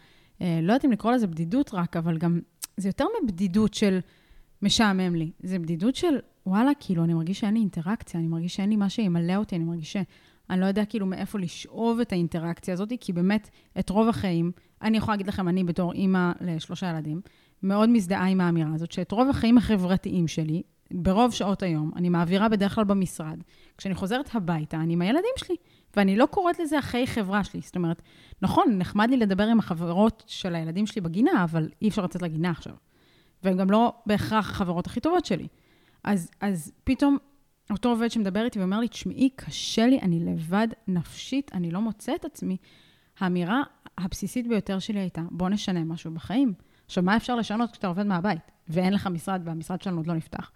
אה, 0.42 0.58
לא 0.62 0.72
יודעת 0.72 0.84
אם 0.84 0.92
לקרוא 0.92 1.12
לזה 1.12 1.26
בדידות 1.26 1.70
רק, 1.74 1.96
אבל 1.96 2.18
גם, 2.18 2.40
זה 2.76 2.88
יותר 2.88 3.04
מבדידות 3.22 3.74
של 3.74 3.98
משעמם 4.62 5.14
לי. 5.14 5.30
זה 5.42 5.58
בדידות 5.58 5.96
של, 5.96 6.18
וואלה, 6.46 6.70
כאילו, 6.80 7.04
אני 7.04 7.14
מרגיש 7.14 7.40
שאין 7.40 7.54
לי 7.54 7.60
אינטראקציה, 7.60 8.20
אני 8.20 8.28
מרגיש 8.28 8.56
שאין 8.56 8.70
לי 8.70 8.76
מה 8.76 8.88
שימלא 8.88 9.36
אותי, 9.36 9.56
אני 9.56 9.64
מרגיש 9.64 9.92
שאני 9.92 10.60
לא 10.60 10.66
יודע 10.66 10.84
כאילו 10.84 11.06
מאיפה 11.06 11.38
לשאוב 11.38 12.00
את 12.00 12.12
האינטראקציה 12.12 12.74
הזאת, 12.74 12.92
כי 13.00 13.12
באמת, 13.12 13.50
את 13.78 13.90
רוב 13.90 14.08
החיים, 14.08 14.52
אני 14.82 14.96
יכולה 14.96 15.12
להגיד 15.12 15.26
לכם, 15.26 15.48
אני 15.48 15.64
בתור 15.64 15.92
אימא 15.92 16.32
לשלושה 16.40 16.90
ילדים, 16.90 17.20
מאוד 17.66 17.88
מזדהה 17.88 18.26
עם 18.26 18.40
האמירה 18.40 18.74
הזאת, 18.74 18.92
שאת 18.92 19.12
רוב 19.12 19.28
החיים 19.28 19.58
החברתיים 19.58 20.28
שלי, 20.28 20.62
ברוב 20.90 21.32
שעות 21.32 21.62
היום, 21.62 21.90
אני 21.96 22.08
מעבירה 22.08 22.48
בדרך 22.48 22.74
כלל 22.74 22.84
במשרד. 22.84 23.38
כשאני 23.78 23.94
חוזרת 23.94 24.34
הביתה, 24.34 24.76
אני 24.76 24.92
עם 24.92 25.02
הילדים 25.02 25.30
שלי, 25.36 25.56
ואני 25.96 26.16
לא 26.16 26.26
קוראת 26.26 26.58
לזה 26.58 26.78
החיי 26.78 27.06
חברה 27.06 27.44
שלי. 27.44 27.60
זאת 27.60 27.76
אומרת, 27.76 28.02
נכון, 28.42 28.78
נחמד 28.78 29.10
לי 29.10 29.16
לדבר 29.16 29.44
עם 29.44 29.58
החברות 29.58 30.24
של 30.26 30.54
הילדים 30.54 30.86
שלי 30.86 31.00
בגינה, 31.00 31.44
אבל 31.44 31.68
אי 31.82 31.88
אפשר 31.88 32.04
לצאת 32.04 32.22
לגינה 32.22 32.50
עכשיו. 32.50 32.74
והן 33.42 33.56
גם 33.56 33.70
לא 33.70 33.92
בהכרח 34.06 34.50
החברות 34.50 34.86
הכי 34.86 35.00
טובות 35.00 35.24
שלי. 35.24 35.46
אז, 36.04 36.30
אז 36.40 36.72
פתאום 36.84 37.18
אותו 37.70 37.88
עובד 37.88 38.10
שמדבר 38.10 38.44
איתי 38.44 38.58
ואומר 38.58 38.80
לי, 38.80 38.88
תשמעי, 38.88 39.30
קשה 39.36 39.86
לי, 39.86 39.98
אני 40.02 40.20
לבד 40.20 40.68
נפשית, 40.88 41.50
אני 41.54 41.70
לא 41.70 41.80
מוצא 41.80 42.14
את 42.14 42.24
עצמי. 42.24 42.56
האמירה 43.18 43.62
הבסיסית 43.98 44.46
ביותר 44.46 44.78
שלי 44.78 45.00
הייתה, 45.00 45.22
בוא 45.30 45.48
נשנה 45.48 45.84
משהו 45.84 46.10
בחיים. 46.10 46.52
עכשיו, 46.86 47.04
מה 47.04 47.16
אפשר 47.16 47.36
לשנות 47.36 47.70
כשאתה 47.70 47.86
עובד 47.86 48.06
מהבית, 48.06 48.40
ואין 48.68 48.92
לך 48.92 49.06
משרד, 49.06 49.40
והמשרד 49.44 49.82
שלנו 49.82 49.96
עוד 49.96 50.06
לא 50.06 50.14
נפתח? 50.14 50.50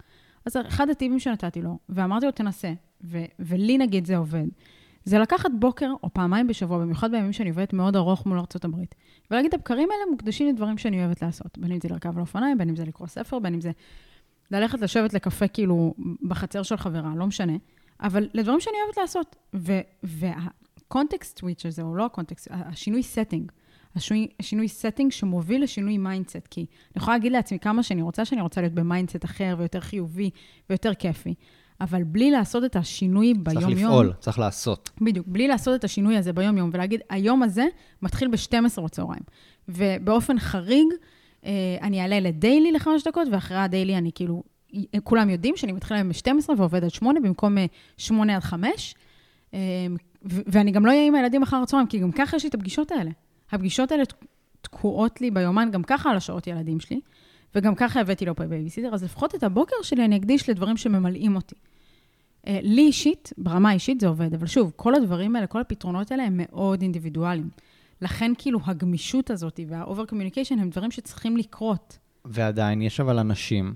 אז 0.47 0.57
אחד 0.69 0.90
הטיפים 0.90 1.19
שנתתי 1.19 1.62
לו, 1.62 1.79
ואמרתי 1.88 2.27
לו, 2.27 2.33
תנסה, 2.33 2.73
ו- 3.05 3.25
ולי 3.38 3.79
נגיד 3.79 4.05
זה 4.05 4.16
עובד, 4.16 4.47
זה 5.05 5.19
לקחת 5.19 5.51
בוקר 5.59 5.90
או 6.03 6.14
פעמיים 6.14 6.47
בשבוע, 6.47 6.79
במיוחד 6.79 7.11
בימים 7.11 7.33
שאני 7.33 7.51
עובדת 7.51 7.73
מאוד 7.73 7.97
ארוך 7.97 8.27
מול 8.27 8.38
ארה"ב, 8.38 8.77
ולהגיד, 9.31 9.55
הבקרים 9.55 9.88
האלה 9.90 10.11
מוקדשים 10.11 10.49
לדברים 10.49 10.79
שאני 10.79 11.05
אוהבת 11.05 11.23
לעשות, 11.23 11.59
בין 11.59 11.73
אם 11.73 11.79
זה 11.83 11.88
לרכב 11.88 12.16
על 12.16 12.21
אופניים, 12.21 12.59
בין 12.59 12.69
אם 12.69 12.77
זה 12.77 12.85
לקרוא 12.85 13.09
ספר, 13.09 13.38
בין 13.38 13.55
אם 13.55 13.61
זה 13.61 13.71
ללכת 14.51 14.81
לשבת 14.81 15.14
לקפה 15.14 15.49
כאילו 15.49 15.95
בחצר 16.23 16.62
של 16.62 16.77
חברה, 16.77 17.12
לא 17.16 17.27
משנה, 17.27 17.53
אבל 18.01 18.29
לדברים 18.35 18.61
שאני 18.61 18.77
אוהבת 18.85 18.96
לעשות. 18.96 19.37
וה 20.02 20.33
context 20.33 21.38
switch 21.38 21.67
הזה, 21.67 21.83
או 21.83 21.94
לא 21.94 22.07
ה 22.06 22.11
context, 22.11 22.48
השינוי 22.50 23.00
setting, 23.15 23.52
השינוי, 23.97 24.29
השינוי 24.41 24.67
setting 24.67 25.11
שמוביל 25.11 25.63
לשינוי 25.63 25.99
mindset, 25.98 26.48
כי 26.51 26.61
אני 26.61 27.03
יכולה 27.03 27.17
להגיד 27.17 27.33
לעצמי 27.33 27.59
כמה 27.59 27.83
שאני 27.83 28.03
רוצה, 28.03 28.25
שאני 28.25 28.41
רוצה 28.41 28.61
להיות 28.61 28.73
ב 28.75 28.81
mindset 28.81 29.25
אחר 29.25 29.55
ויותר 29.59 29.81
חיובי 29.81 30.31
ויותר 30.71 30.95
כיפי, 30.95 31.35
אבל 31.81 32.03
בלי 32.05 32.31
לעשות 32.31 32.65
את 32.65 32.77
השינוי 32.77 33.35
ביום-יום... 33.35 33.71
צריך 33.71 33.85
לפעול, 33.85 34.13
צריך 34.21 34.38
לעשות. 34.38 34.91
בדיוק, 35.01 35.27
בלי 35.29 35.49
לעשות 35.49 35.75
את 35.79 35.85
השינוי 35.85 36.17
הזה 36.17 36.33
ביום-יום 36.33 36.71
ולהגיד, 36.73 37.01
היום 37.11 37.43
הזה 37.43 37.65
מתחיל 38.03 38.29
ב-12 38.29 38.81
בצהריים. 38.81 39.23
ובאופן 39.69 40.38
חריג, 40.38 40.87
אה, 41.45 41.51
אני 41.83 42.03
אעלה 42.03 42.21
ל 42.21 42.29
daily 42.29 42.73
לחמש 42.73 43.03
דקות, 43.07 43.29
ואחרי 43.33 43.59
ה 43.58 43.65
daily 43.65 43.96
אני 43.97 44.11
כאילו, 44.15 44.43
כולם 45.05 45.31
יודעים 45.31 45.57
שאני 45.57 45.73
מתחילה 45.73 46.01
עם 46.01 46.13
12 46.13 46.57
ועובד 46.59 46.85
עד 46.85 46.91
8 46.91 47.21
במקום 47.21 47.57
8 47.97 48.33
אה, 48.33 48.37
עד 48.37 48.43
5. 48.43 48.95
ואני 50.23 50.71
גם 50.71 50.87
לא 50.87 50.91
אהיה 50.91 51.07
עם 51.07 51.15
הילדים 51.15 51.43
אחר 51.43 51.57
הצהריים, 51.57 51.88
כי 51.88 51.99
גם 51.99 52.13
ככה 52.13 52.37
יש 52.37 52.43
לי 52.43 52.49
את 52.49 52.55
הפגישות 52.55 52.93
האלה. 52.93 53.11
הפגישות 53.53 53.92
האלה 53.92 54.03
תקועות 54.61 55.21
לי 55.21 55.31
ביומן, 55.31 55.69
גם 55.73 55.83
ככה 55.83 56.11
על 56.11 56.17
השעות 56.17 56.46
ילדים 56.46 56.81
שלי, 56.81 57.01
וגם 57.55 57.75
ככה 57.75 58.01
הבאתי 58.01 58.25
לו 58.25 58.35
בייביסיטר, 58.35 58.94
אז 58.94 59.05
לפחות 59.05 59.35
את 59.35 59.42
הבוקר 59.42 59.77
שלי 59.83 60.05
אני 60.05 60.17
אקדיש 60.17 60.51
לדברים 60.51 60.77
שממלאים 60.77 61.37
אותי. 61.37 61.55
אה, 62.46 62.59
לי 62.63 62.83
אישית, 62.83 63.33
ברמה 63.38 63.71
האישית 63.71 64.01
זה 64.01 64.09
עובד, 64.09 64.35
אבל 64.35 64.46
שוב, 64.46 64.73
כל 64.77 64.94
הדברים 64.94 65.37
האלה, 65.37 65.46
כל 65.46 65.61
הפתרונות 65.61 66.11
האלה 66.11 66.23
הם 66.23 66.35
מאוד 66.37 66.83
אינדיבידואליים. 66.83 67.48
לכן 68.03 68.33
כאילו 68.38 68.59
הגמישות 68.65 69.31
הזאת 69.31 69.61
וה 69.69 69.81
over 69.81 70.06
communication 70.06 70.58
הם 70.59 70.71
דברים 70.71 70.90
שצריכים 70.90 71.37
לקרות. 71.37 71.98
ועדיין 72.25 72.83
יש 72.83 73.01
אבל 73.01 73.19
אנשים 73.19 73.75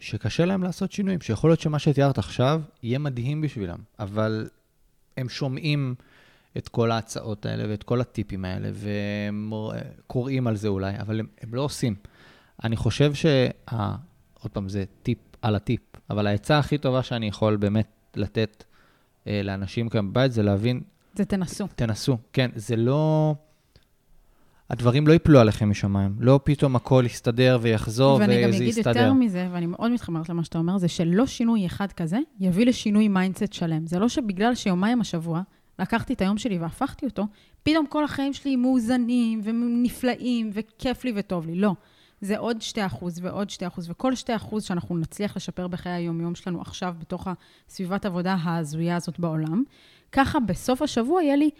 שקשה 0.00 0.44
להם 0.44 0.62
לעשות 0.62 0.92
שינויים, 0.92 1.20
שיכול 1.20 1.50
להיות 1.50 1.60
שמה 1.60 1.78
שתיארת 1.78 2.18
עכשיו 2.18 2.62
יהיה 2.82 2.98
מדהים 2.98 3.40
בשבילם, 3.40 3.78
אבל 3.98 4.48
הם 5.16 5.28
שומעים 5.28 5.94
את 6.56 6.68
כל 6.68 6.90
ההצעות 6.90 7.46
האלה 7.46 7.64
ואת 7.68 7.82
כל 7.82 8.00
הטיפים 8.00 8.44
האלה, 8.44 8.70
והם 8.72 9.52
קוראים 10.06 10.46
על 10.46 10.56
זה 10.56 10.68
אולי, 10.68 10.92
אבל 11.00 11.20
הם, 11.20 11.26
הם 11.40 11.54
לא 11.54 11.60
עושים. 11.60 11.94
אני 12.64 12.76
חושב 12.76 13.14
שה... 13.14 13.48
עוד 14.42 14.52
פעם, 14.52 14.68
זה 14.68 14.84
טיפ 15.02 15.18
על 15.42 15.56
הטיפ, 15.56 15.80
אבל 16.10 16.26
העצה 16.26 16.58
הכי 16.58 16.78
טובה 16.78 17.02
שאני 17.02 17.26
יכול 17.26 17.56
באמת 17.56 18.16
לתת 18.16 18.64
אה, 19.26 19.40
לאנשים 19.44 19.88
כאן 19.88 20.10
בבית 20.10 20.32
זה 20.32 20.42
להבין... 20.42 20.80
זה 21.14 21.24
תנסו. 21.24 21.66
תנסו, 21.76 22.18
כן. 22.32 22.50
זה 22.54 22.76
לא... 22.76 23.34
הדברים 24.70 25.06
לא 25.06 25.12
ייפלו 25.12 25.40
עליכם 25.40 25.70
משמיים. 25.70 26.16
לא 26.18 26.40
פתאום 26.44 26.76
הכל 26.76 27.02
יסתדר 27.06 27.58
ויחזור 27.62 28.14
וזה 28.14 28.24
יסתדר. 28.24 28.40
ואני 28.40 28.52
גם 28.52 28.62
אגיד 28.62 28.86
יותר 28.86 29.12
מזה, 29.12 29.48
ואני 29.52 29.66
מאוד 29.66 29.90
מתחברת 29.90 30.28
למה 30.28 30.44
שאתה 30.44 30.58
אומר, 30.58 30.78
זה 30.78 30.88
שלא 30.88 31.26
שינוי 31.26 31.66
אחד 31.66 31.92
כזה 31.92 32.18
יביא 32.40 32.66
לשינוי 32.66 33.08
mindset 33.08 33.52
שלם. 33.52 33.86
זה 33.86 33.98
לא 33.98 34.08
שבגלל 34.08 34.54
שיומיים 34.54 35.00
השבוע 35.00 35.42
לקחתי 35.78 36.12
את 36.12 36.20
היום 36.20 36.38
שלי 36.38 36.58
והפכתי 36.58 37.06
אותו, 37.06 37.26
פתאום 37.62 37.86
כל 37.86 38.04
החיים 38.04 38.32
שלי 38.32 38.56
מאוזנים 38.56 39.40
ונפלאים 39.44 40.50
וכיף 40.52 41.04
לי 41.04 41.12
וטוב 41.14 41.46
לי. 41.46 41.54
לא. 41.54 41.74
זה 42.20 42.38
עוד 42.38 42.56
2% 42.72 43.04
ועוד 43.22 43.48
2%, 43.50 43.80
וכל 43.88 44.12
2% 44.52 44.60
שאנחנו 44.60 44.96
נצליח 44.96 45.36
לשפר 45.36 45.68
בחיי 45.68 45.92
היום-יום 45.92 46.34
שלנו 46.34 46.60
עכשיו, 46.60 46.94
בתוך 46.98 47.28
הסביבת 47.68 48.04
עבודה 48.04 48.36
ההזויה 48.42 48.96
הזאת 48.96 49.18
בעולם, 49.18 49.62
ככה 50.12 50.40
בסוף 50.40 50.82
השבוע 50.82 51.22
יהיה 51.22 51.36
לי 51.36 51.50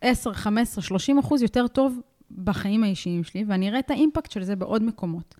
10, 0.00 0.32
15, 0.32 0.82
30 0.82 1.18
אחוז 1.18 1.42
יותר 1.42 1.68
טוב 1.68 2.00
בחיים 2.44 2.84
האישיים 2.84 3.24
שלי, 3.24 3.44
ואני 3.48 3.68
אראה 3.68 3.78
את 3.78 3.90
האימפקט 3.90 4.30
של 4.30 4.42
זה 4.42 4.56
בעוד 4.56 4.82
מקומות. 4.82 5.34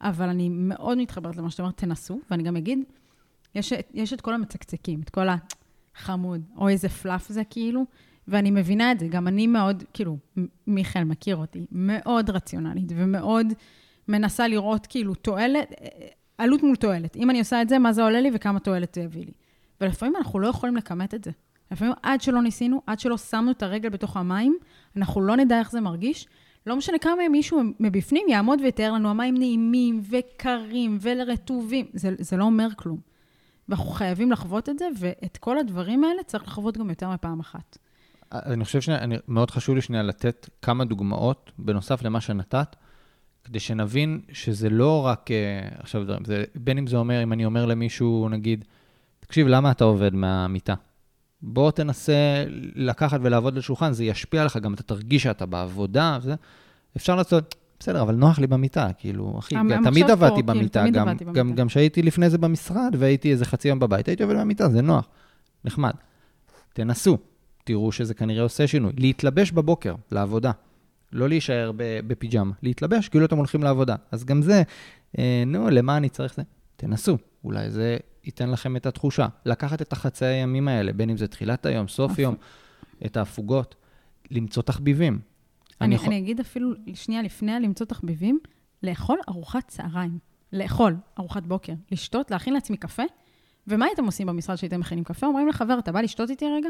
אבל 0.00 0.28
אני 0.28 0.48
מאוד 0.48 0.98
מתחברת 0.98 1.36
למה 1.36 1.50
שאתה 1.50 1.62
אומר, 1.62 1.72
תנסו, 1.72 2.20
ואני 2.30 2.42
גם 2.42 2.56
אגיד, 2.56 2.78
יש, 3.54 3.72
יש 3.94 4.12
את 4.12 4.20
כל 4.20 4.34
המצקצקים, 4.34 5.00
את 5.00 5.10
כל 5.10 5.28
החמוד, 5.96 6.42
או 6.56 6.68
איזה 6.68 6.88
פלאף 6.88 7.28
זה 7.28 7.42
כאילו, 7.50 7.84
ואני 8.28 8.50
מבינה 8.50 8.92
את 8.92 9.00
זה, 9.00 9.08
גם 9.08 9.28
אני 9.28 9.46
מאוד, 9.46 9.84
כאילו, 9.92 10.18
מיכאל 10.66 11.04
מכיר 11.04 11.36
אותי, 11.36 11.66
מאוד 11.72 12.30
רציונלית 12.30 12.92
ומאוד 12.96 13.52
מנסה 14.08 14.48
לראות 14.48 14.86
כאילו 14.86 15.14
תועלת, 15.14 15.72
עלות 16.38 16.62
מול 16.62 16.76
תועלת. 16.76 17.16
אם 17.16 17.30
אני 17.30 17.38
עושה 17.38 17.62
את 17.62 17.68
זה, 17.68 17.78
מה 17.78 17.92
זה 17.92 18.02
עולה 18.02 18.20
לי 18.20 18.30
וכמה 18.34 18.58
תועלת 18.58 18.94
זה 18.94 19.00
יביא 19.00 19.24
לי. 19.24 19.32
ולפעמים 19.80 20.16
אנחנו 20.16 20.38
לא 20.38 20.48
יכולים 20.48 20.76
לכמת 20.76 21.14
את 21.14 21.24
זה. 21.24 21.30
לפעמים 21.70 21.92
עד 22.02 22.20
שלא 22.20 22.42
ניסינו, 22.42 22.82
עד 22.86 23.00
שלא 23.00 23.16
שמנו 23.16 23.50
את 23.50 23.62
הרגל 23.62 23.88
בתוך 23.88 24.16
המים, 24.16 24.56
אנחנו 24.96 25.20
לא 25.20 25.36
נדע 25.36 25.58
איך 25.58 25.70
זה 25.70 25.80
מרגיש. 25.80 26.28
לא 26.66 26.76
משנה 26.76 26.98
כמה 26.98 27.28
מישהו 27.30 27.60
מבפנים 27.80 28.26
יעמוד 28.28 28.60
ויתאר 28.60 28.92
לנו, 28.92 29.08
המים 29.08 29.36
נעימים 29.36 30.02
וקרים 30.10 30.98
ולרטובים. 31.00 31.86
זה, 31.92 32.10
זה 32.18 32.36
לא 32.36 32.44
אומר 32.44 32.68
כלום. 32.76 33.09
ואנחנו 33.70 33.90
חייבים 33.90 34.32
לחוות 34.32 34.68
את 34.68 34.78
זה, 34.78 34.88
ואת 34.98 35.36
כל 35.36 35.58
הדברים 35.58 36.04
האלה 36.04 36.22
צריך 36.22 36.46
לחוות 36.46 36.78
גם 36.78 36.90
יותר 36.90 37.10
מפעם 37.10 37.40
אחת. 37.40 37.78
אני 38.32 38.64
חושב 38.64 38.80
שמאוד 38.80 39.50
חשוב 39.50 39.74
לי 39.74 39.80
שנייה 39.80 40.02
לתת 40.02 40.48
כמה 40.62 40.84
דוגמאות, 40.84 41.50
בנוסף 41.58 42.02
למה 42.02 42.20
שנתת, 42.20 42.76
כדי 43.44 43.60
שנבין 43.60 44.20
שזה 44.32 44.70
לא 44.70 45.06
רק 45.06 45.30
אה, 45.30 45.68
עכשיו 45.78 46.02
זה, 46.24 46.44
בין 46.54 46.78
אם 46.78 46.86
זה 46.86 46.96
אומר, 46.96 47.22
אם 47.22 47.32
אני 47.32 47.44
אומר 47.44 47.66
למישהו, 47.66 48.28
נגיד, 48.28 48.64
תקשיב, 49.20 49.46
למה 49.46 49.70
אתה 49.70 49.84
עובד 49.84 50.14
מהמיטה? 50.14 50.74
בוא 51.42 51.70
תנסה 51.70 52.44
לקחת 52.74 53.20
ולעבוד 53.22 53.56
על 53.56 53.60
שולחן, 53.62 53.92
זה 53.92 54.04
ישפיע 54.04 54.40
עליך, 54.40 54.56
גם 54.56 54.74
אתה 54.74 54.82
תרגיש 54.82 55.22
שאתה 55.22 55.46
בעבודה, 55.46 56.18
וזה. 56.22 56.34
אפשר 56.96 57.14
לעשות, 57.16 57.54
בסדר, 57.80 58.02
אבל 58.02 58.14
נוח 58.14 58.38
לי 58.38 58.46
במיטה, 58.46 58.88
כאילו, 58.98 59.38
אחי, 59.38 59.54
תמיד 59.84 60.10
עבדתי 60.10 60.42
במיטה, 60.42 60.84
גם, 61.54 61.68
כשהייתי 61.68 62.02
לפני 62.02 62.30
זה 62.30 62.38
במשרד 62.38 62.94
והייתי 62.98 63.30
איזה 63.32 63.44
חצי 63.44 63.68
יום 63.68 63.78
בבית, 63.78 64.08
הייתי 64.08 64.22
עובד 64.22 64.36
במיטה, 64.36 64.68
זה 64.68 64.82
נוח, 64.82 65.08
נחמד. 65.64 65.90
תנסו, 66.72 67.18
תראו 67.64 67.92
שזה 67.92 68.14
כנראה 68.14 68.42
עושה 68.42 68.66
שינוי. 68.66 68.92
להתלבש 68.96 69.52
בבוקר 69.52 69.94
לעבודה, 70.12 70.50
לא 71.12 71.28
להישאר 71.28 71.72
בפיג'מה, 72.06 72.52
להתלבש 72.62 73.08
כאילו 73.08 73.24
אתם 73.24 73.36
הולכים 73.36 73.62
לעבודה. 73.62 73.96
אז 74.12 74.24
גם 74.24 74.42
זה, 74.42 74.62
אה, 75.18 75.42
נו, 75.46 75.70
למה 75.70 75.96
אני 75.96 76.08
צריך 76.08 76.34
זה? 76.34 76.42
תנסו, 76.76 77.18
אולי 77.44 77.70
זה 77.70 77.96
ייתן 78.24 78.50
לכם 78.50 78.76
את 78.76 78.86
התחושה. 78.86 79.26
לקחת 79.46 79.82
את 79.82 79.92
החצי 79.92 80.24
הימים 80.24 80.68
האלה, 80.68 80.92
בין 80.92 81.10
אם 81.10 81.16
זה 81.16 81.26
תחילת 81.26 81.66
היום, 81.66 81.88
סוף 81.88 82.18
יום, 82.18 82.34
את 83.06 83.16
ההפוגות, 83.16 83.74
למצוא 84.30 84.62
תחביבים. 84.62 85.18
אני, 85.80 85.86
אני, 85.86 85.94
יכול... 85.94 86.08
אני 86.08 86.18
אגיד 86.18 86.40
אפילו 86.40 86.70
שנייה 86.94 87.22
לפני 87.22 87.60
למצוא 87.60 87.86
תחביבים, 87.86 88.38
לאכול 88.82 89.18
ארוחת 89.28 89.68
צהריים. 89.68 90.18
לאכול 90.52 90.96
ארוחת 91.18 91.42
בוקר, 91.42 91.72
לשתות, 91.92 92.30
להכין 92.30 92.54
לעצמי 92.54 92.76
קפה. 92.76 93.02
ומה 93.66 93.86
הייתם 93.86 94.04
עושים 94.04 94.26
במשרד 94.26 94.56
שהייתם 94.56 94.80
מכינים 94.80 95.04
קפה? 95.04 95.26
אומרים 95.26 95.48
לחבר, 95.48 95.78
אתה 95.78 95.92
בא 95.92 96.00
לשתות 96.00 96.30
איתי 96.30 96.44
רגע? 96.56 96.68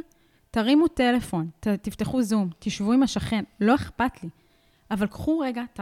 תרימו 0.51 0.89
טלפון, 0.89 1.51
ת, 1.61 1.69
תפתחו 1.69 2.23
זום, 2.23 2.51
תשבו 2.59 2.93
עם 2.93 3.03
השכן, 3.03 3.45
לא 3.61 3.75
אכפת 3.75 4.23
לי. 4.23 4.29
אבל 4.91 5.07
קחו 5.07 5.39
רגע 5.39 5.63
את 5.73 5.81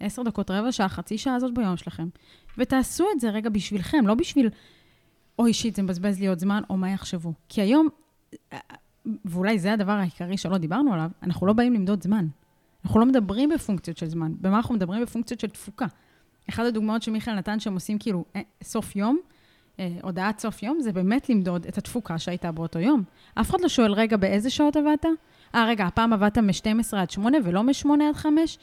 העשר 0.00 0.22
דקות, 0.22 0.50
רבע 0.50 0.72
שעה, 0.72 0.88
חצי 0.88 1.18
שעה 1.18 1.34
הזאת 1.34 1.54
ביום 1.54 1.76
שלכם, 1.76 2.08
ותעשו 2.58 3.04
את 3.14 3.20
זה 3.20 3.30
רגע 3.30 3.50
בשבילכם, 3.50 4.06
לא 4.06 4.14
בשביל, 4.14 4.48
אוי 5.38 5.52
שיט, 5.52 5.76
זה 5.76 5.82
מבזבז 5.82 6.20
לי 6.20 6.26
עוד 6.26 6.38
זמן, 6.38 6.62
או 6.70 6.76
מה 6.76 6.90
יחשבו. 6.90 7.32
כי 7.48 7.60
היום, 7.60 7.88
ואולי 9.24 9.58
זה 9.58 9.72
הדבר 9.72 9.92
העיקרי 9.92 10.36
שלא 10.36 10.58
דיברנו 10.58 10.92
עליו, 10.92 11.10
אנחנו 11.22 11.46
לא 11.46 11.52
באים 11.52 11.74
למדוד 11.74 12.02
זמן. 12.02 12.26
אנחנו 12.84 13.00
לא 13.00 13.06
מדברים 13.06 13.48
בפונקציות 13.48 13.96
של 13.96 14.06
זמן. 14.06 14.32
במה 14.40 14.56
אנחנו 14.56 14.74
מדברים? 14.74 15.02
בפונקציות 15.02 15.40
של 15.40 15.48
תפוקה. 15.48 15.86
אחת 16.48 16.64
הדוגמאות 16.64 17.02
שמיכאל 17.02 17.34
נתן, 17.34 17.60
שהם 17.60 17.74
עושים 17.74 17.98
כאילו 17.98 18.24
אה, 18.36 18.40
סוף 18.62 18.96
יום, 18.96 19.18
אה, 19.80 19.88
הודעת 20.02 20.38
סוף 20.38 20.62
יום, 20.62 20.80
זה 20.80 20.92
באמת 20.92 21.28
למדוד 21.28 21.66
את 21.66 21.78
התפוקה 21.78 22.18
שהייתה 22.18 22.52
באותו 22.52 22.78
יום. 22.78 23.02
אף 23.34 23.50
אחד 23.50 23.60
לא 23.60 23.68
שואל, 23.68 23.92
רגע, 23.92 24.16
באיזה 24.16 24.50
שעות 24.50 24.76
עבדת? 24.76 25.06
אה, 25.54 25.64
רגע, 25.66 25.86
הפעם 25.86 26.12
עבדת 26.12 26.38
מ-12 26.38 26.96
עד 26.96 27.10
8 27.10 27.38
ולא 27.44 27.62
מ-8 27.62 27.88
עד 28.08 28.16
5? 28.16 28.58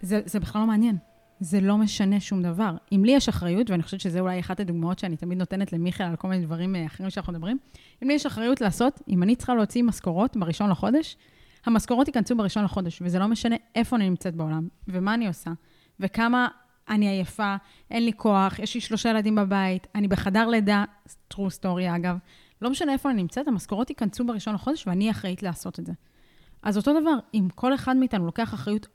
זה, 0.00 0.20
זה 0.24 0.40
בכלל 0.40 0.60
לא 0.60 0.66
מעניין. 0.66 0.96
זה 1.40 1.60
לא 1.60 1.76
משנה 1.76 2.20
שום 2.20 2.42
דבר. 2.42 2.76
אם 2.92 3.04
לי 3.04 3.12
יש 3.12 3.28
אחריות, 3.28 3.70
ואני 3.70 3.82
חושבת 3.82 4.00
שזו 4.00 4.18
אולי 4.18 4.40
אחת 4.40 4.60
הדוגמאות 4.60 4.98
שאני 4.98 5.16
תמיד 5.16 5.38
נותנת 5.38 5.72
למיכאל 5.72 6.06
על 6.06 6.16
כל 6.16 6.28
מיני 6.28 6.46
דברים 6.46 6.76
אה, 6.76 6.86
אחרים 6.86 7.10
שאנחנו 7.10 7.32
מדברים, 7.32 7.58
אם 8.02 8.08
לי 8.08 8.14
יש 8.14 8.26
אחריות 8.26 8.60
לעשות, 8.60 9.02
אם 9.08 9.22
אני 9.22 9.36
צריכה 9.36 9.54
להוציא 9.54 9.82
משכורות 9.82 10.36
בראשון 10.36 10.70
לחודש, 10.70 11.16
המשכורות 11.66 12.06
ייכנסו 12.06 12.36
בראשון 12.36 12.64
לחודש, 12.64 13.02
וזה 13.02 13.18
לא 13.18 13.26
משנה 13.26 13.56
איפה 13.74 13.96
אני 13.96 14.10
נמצאת 14.10 14.34
בעולם, 14.34 14.68
ומה 14.88 15.14
אני 15.14 15.26
עושה, 15.26 15.50
וכמה 16.00 16.48
אני 16.88 17.08
עייפה, 17.08 17.56
אין 17.90 18.04
לי 18.04 18.12
כוח, 18.12 18.58
יש 18.58 18.74
לי 18.74 18.80
שלושה 18.80 19.08
ילדים 19.08 19.34
בבית, 19.34 19.86
אני 19.94 20.08
בחדר 20.08 20.46
לידה, 20.48 20.84
true 21.34 21.50
story 21.60 21.96
אגב, 21.96 22.16
לא 22.62 22.70
משנה 22.70 22.92
איפה 22.92 23.10
אני 23.10 23.22
נמצאת, 23.22 23.48
המשכורות 23.48 23.90
ייכנסו 23.90 24.26
בראשון 24.26 24.54
לחודש 24.54 24.86
ואני 24.86 25.10
אחראית 25.10 25.42
לעשות 25.42 25.78
את 25.80 25.86
זה. 25.86 25.92
אז 26.62 26.76
אותו 26.76 27.00
דבר, 27.00 27.18
אם 27.34 27.48
כל 27.54 27.74
אחד 27.74 27.96
מאיתנו 27.96 28.26
לוקח 28.26 28.54
אחריות 28.54 28.86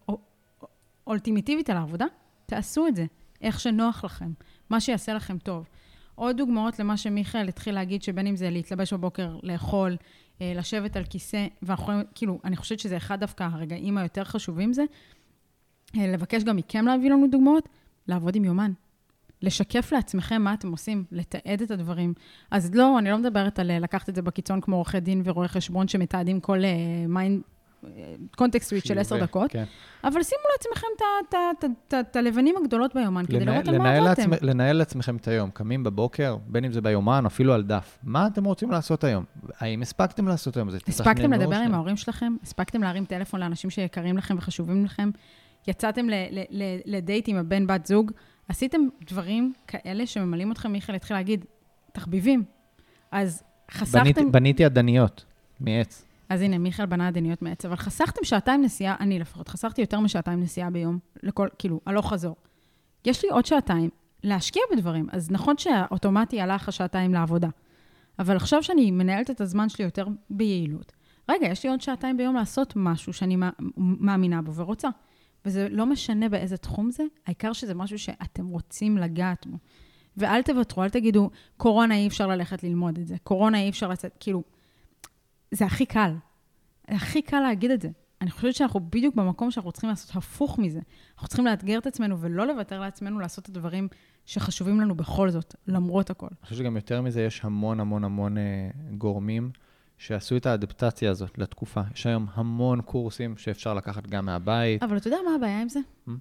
אולטימיטיבית 1.07 1.69
על 1.69 1.77
העבודה, 1.77 2.05
תעשו 2.45 2.87
את 2.87 2.95
זה, 2.95 3.05
איך 3.41 3.59
שנוח 3.59 4.03
לכם, 4.03 4.31
מה 4.69 4.79
שיעשה 4.79 5.13
לכם 5.13 5.37
טוב. 5.37 5.67
עוד 6.15 6.37
דוגמאות 6.37 6.79
למה 6.79 6.97
שמיכאל 6.97 7.47
התחיל 7.47 7.75
להגיד, 7.75 8.03
שבין 8.03 8.27
אם 8.27 8.35
זה 8.35 8.49
להתלבש 8.49 8.93
בבוקר, 8.93 9.37
לאכול, 9.43 9.95
לשבת 10.55 10.95
על 10.97 11.03
כיסא, 11.03 11.47
ואנחנו 11.61 11.83
יכולים, 11.83 12.03
כאילו, 12.15 12.39
אני 12.43 12.55
חושבת 12.55 12.79
שזה 12.79 12.97
אחד 12.97 13.19
דווקא 13.19 13.43
הרגעים 13.43 13.97
היותר 13.97 14.23
חשובים 14.23 14.73
זה, 14.73 14.83
אה, 15.97 16.07
לבקש 16.07 16.43
גם 16.43 16.55
מכם 16.55 16.85
להביא 16.85 17.11
לנו 17.11 17.27
דוגמאות, 17.31 17.69
לעבוד 18.07 18.35
עם 18.35 18.45
יומן. 18.45 18.71
לשקף 19.41 19.91
לעצמכם 19.91 20.41
מה 20.41 20.53
אתם 20.53 20.71
עושים, 20.71 21.03
לתעד 21.11 21.61
את 21.61 21.71
הדברים. 21.71 22.13
אז 22.51 22.75
לא, 22.75 22.99
אני 22.99 23.09
לא 23.09 23.17
מדברת 23.17 23.59
על 23.59 23.71
אה, 23.71 23.79
לקחת 23.79 24.09
את 24.09 24.15
זה 24.15 24.21
בקיצון 24.21 24.61
כמו 24.61 24.75
עורכי 24.75 24.99
דין 24.99 25.21
ורואי 25.25 25.47
חשבון 25.47 25.87
שמתעדים 25.87 26.39
כל 26.39 26.59
mind, 27.07 27.41
context 28.35 28.69
switch 28.69 28.87
של 28.87 28.99
עשר 28.99 29.23
דקות, 29.23 29.51
כן. 29.51 29.63
אבל 30.03 30.23
שימו 30.23 30.41
לעצמכם 30.51 30.87
את 31.99 32.15
הלבנים 32.15 32.55
הגדולות 32.57 32.93
ביומן, 32.93 33.25
כדי 33.25 33.45
לראות 33.45 33.67
על 33.67 33.77
מה 33.77 33.93
עבדתם. 33.93 34.29
לנהל 34.41 34.75
לעצמכם 34.75 35.15
את 35.15 35.27
היום, 35.27 35.49
קמים 35.49 35.83
בבוקר, 35.83 36.37
בין 36.47 36.65
אם 36.65 36.71
זה 36.71 36.81
ביומן, 36.81 37.25
אפילו 37.25 37.53
על 37.53 37.63
דף. 37.63 37.97
מה 38.03 38.27
אתם 38.27 38.43
רוצים 38.43 38.71
לעשות 38.71 39.03
היום? 39.03 39.23
האם 39.59 39.81
הספקתם 39.81 40.27
לעשות 40.27 40.57
היום? 40.57 40.69
הספקתם 40.87 41.33
לדבר 41.33 41.55
עם 41.55 41.73
ההורים 41.73 41.97
שלכם? 41.97 42.35
הספקתם 42.43 42.83
להרים 42.83 43.05
טלפון 43.05 43.39
לאנשים 43.39 43.69
שיקרים 43.69 44.17
לכם 44.17 44.35
וחשובים 44.37 44.85
לכם? 44.85 45.09
יצאתם 45.67 46.07
לדייט 46.85 47.27
עם 47.27 47.37
הבן 47.37 47.67
בת 47.67 47.85
זוג? 47.85 48.11
עשיתם 48.47 48.81
דברים 49.07 49.53
כאלה 49.67 50.05
שממלאים 50.05 50.51
אתכם, 50.51 50.71
מיכאל 50.71 50.95
התחיל 50.95 51.17
להגיד, 51.17 51.45
תחביבים. 51.91 52.43
אז 53.11 53.43
חסכתם... 53.71 54.31
בניתי 54.31 54.65
עדניות 54.65 55.25
מעץ. 55.59 56.05
אז 56.31 56.41
הנה, 56.41 56.57
מיכאל 56.57 56.85
בנה 56.85 57.07
עדניות 57.07 57.41
מעץ, 57.41 57.65
אבל 57.65 57.75
חסכתם 57.75 58.23
שעתיים 58.23 58.61
נסיעה, 58.61 58.95
אני 58.99 59.19
לפחות, 59.19 59.47
חסכתי 59.47 59.81
יותר 59.81 59.99
משעתיים 59.99 60.39
נסיעה 60.39 60.69
ביום, 60.69 60.99
לכל, 61.23 61.47
כאילו, 61.59 61.79
הלוך 61.85 62.09
חזור. 62.13 62.35
יש 63.05 63.23
לי 63.23 63.29
עוד 63.29 63.45
שעתיים 63.45 63.89
להשקיע 64.23 64.61
בדברים, 64.71 65.07
אז 65.11 65.31
נכון 65.31 65.57
שהאוטומטי 65.57 66.41
הלך 66.41 66.67
השעתיים 66.69 67.13
לעבודה, 67.13 67.47
אבל 68.19 68.35
עכשיו 68.35 68.63
שאני 68.63 68.91
מנהלת 68.91 69.29
את 69.29 69.41
הזמן 69.41 69.69
שלי 69.69 69.85
יותר 69.85 70.07
ביעילות, 70.29 70.91
רגע, 71.29 71.47
יש 71.47 71.63
לי 71.63 71.69
עוד 71.69 71.81
שעתיים 71.81 72.17
ביום 72.17 72.35
לעשות 72.35 72.73
משהו 72.75 73.13
שאני 73.13 73.37
מאמינה 73.77 74.41
בו 74.41 74.53
ורוצה. 74.53 74.89
וזה 75.45 75.67
לא 75.71 75.85
משנה 75.85 76.29
באיזה 76.29 76.57
תחום 76.57 76.91
זה, 76.91 77.03
העיקר 77.25 77.53
שזה 77.53 77.73
משהו 77.73 77.99
שאתם 77.99 78.47
רוצים 78.47 78.97
לגעת 78.97 79.47
בו. 79.47 79.57
ואל 80.17 80.41
תוותרו, 80.41 80.83
אל 80.83 80.89
תגידו, 80.89 81.29
קורונה 81.57 81.95
אי 81.95 82.07
אפשר 82.07 82.27
ללכת 82.27 82.63
ללמוד 82.63 82.97
את 82.97 83.07
זה, 83.07 83.15
קורונה 83.23 83.61
אי 83.61 83.69
אפשר 83.69 83.87
לצאת, 83.87 84.17
כאילו, 84.19 84.43
זה 85.51 85.65
הכי 85.65 85.85
קל. 85.85 86.15
הכי 86.87 87.21
קל 87.21 87.39
להגיד 87.39 87.71
את 87.71 87.81
זה. 87.81 87.89
אני 88.21 88.31
חושבת 88.31 88.55
שאנחנו 88.55 88.79
בדיוק 88.79 89.15
במקום 89.15 89.51
שאנחנו 89.51 89.71
צריכים 89.71 89.89
לעשות 89.89 90.15
הפוך 90.15 90.59
מזה. 90.59 90.79
אנחנו 91.13 91.27
צריכים 91.27 91.45
לאתגר 91.45 91.77
את 91.77 91.87
עצמנו 91.87 92.21
ולא 92.21 92.47
לוותר 92.47 92.79
לעצמנו 92.79 93.19
לעשות 93.19 93.43
את 93.43 93.49
הדברים 93.49 93.87
שחשובים 94.25 94.81
לנו 94.81 94.95
בכל 94.95 95.29
זאת, 95.29 95.55
למרות 95.67 96.09
הכל. 96.09 96.27
אני 96.31 96.43
חושב 96.43 96.55
שגם 96.55 96.75
יותר 96.75 97.01
מזה, 97.01 97.21
יש 97.21 97.41
המון 97.43 97.79
המון 97.79 98.03
המון 98.03 98.37
אה, 98.37 98.69
גורמים 98.97 99.51
שעשו 99.97 100.37
את 100.37 100.45
האדפטציה 100.45 101.11
הזאת 101.11 101.37
לתקופה. 101.37 101.81
יש 101.95 102.05
היום 102.05 102.27
המון 102.33 102.81
קורסים 102.81 103.37
שאפשר 103.37 103.73
לקחת 103.73 104.07
גם 104.07 104.25
מהבית. 104.25 104.83
אבל 104.83 104.97
אתה 104.97 105.07
יודע 105.07 105.17
מה 105.29 105.35
הבעיה 105.35 105.61
עם 105.61 105.69
זה? 105.69 105.79
Hmm? 106.07 106.11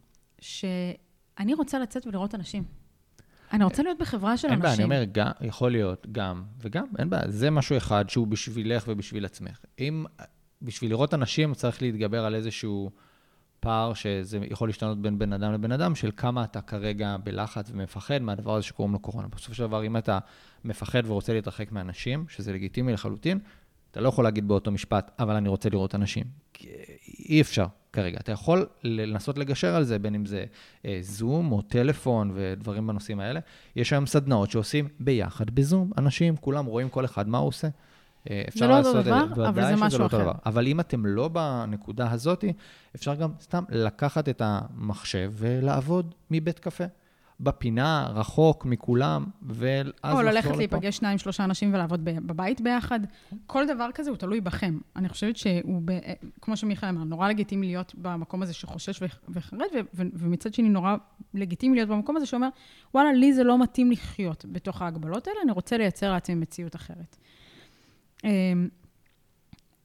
שאני 0.41 1.55
רוצה 1.55 1.79
לצאת 1.79 2.07
ולראות 2.07 2.35
אנשים. 2.35 2.65
אני 3.53 3.65
רוצה 3.65 3.83
להיות 3.83 3.99
בחברה 3.99 4.37
של 4.37 4.49
אין 4.49 4.63
אנשים. 4.63 4.69
אין 4.69 4.89
בעיה, 4.89 4.97
אני 4.97 5.03
אומר, 5.03 5.13
גם, 5.13 5.49
יכול 5.49 5.73
להיות 5.73 6.07
גם 6.13 6.43
וגם, 6.61 6.85
אין 6.99 7.11
בעיה. 7.11 7.23
זה 7.29 7.51
משהו 7.51 7.77
אחד 7.77 8.11
שהוא 8.11 8.27
בשבילך 8.27 8.85
ובשביל 8.89 9.25
עצמך. 9.25 9.59
אם 9.79 10.05
בשביל 10.63 10.91
לראות 10.91 11.15
אנשים 11.15 11.55
צריך 11.55 11.83
להתגבר 11.83 12.25
על 12.25 12.35
איזשהו 12.35 12.91
פער 13.61 13.95
שזה 13.95 14.39
יכול 14.51 14.69
להשתנות 14.69 15.03
בין 15.03 15.19
בן 15.19 15.33
אדם 15.33 15.53
לבן 15.53 15.73
אדם, 15.73 15.95
של 15.95 16.11
כמה 16.17 16.45
אתה 16.45 16.61
כרגע 16.61 17.17
בלחץ 17.25 17.71
ומפחד 17.73 18.23
מהדבר 18.23 18.55
הזה 18.55 18.67
שקוראים 18.67 18.93
לו 18.93 18.99
קורונה. 18.99 19.29
בסופו 19.29 19.55
של 19.55 19.63
דבר, 19.63 19.87
אם 19.87 19.97
אתה 19.97 20.19
מפחד 20.65 21.03
ורוצה 21.07 21.33
להתרחק 21.33 21.73
מאנשים, 21.73 22.25
שזה 22.29 22.53
לגיטימי 22.53 22.93
לחלוטין, 22.93 23.39
אתה 23.91 24.01
לא 24.01 24.09
יכול 24.09 24.25
להגיד 24.25 24.49
באותו 24.49 24.71
משפט, 24.71 25.11
אבל 25.19 25.37
אני 25.37 25.49
רוצה 25.49 25.69
לראות 25.69 25.95
אנשים. 25.95 26.25
אי 27.29 27.41
אפשר 27.41 27.67
כרגע. 27.93 28.19
אתה 28.21 28.33
יכול 28.33 28.67
לנסות 28.83 29.39
לגשר 29.39 29.75
על 29.75 29.85
זה, 29.85 29.99
בין 29.99 30.15
אם 30.15 30.27
זה 30.27 30.45
אה, 30.85 30.99
זום 31.01 31.53
או 31.53 31.63
טלפון 31.63 32.31
ודברים 32.35 32.87
בנושאים 32.87 33.21
האלה. 33.21 33.41
יש 33.77 33.93
היום 33.93 34.07
סדנאות 34.07 34.51
שעושים 34.51 34.89
ביחד 35.01 35.51
בזום. 35.51 35.91
אנשים, 35.99 36.37
כולם 36.37 36.67
רואים 36.67 36.89
כל 36.89 37.05
אחד 37.05 37.29
מה 37.29 37.39
הוא 37.39 37.49
עושה. 37.49 37.69
אה, 38.31 38.43
אפשר 38.49 38.61
זה 38.61 38.67
לא 38.67 38.79
אותו 38.79 39.03
דבר, 39.03 39.49
אבל 39.49 39.67
זה 39.67 39.77
משהו 39.77 39.99
לא 39.99 40.07
אחר. 40.07 40.19
דבר. 40.23 40.33
אבל 40.47 40.67
אם 40.67 40.81
אתם 40.81 41.07
לא 41.07 41.29
בנקודה 41.29 42.11
הזאת, 42.13 42.45
אפשר 42.97 43.15
גם 43.15 43.31
סתם 43.41 43.65
לקחת 43.69 44.29
את 44.29 44.43
המחשב 44.45 45.33
ולעבוד 45.37 46.15
מבית 46.31 46.59
קפה. 46.59 46.85
בפינה, 47.41 48.09
רחוק 48.15 48.65
מכולם, 48.65 49.25
ואז 49.43 49.87
לחזור 49.87 50.11
לפה. 50.11 50.21
או 50.21 50.23
ללכת 50.23 50.57
להיפגש 50.57 50.97
שניים, 50.97 51.19
שלושה 51.19 51.45
אנשים 51.45 51.75
ולעבוד 51.75 52.05
בבית 52.05 52.61
ביחד. 52.61 53.01
כל 53.47 53.67
דבר 53.67 53.89
כזה 53.95 54.11
הוא 54.11 54.17
תלוי 54.17 54.41
בכם. 54.41 54.79
אני 54.97 55.09
חושבת 55.09 55.37
שהוא, 55.37 55.83
ב, 55.85 55.99
כמו 56.41 56.57
שמיכאל 56.57 56.89
אמר, 56.89 57.05
נורא 57.05 57.29
לגיטימי 57.29 57.67
להיות 57.67 57.95
במקום 57.99 58.43
הזה 58.43 58.53
שחושש 58.53 59.03
וחרד, 59.29 59.61
ומצד 59.95 60.55
שני 60.55 60.69
נורא 60.69 60.97
לגיטימי 61.35 61.75
להיות 61.75 61.89
במקום 61.89 62.17
הזה 62.17 62.27
שאומר, 62.27 62.49
וואלה, 62.95 63.13
לי 63.13 63.33
זה 63.33 63.45
לא 63.45 63.63
מתאים 63.63 63.91
לחיות 63.91 64.45
בתוך 64.53 64.83
ההגבלות 64.83 65.27
האלה, 65.27 65.39
אני 65.45 65.53
רוצה 65.53 65.79
לייצר 65.79 66.13
לעצמי 66.13 66.35
מציאות 66.35 66.77
אחרת. 66.77 67.17
אמ, 68.25 68.69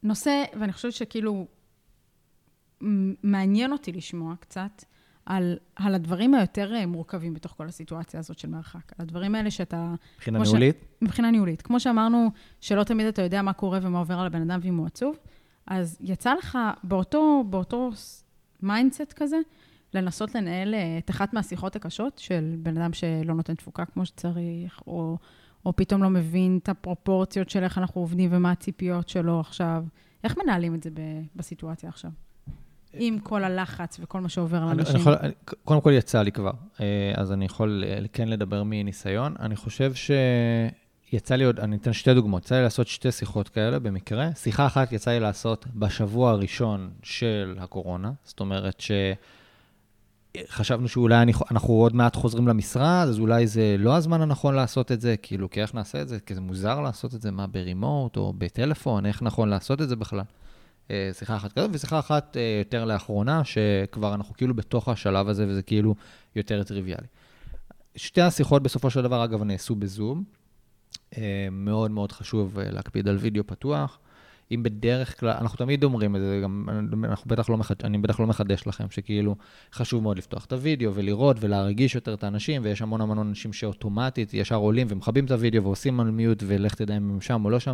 נושא, 0.03 0.43
ואני 0.59 0.73
חושבת 0.73 0.93
שכאילו 0.93 1.47
מעניין 3.23 3.71
אותי 3.71 3.91
לשמוע 3.91 4.35
קצת, 4.39 4.83
על, 5.25 5.57
על 5.75 5.95
הדברים 5.95 6.33
היותר 6.33 6.73
אה, 6.75 6.85
מורכבים 6.85 7.33
בתוך 7.33 7.53
כל 7.57 7.67
הסיטואציה 7.67 8.19
הזאת 8.19 8.39
של 8.39 8.49
מרחק. 8.49 8.91
על 8.97 9.03
הדברים 9.03 9.35
האלה 9.35 9.51
שאתה... 9.51 9.93
מבחינה 10.15 10.39
ניהולית? 10.39 10.75
ש... 10.81 11.03
מבחינה 11.03 11.31
ניהולית. 11.31 11.61
כמו 11.61 11.79
שאמרנו, 11.79 12.31
שלא 12.61 12.83
תמיד 12.83 13.07
אתה 13.07 13.21
יודע 13.21 13.41
מה 13.41 13.53
קורה 13.53 13.79
ומה 13.81 13.99
עובר 13.99 14.19
על 14.19 14.25
הבן 14.25 14.41
אדם 14.41 14.59
ואם 14.63 14.77
הוא 14.77 14.85
עצוב, 14.85 15.17
אז 15.67 15.97
יצא 16.01 16.33
לך 16.33 16.57
באותו, 16.83 17.43
באותו 17.49 17.89
mindset 18.61 19.13
כזה, 19.15 19.37
לנסות 19.93 20.35
לנהל 20.35 20.73
אה, 20.73 20.97
את 20.97 21.09
אחת 21.09 21.33
מהשיחות 21.33 21.75
הקשות 21.75 22.19
של 22.19 22.55
בן 22.59 22.77
אדם 22.77 22.93
שלא 22.93 23.33
נותן 23.33 23.55
תפוקה 23.55 23.85
כמו 23.85 24.05
שצריך, 24.05 24.81
או, 24.87 25.17
או 25.65 25.75
פתאום 25.75 26.03
לא 26.03 26.09
מבין 26.09 26.59
את 26.63 26.69
הפרופורציות 26.69 27.49
של 27.49 27.63
איך 27.63 27.77
אנחנו 27.77 28.01
עובדים 28.01 28.29
ומה 28.33 28.51
הציפיות 28.51 29.09
שלו 29.09 29.39
עכשיו. 29.39 29.85
איך 30.23 30.37
מנהלים 30.37 30.75
את 30.75 30.83
זה 30.83 30.89
בסיטואציה 31.35 31.89
עכשיו? 31.89 32.11
עם 32.97 33.19
כל 33.19 33.43
הלחץ 33.43 33.99
וכל 34.03 34.21
מה 34.21 34.29
שעובר 34.29 34.57
על 34.57 34.69
אנשים? 34.69 34.95
יכול, 34.95 35.13
קודם 35.63 35.81
כל 35.81 35.91
יצא 35.91 36.21
לי 36.21 36.31
כבר, 36.31 36.51
אה, 36.79 37.13
אז 37.15 37.31
אני 37.31 37.45
יכול 37.45 37.83
אה, 37.87 37.99
כן 38.13 38.27
לדבר 38.27 38.63
מניסיון. 38.63 39.35
אני 39.39 39.55
חושב 39.55 39.93
שיצא 39.93 41.35
לי 41.35 41.43
עוד, 41.43 41.59
אני 41.59 41.75
אתן 41.75 41.93
שתי 41.93 42.13
דוגמאות. 42.13 42.43
יצא 42.43 42.55
לי 42.55 42.63
לעשות 42.63 42.87
שתי 42.87 43.11
שיחות 43.11 43.49
כאלה 43.49 43.79
במקרה. 43.79 44.29
שיחה 44.35 44.65
אחת 44.65 44.93
יצא 44.93 45.11
לי 45.11 45.19
לעשות 45.19 45.65
בשבוע 45.75 46.31
הראשון 46.31 46.89
של 47.03 47.55
הקורונה, 47.59 48.11
זאת 48.23 48.39
אומרת 48.39 48.79
ש... 48.79 48.91
חשבנו 50.49 50.87
שאולי 50.87 51.21
אני, 51.21 51.31
אנחנו 51.51 51.73
עוד 51.73 51.95
מעט 51.95 52.15
חוזרים 52.15 52.47
למשרד, 52.47 53.07
אז 53.09 53.19
אולי 53.19 53.47
זה 53.47 53.75
לא 53.79 53.95
הזמן 53.95 54.21
הנכון 54.21 54.55
לעשות 54.55 54.91
את 54.91 55.01
זה, 55.01 55.17
כאילו, 55.17 55.49
כי 55.49 55.61
איך 55.61 55.75
נעשה 55.75 56.01
את 56.01 56.07
זה? 56.07 56.19
כי 56.19 56.35
זה 56.35 56.41
מוזר 56.41 56.81
לעשות 56.81 57.15
את 57.15 57.21
זה, 57.21 57.31
מה, 57.31 57.47
ברימוט 57.47 58.17
או 58.17 58.33
בטלפון, 58.37 59.05
איך 59.05 59.21
נכון 59.21 59.49
לעשות 59.49 59.81
את 59.81 59.89
זה 59.89 59.95
בכלל? 59.95 60.21
אה, 60.91 61.09
שיחה 61.13 61.35
אחת 61.35 61.53
כזאת, 61.53 61.69
ושיחה 61.73 61.99
אחת 61.99 62.37
אה, 62.37 62.61
יותר 62.65 62.85
לאחרונה, 62.85 63.41
שכבר 63.43 64.13
אנחנו 64.13 64.33
כאילו 64.33 64.53
בתוך 64.53 64.89
השלב 64.89 65.29
הזה, 65.29 65.45
וזה 65.47 65.61
כאילו 65.61 65.95
יותר 66.35 66.63
טריוויאלי. 66.63 67.07
שתי 67.95 68.21
השיחות 68.21 68.63
בסופו 68.63 68.89
של 68.89 69.01
דבר, 69.01 69.23
אגב, 69.23 69.43
נעשו 69.43 69.75
בזום. 69.75 70.23
אה, 71.17 71.47
מאוד 71.51 71.91
מאוד 71.91 72.11
חשוב 72.11 72.59
להקפיד 72.59 73.07
על 73.07 73.15
וידאו 73.17 73.47
פתוח. 73.47 73.99
אם 74.51 74.63
בדרך 74.63 75.19
כלל, 75.19 75.29
אנחנו 75.29 75.57
תמיד 75.57 75.83
אומרים 75.83 76.15
את 76.15 76.21
זה, 76.21 76.39
גם 76.43 76.69
אנחנו 77.03 77.29
בטח 77.29 77.49
לא 77.49 77.57
מחדש, 77.57 77.85
אני 77.85 77.97
בטח 77.97 78.19
לא 78.19 78.27
מחדש 78.27 78.67
לכם, 78.67 78.89
שכאילו 78.89 79.35
חשוב 79.73 80.03
מאוד 80.03 80.17
לפתוח 80.17 80.45
את 80.45 80.53
הוידאו 80.53 80.95
ולראות 80.95 81.37
ולהרגיש 81.39 81.95
יותר 81.95 82.13
את 82.13 82.23
האנשים, 82.23 82.61
ויש 82.65 82.81
המון 82.81 83.01
המון 83.01 83.17
אנשים 83.17 83.53
שאוטומטית 83.53 84.33
ישר 84.33 84.55
עולים 84.55 84.87
ומכבים 84.89 85.25
את 85.25 85.31
הוידאו 85.31 85.63
ועושים 85.63 85.99
על 85.99 86.11
מיוט, 86.11 86.43
ולך 86.47 86.75
תדע 86.75 86.97
אם 86.97 87.09
הם 87.09 87.21
שם 87.21 87.45
או 87.45 87.49
לא 87.49 87.59
שם. 87.59 87.73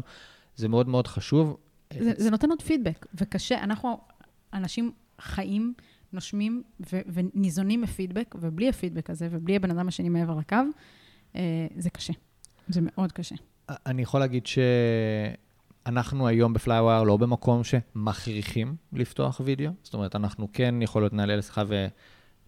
זה 0.56 0.68
מאוד 0.68 0.88
מאוד 0.88 1.08
חשוב. 1.08 1.58
זה, 2.00 2.32
נותן 2.32 2.50
עוד 2.50 2.62
פידבק, 2.62 3.06
וקשה, 3.16 3.64
אנחנו 3.64 4.00
אנשים 4.54 4.92
חיים, 5.22 5.74
נושמים 6.14 6.64
ו- 6.94 7.02
וניזונים 7.14 7.82
מפידבק, 7.82 8.36
ובלי 8.40 8.70
הפידבק 8.70 9.10
הזה, 9.10 9.28
ובלי 9.32 9.56
הבן 9.56 9.72
אדם 9.72 9.88
השני 9.88 10.10
מעבר 10.10 10.36
לקו, 10.36 10.56
אה, 11.36 11.68
זה 11.78 11.90
קשה. 11.90 12.14
זה 12.68 12.82
מאוד 12.84 13.12
קשה. 13.12 13.36
אני 13.70 14.02
יכול 14.02 14.20
להגיד 14.20 14.48
שאנחנו 14.48 16.28
היום 16.28 16.54
בפלייווייר 16.54 17.04
לא 17.04 17.18
במקום 17.18 17.62
שמכריחים 17.64 18.76
לפתוח 18.94 19.42
וידאו, 19.46 19.72
זאת 19.84 19.94
אומרת, 19.94 20.16
אנחנו 20.16 20.48
כן 20.54 20.76
יכול 20.82 21.02
להיות 21.02 21.14
נעלה 21.14 21.36
לשיחה 21.36 21.64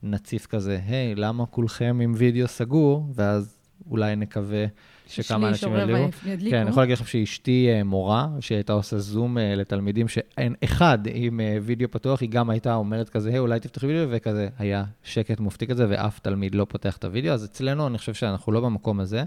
ונציף 0.03 0.45
כזה, 0.45 0.79
היי, 0.85 1.15
למה 1.15 1.45
כולכם 1.45 1.99
עם 2.03 2.13
וידאו 2.17 2.47
סגור? 2.47 3.07
ואז 3.13 3.57
אולי 3.89 4.15
נקווה 4.15 4.65
שכמה 5.07 5.49
אנשים 5.49 5.75
ידליקו. 5.75 6.09
כן, 6.49 6.61
אני 6.61 6.69
יכול 6.69 6.83
להגיד 6.83 6.93
לכם 6.93 7.05
שאשתי 7.05 7.67
אה, 7.69 7.83
מורה, 7.83 8.27
שהייתה 8.39 8.73
עושה 8.73 8.97
זום 8.97 9.37
אה, 9.37 9.55
לתלמידים 9.55 10.07
שאין 10.07 10.55
אחד 10.63 10.99
עם 11.13 11.39
אה, 11.39 11.57
וידאו 11.61 11.91
פתוח, 11.91 12.21
היא 12.21 12.29
גם 12.29 12.49
הייתה 12.49 12.75
אומרת 12.75 13.09
כזה, 13.09 13.29
היי, 13.29 13.39
אולי 13.39 13.59
תפתחי 13.59 13.85
וידאו, 13.85 14.11
וכזה 14.11 14.47
היה 14.59 14.83
שקט 15.03 15.39
מופתי 15.39 15.67
כזה, 15.67 15.85
ואף 15.89 16.19
תלמיד 16.19 16.55
לא 16.55 16.65
פותח 16.69 16.97
את 16.97 17.03
הוידאו. 17.03 17.33
אז 17.33 17.45
אצלנו, 17.45 17.87
אני 17.87 17.97
חושב 17.97 18.13
שאנחנו 18.13 18.51
לא 18.51 18.59
במקום 18.59 18.99
הזה. 18.99 19.23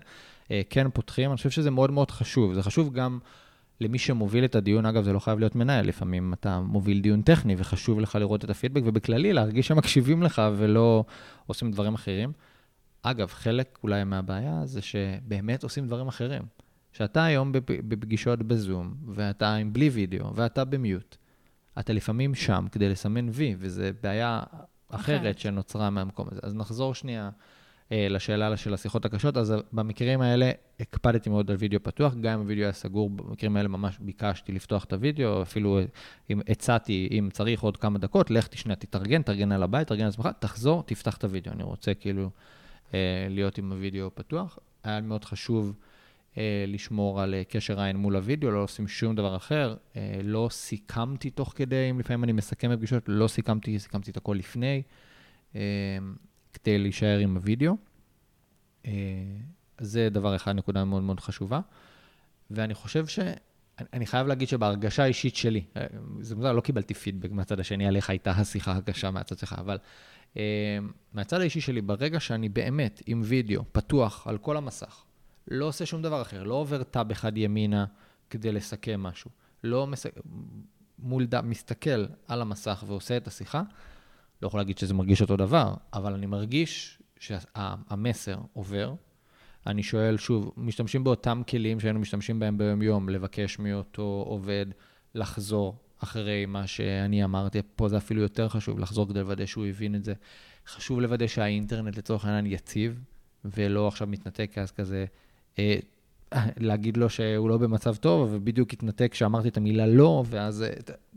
כן 0.71 0.87
פותחים, 0.93 1.31
אני 1.31 1.37
חושב 1.37 1.51
שזה 1.51 1.71
מאוד 1.71 1.91
מאוד 1.91 2.11
חשוב. 2.11 2.55
זה 2.55 2.63
חשוב 2.63 2.93
גם 2.93 3.19
למי 3.81 3.99
שמוביל 3.99 4.45
את 4.45 4.55
הדיון, 4.55 4.87
אגב, 4.87 5.05
זה 5.05 5.13
לא 5.13 5.19
חייב 5.19 5.39
להיות 5.39 5.55
מנהל, 5.55 5.87
לפעמים 5.87 6.33
אתה 6.33 6.61
מוביל 6.61 7.01
דיון 7.01 7.23
טכני, 7.23 7.55
וחשוב 7.59 8.01
לך 8.01 8.15
לראות 8.15 8.45
את 8.45 8.51
הפידבק, 8.51 8.83
ובכללי, 8.85 9.33
להרגיש 9.33 9.67
שמקשיבים 9.67 10.23
לך 10.23 10.43
ולא 10.57 11.05
עושים 11.47 11.71
דברים 11.71 11.95
אחרים. 11.95 12.33
אגב, 13.11 13.29
חלק 13.29 13.79
אולי 13.83 14.05
מהבעיה 14.05 14.61
זה 14.65 14.83
שבאמת 14.83 15.63
עושים 15.63 15.87
דברים 15.87 16.09
אחרים. 16.09 16.43
שאתה 16.93 17.25
היום 17.25 17.53
בפגישות 17.69 18.43
בזום, 18.43 18.95
ואתה 19.07 19.55
עם 19.55 19.73
בלי 19.73 19.89
וידאו, 19.89 20.37
ואתה 20.37 20.65
במיוט, 20.65 21.17
אתה 21.79 21.93
לפעמים 21.93 22.35
שם 22.35 22.67
כדי 22.73 22.89
לסמן 22.89 23.29
וי, 23.33 23.57
וזו 23.59 23.83
בעיה 24.03 24.43
אחרת 24.89 25.39
שנוצרה 25.39 25.91
מהמקום 25.91 26.29
הזה. 26.31 26.41
אז 26.43 26.55
נחזור 26.55 26.95
שנייה 26.95 27.31
אה, 27.93 28.07
לשאלה 28.11 28.57
של 28.57 28.75
השיחות 28.75 29.05
הקשות. 29.05 29.37
אז 29.37 29.55
במקרים 29.73 30.21
האלה 30.21 30.51
הקפדתי 30.81 31.31
מאוד 31.31 31.51
על 31.51 31.57
וידאו 31.57 31.83
פתוח, 31.83 32.15
גם 32.15 32.33
אם 32.33 32.45
הוידאו 32.45 32.65
היה 32.65 32.73
סגור, 32.73 33.11
במקרים 33.11 33.57
האלה 33.57 33.69
ממש 33.69 33.99
ביקשתי 34.01 34.53
לפתוח 34.53 34.85
את 34.85 34.93
הוידאו, 34.93 35.43
אפילו 35.43 35.81
אם 36.31 36.41
הצעתי, 36.49 37.09
אם 37.13 37.29
צריך 37.33 37.63
עוד 37.63 37.77
כמה 37.77 37.99
דקות, 37.99 38.31
לך 38.31 38.47
תשנה, 38.47 38.75
תתארגן, 38.75 39.23
תארגן 39.23 39.53
על 39.53 39.63
הבית, 39.63 39.89
תארגן 39.89 40.03
על 40.03 40.09
עצמך, 40.09 40.29
תחזור, 40.39 40.83
תפתח 40.83 41.17
את 41.17 41.25
הוידאו. 41.25 41.53
אני 41.53 41.63
רוצה 41.63 41.95
כאילו... 41.95 42.31
אה, 42.95 43.27
להיות 43.31 43.59
עם 43.59 43.73
הוידאו 43.73 44.11
פתוח. 44.15 44.59
היה 44.85 45.01
מאוד 45.01 45.25
חשוב 45.25 45.75
אה, 46.39 46.65
לשמור 46.69 47.21
על 47.21 47.35
אה, 47.35 47.45
קשר 47.45 47.81
עין 47.81 47.97
מול 47.97 48.17
הוידאו, 48.17 48.51
לא 48.51 48.63
עושים 48.63 48.89
שום 48.89 49.17
דבר 49.17 49.37
אחר. 49.37 49.77
אה, 49.97 50.21
לא 50.25 50.49
סיכמתי 50.51 51.31
תוך 51.31 51.53
כדי, 51.57 51.91
אם 51.91 52.01
לפעמים 52.01 52.25
אני 52.25 52.33
מסכם 52.33 52.71
בפגישות, 52.71 53.05
לא 53.07 53.29
סיכמתי, 53.29 53.79
סיכמתי 53.79 54.11
את 54.11 54.17
הכל 54.17 54.37
לפני, 54.39 54.83
כדי 56.53 56.79
להישאר 56.79 57.19
עם 57.19 57.37
הוידאו. 57.37 57.77
זה 59.81 60.09
דבר 60.11 60.37
אחד, 60.37 60.53
נקודה 60.53 60.85
מאוד 60.85 61.03
מאוד 61.03 61.21
חשובה. 61.21 61.61
ואני 62.51 62.75
חושב 62.75 63.07
ש... 63.07 63.19
אני 63.93 64.07
חייב 64.07 64.27
להגיד 64.27 64.49
שבהרגשה 64.49 65.03
האישית 65.03 65.37
שלי, 65.37 65.65
זה 66.21 66.37
מוזר, 66.37 66.53
לא 66.53 66.61
קיבלתי 66.61 66.95
פידבק 66.95 67.31
מהצד 67.31 67.61
השני 67.61 67.87
על 67.87 67.97
איך 67.97 68.11
הייתה 68.11 68.31
השיחה 68.31 68.73
הקשה 68.73 69.11
מהצד 69.11 69.39
שלך, 69.39 69.55
אבל 69.59 69.77
uh, 69.77 70.26
מהצד 71.13 71.41
האישי 71.41 71.61
שלי, 71.61 71.81
ברגע 71.81 72.21
שאני 72.21 72.49
באמת 72.49 73.03
עם 73.07 73.23
וידאו 73.25 73.63
פתוח 73.73 74.27
על 74.27 74.39
כל 74.39 74.57
המסך, 74.57 75.05
לא 75.49 75.65
עושה 75.65 75.87
שום 75.87 76.03
דבר 76.03 76.23
אחר, 76.23 76.43
לא 76.43 76.55
עובר 76.55 76.83
טאב 76.83 77.11
אחד 77.11 77.37
ימינה 77.37 77.85
כדי 78.31 78.53
לסכם 78.53 79.01
משהו, 79.03 79.31
לא 79.65 79.87
מס... 79.87 80.07
מול 80.99 81.27
ד... 81.27 81.41
מסתכל 81.41 82.07
על 82.29 82.43
המסך 82.43 82.85
ועושה 82.87 83.17
את 83.17 83.27
השיחה, 83.27 83.63
לא 84.43 84.47
יכול 84.47 84.61
להגיד 84.61 84.79
שזה 84.79 84.95
מרגיש 84.95 85.23
אותו 85.23 85.37
דבר, 85.37 85.75
אבל 85.93 86.13
אני 86.13 86.27
מרגיש 86.27 87.03
שהמסר 87.19 88.39
עובר. 88.53 88.95
אני 89.67 89.83
שואל 89.83 90.17
שוב, 90.17 90.53
משתמשים 90.57 91.05
באותם 91.05 91.43
כלים 91.49 91.81
שהיינו 91.81 92.01
משתמשים 92.01 92.39
בהם 92.39 92.59
ביום-יום, 92.59 93.09
לבקש 93.09 93.59
מאותו 93.59 94.25
עובד 94.27 94.67
לחזור 95.15 95.77
אחרי 95.99 96.47
מה 96.47 96.67
שאני 96.67 97.25
אמרתי, 97.25 97.59
פה 97.77 97.89
זה 97.89 97.97
אפילו 97.97 98.23
יותר 98.23 98.49
חשוב, 98.49 98.79
לחזור 98.79 99.09
כדי 99.09 99.21
לוודא 99.21 99.47
שהוא 99.47 99.67
הבין 99.67 99.95
את 99.95 100.05
זה. 100.05 100.15
חשוב 100.67 101.01
לוודא 101.01 101.27
שהאינטרנט 101.27 101.97
לצורך 101.97 102.25
העניין 102.25 102.47
יציב, 102.47 103.01
ולא 103.45 103.89
עכשיו 103.89 104.09
מתנתק, 104.09 104.53
אז 104.57 104.71
כזה 104.71 105.05
אה, 105.59 105.79
להגיד 106.57 106.97
לו 106.97 107.11
שהוא 107.11 107.49
לא 107.49 107.59
במצב 107.59 107.97
טוב, 107.97 108.29
ובדיוק 108.33 108.73
התנתק 108.73 109.13
כשאמרתי 109.13 109.49
את 109.49 109.57
המילה 109.57 109.87
לא, 109.87 110.25
ואז 110.27 110.63
אה, 110.63 110.69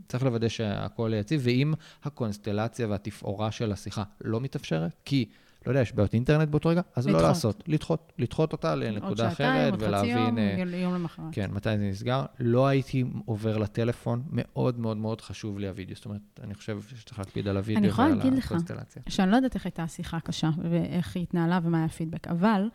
צריך 0.08 0.24
לוודא 0.24 0.48
שהכל 0.48 1.12
יציב. 1.14 1.40
ואם 1.44 1.74
הקונסטלציה 2.04 2.88
והתפאורה 2.88 3.50
של 3.50 3.72
השיחה 3.72 4.02
לא 4.20 4.40
מתאפשרת, 4.40 4.92
כי, 5.04 5.28
לא 5.66 5.70
יודע, 5.70 5.80
יש 5.80 5.92
בעיות 5.92 6.14
אינטרנט 6.14 6.48
באותו 6.48 6.68
רגע, 6.68 6.80
אז 6.96 7.06
לא 7.06 7.12
לדחות. 7.12 7.22
לא 7.22 7.28
לעשות, 7.28 7.64
לדחות, 7.66 8.12
לדחות 8.18 8.52
אותה 8.52 8.74
לנקודה 8.74 9.28
אחרת, 9.28 9.74
ולהבין... 9.78 9.84
עוד 9.84 9.98
שעתיים, 10.04 10.38
עוד 10.56 10.66
חצי 10.66 10.76
יום, 10.76 10.92
יום 10.92 10.94
למחרת. 10.94 11.26
כן, 11.32 11.50
מתי 11.52 11.78
זה 11.78 11.88
נסגר. 11.90 12.24
לא 12.40 12.66
הייתי 12.66 13.04
עובר 13.24 13.58
לטלפון, 13.58 14.22
מאוד 14.30 14.78
מאוד 14.78 14.96
מאוד 14.96 15.20
חשוב 15.20 15.58
לי 15.58 15.68
הווידאו. 15.68 15.94
זאת 15.96 16.04
אומרת, 16.04 16.20
אני 16.42 16.54
חושב 16.54 16.80
שצריך 16.96 17.18
להקפיד 17.18 17.48
על 17.48 17.56
הווידאו 17.56 17.82
ועל 17.82 18.12
הקונסטלציה. 18.12 18.32
אני 18.32 18.42
יכולה 18.42 18.64
להגיד 18.64 18.92
לך, 19.04 19.12
שאני 19.14 19.30
לא 19.30 19.36
יודעת 19.36 19.54
איך 19.54 19.66
הייתה 19.66 19.82
השיחה 19.82 20.16
הקשה, 20.16 20.50
ואיך 20.70 21.16
היא 21.16 21.22
התנהלה 21.22 21.60
ומה 21.62 21.78
היה 21.78 21.86
הפידבק, 21.86 22.28
אבל... 22.28 22.68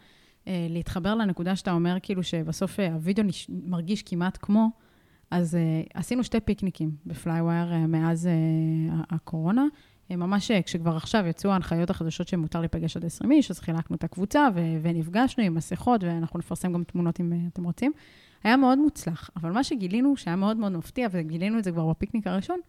אה, 0.48 0.68
להתחבר 0.70 1.16
לנקודה 1.16 1.56
שאתה 1.56 1.72
אומר, 1.72 1.98
כאילו 2.02 2.24
שבסוף 2.24 2.80
אה, 2.80 2.94
הווידאו 2.94 3.24
נש... 3.24 3.48
מרגיש 3.50 4.04
כמעט 4.04 4.38
כמו, 4.42 4.70
אז 5.32 5.56
אה, 5.56 5.90
עשינו 5.94 6.24
שתי 6.24 6.40
פיקניקים 6.40 6.92
בפלייווייר 7.06 7.72
אה, 7.72 7.88
מאז 7.88 8.26
אה, 8.26 8.94
הקורונה. 9.10 9.66
אה, 10.12 10.16
ממש 10.16 10.52
כשכבר 10.52 10.96
עכשיו 10.96 11.26
יצאו 11.28 11.52
ההנחיות 11.52 11.90
החדשות 11.90 12.28
שמותר 12.28 12.60
להיפגש 12.60 12.98
עד 12.98 13.06
20 13.06 13.32
איש, 13.32 13.52
אז 13.52 13.60
חילקנו 13.60 13.96
את 13.96 14.04
הקבוצה 14.04 14.48
ו- 14.56 14.78
ונפגשנו 14.82 15.44
עם 15.44 15.56
מסכות, 15.56 16.04
ואנחנו 16.04 16.40
נפרסם 16.40 16.74
גם 16.74 16.84
תמונות 16.84 17.20
אם 17.20 17.34
אה, 17.34 17.54
אתם 17.54 17.64
רוצים. 17.64 17.92
היה 18.44 18.58
מאוד 18.58 18.78
מוצלח, 18.78 19.30
אבל 19.36 19.52
מה 19.52 19.64
שגילינו, 19.64 20.18
שהיה 20.18 20.36
מאוד 20.36 20.58
מאוד 20.58 20.72
מפתיע, 20.72 21.08
וגילינו 21.12 21.60
את 21.60 21.64
זה 21.64 21.72
כבר 21.72 21.90
בפיקניק 21.90 22.28
הראשון, 22.28 22.60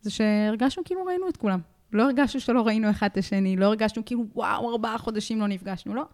זה 0.00 0.10
שהרגשנו 0.10 0.84
כאילו 0.84 1.04
ראינו 1.04 1.28
את 1.28 1.36
כולם. 1.36 1.60
לא 1.92 2.02
הרגשנו 2.02 2.40
שלא 2.40 2.66
ראינו 2.66 2.90
אחד 2.90 3.08
את 3.12 3.16
השני, 3.16 3.56
לא 3.56 3.66
הרגשנו 3.66 4.04
כאילו, 4.04 4.24
וואו, 4.34 4.70
ארבעה 4.70 4.98
חודשים 4.98 5.40
לא 5.40 5.46
נפגשנו, 5.46 5.94
לא. 5.94 6.04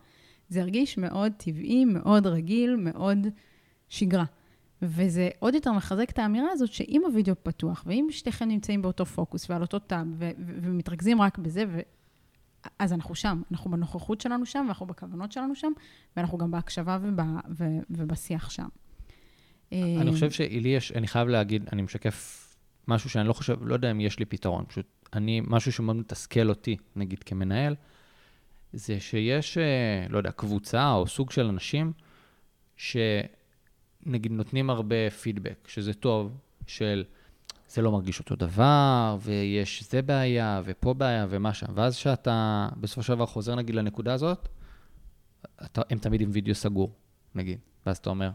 זה 0.49 0.61
הרגיש 0.61 0.99
מאוד 0.99 1.33
טבעי, 1.37 1.85
מאוד 1.85 2.27
רגיל, 2.27 2.77
מאוד 2.77 3.27
שגרה. 3.89 4.25
וזה 4.83 5.29
עוד 5.39 5.55
יותר 5.55 5.73
מחזק 5.73 6.11
את 6.11 6.19
האמירה 6.19 6.51
הזאת 6.53 6.73
שאם 6.73 7.03
הווידאו 7.07 7.35
פתוח, 7.43 7.85
ואם 7.87 8.07
שתיכם 8.11 8.49
נמצאים 8.49 8.83
באותו 8.83 9.07
פוקוס 9.07 9.51
ועל 9.51 9.63
אותו 9.63 9.79
טאב, 9.79 10.07
ו- 10.19 10.31
ו- 10.39 10.59
ומתרכזים 10.63 11.23
רק 11.23 11.39
בזה, 11.39 11.65
ו- 11.69 11.81
אז 12.79 12.93
אנחנו 12.93 13.15
שם, 13.15 13.43
אנחנו 13.53 13.71
בנוכחות 13.71 14.21
שלנו 14.21 14.47
שם, 14.47 14.65
ואנחנו 14.67 14.87
בכוונות 14.87 15.33
שלנו 15.33 15.55
שם, 15.55 15.73
ואנחנו 16.17 16.39
גם 16.39 16.51
בהקשבה 16.51 16.99
וב- 17.03 17.21
ו- 17.59 17.79
ובשיח 17.91 18.51
שם. 18.51 18.69
אני 19.73 20.13
חושב 20.13 20.31
שלי 20.31 20.69
יש, 20.69 20.93
אני 20.93 21.07
חייב 21.07 21.29
להגיד, 21.29 21.69
אני 21.73 21.83
משקף 21.83 22.43
משהו 22.89 23.11
שאני 23.11 23.29
לא 23.29 23.33
חושב, 23.33 23.57
לא 23.63 23.75
יודע 23.75 23.91
אם 23.91 24.01
יש 24.01 24.19
לי 24.19 24.25
פתרון, 24.25 24.65
פשוט 24.69 24.87
אני, 25.13 25.43
משהו 25.47 25.73
שמאוד 25.73 25.97
מתסכל 25.97 26.49
אותי, 26.49 26.77
נגיד 26.97 27.23
כמנהל, 27.23 27.75
זה 28.73 29.01
שיש, 29.01 29.59
אה, 29.59 30.07
לא 30.09 30.19
יודע, 30.19 30.31
קבוצה 30.31 30.93
או 30.93 31.07
סוג 31.07 31.31
של 31.31 31.47
אנשים 31.47 31.93
שנגיד 34.07 34.33
נותנים 34.33 34.71
הרבה 34.71 35.11
פידבק, 35.11 35.69
שזה 35.69 35.95
טוב, 35.95 36.33
של 36.67 37.05
זה 37.69 37.83
לא 37.83 37.93
מרגיש 37.93 38.19
אותו 38.19 38.37
דבר, 38.37 39.17
ויש 39.21 39.85
זה 39.91 40.03
בעיה, 40.03 40.63
ופה 40.65 40.95
בעיה, 40.95 41.27
ומה 41.31 41.55
שם. 41.55 41.67
ואז 41.75 41.97
כשאתה 41.97 42.69
בסופו 42.81 43.03
של 43.03 43.15
דבר 43.15 43.27
חוזר 43.27 43.55
נגיד 43.55 43.75
לנקודה 43.75 44.15
הזאת, 44.15 44.49
אתה, 45.65 45.83
הם 45.91 45.99
תמיד 45.99 46.21
עם 46.21 46.31
וידאו 46.33 46.55
סגור, 46.55 46.93
נגיד. 47.35 47.59
ואז 47.87 47.97
אתה 47.97 48.11
אומר, 48.11 48.31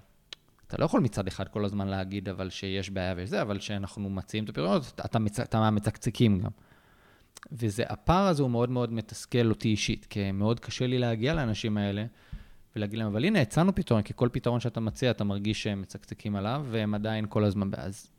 אתה 0.68 0.78
לא 0.80 0.86
יכול 0.86 1.02
מצד 1.02 1.28
אחד 1.28 1.48
כל 1.48 1.66
הזמן 1.66 1.88
להגיד 1.88 2.30
אבל 2.30 2.50
שיש 2.50 2.90
בעיה 2.90 3.14
ויש 3.18 3.30
זה, 3.30 3.42
אבל 3.42 3.60
כשאנחנו 3.60 4.10
מציעים 4.10 4.44
את 4.44 4.50
הפריונות, 4.50 5.02
אתה, 5.06 5.20
מצ... 5.20 5.40
אתה 5.40 5.60
מהמצקצקים 5.60 6.40
גם. 6.40 6.52
וזה, 7.52 7.84
הפער 7.88 8.28
הזה 8.28 8.44
הוא 8.44 8.52
מאוד 8.52 8.70
מאוד 8.70 8.94
מתסכל 8.94 9.50
אותי 9.50 9.70
אישית, 9.70 10.06
כי 10.06 10.32
מאוד 10.32 10.60
קשה 10.60 10.88
לי 10.88 11.00
להגיע 11.00 11.34
לאנשים 11.34 11.78
האלה 11.78 12.06
ולהגיד 12.76 13.00
להם, 13.00 13.08
אבל 13.08 13.26
הנה, 13.26 13.42
הצענו 13.42 13.76
פתרון, 13.76 14.02
כי 14.02 14.14
כל 14.16 14.30
פתרון 14.32 14.60
שאתה 14.60 14.80
מציע, 14.80 15.12
אתה 15.12 15.24
מרגיש 15.24 15.64
שהם 15.64 15.82
מצקצקים 15.82 16.36
עליו, 16.36 16.66
והם 16.70 16.94
עדיין 16.94 17.26
כל 17.30 17.44
הזמן, 17.44 17.70
אז 17.78 18.10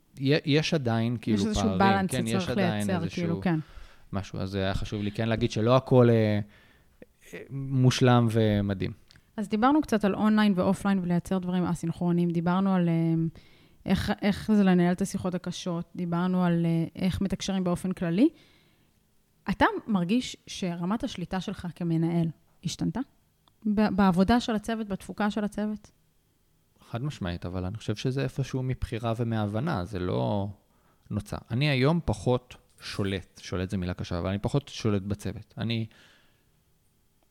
יש 0.45 0.73
עדיין 0.73 1.17
כאילו 1.21 1.37
פערים. 1.37 1.51
יש 1.51 1.57
איזשהו 1.57 1.79
בלנס 1.79 2.11
כן, 2.11 2.27
שצריך 2.27 2.49
לייצר, 2.49 3.09
כאילו, 3.09 3.41
כן. 3.41 3.59
משהו, 4.13 4.39
אז 4.39 4.55
היה 4.55 4.73
חשוב 4.73 5.01
לי 5.01 5.11
כן 5.11 5.29
להגיד 5.29 5.51
שלא 5.51 5.75
הכל 5.75 6.09
אה, 6.09 6.39
אה, 7.33 7.39
מושלם 7.49 8.27
ומדהים. 8.31 8.91
אז 9.37 9.49
דיברנו 9.49 9.81
קצת 9.81 10.05
על 10.05 10.15
online 10.15 10.53
ו 10.55 10.61
offline 10.61 10.99
ולייצר 10.99 11.37
דברים 11.37 11.63
אסינכרונים, 11.63 12.29
דיברנו 12.29 12.75
על... 12.75 12.89
אה, 12.89 13.13
איך, 13.85 14.11
איך 14.21 14.51
זה 14.51 14.63
לנהל 14.63 14.93
את 14.93 15.01
השיחות 15.01 15.35
הקשות, 15.35 15.91
דיברנו 15.95 16.43
על 16.43 16.65
אה, 16.65 16.85
איך 16.95 17.21
מתקשרים 17.21 17.63
באופן 17.63 17.91
כללי. 17.91 18.29
אתה 19.49 19.65
מרגיש 19.87 20.37
שרמת 20.47 21.03
השליטה 21.03 21.41
שלך 21.41 21.67
כמנהל 21.75 22.27
השתנתה? 22.63 22.99
בעבודה 23.65 24.39
של 24.39 24.55
הצוות, 24.55 24.87
בתפוקה 24.87 25.31
של 25.31 25.43
הצוות? 25.43 25.91
חד 26.89 27.03
משמעית, 27.03 27.45
אבל 27.45 27.65
אני 27.65 27.77
חושב 27.77 27.95
שזה 27.95 28.23
איפשהו 28.23 28.63
מבחירה 28.63 29.13
ומהבנה, 29.17 29.85
זה 29.85 29.99
לא 29.99 30.47
נוצר. 31.09 31.37
אני 31.51 31.69
היום 31.69 31.99
פחות 32.05 32.55
שולט, 32.81 33.39
שולט 33.43 33.69
זו 33.69 33.77
מילה 33.77 33.93
קשה, 33.93 34.19
אבל 34.19 34.29
אני 34.29 34.39
פחות 34.39 34.67
שולט 34.67 35.01
בצוות. 35.01 35.53
אני... 35.57 35.85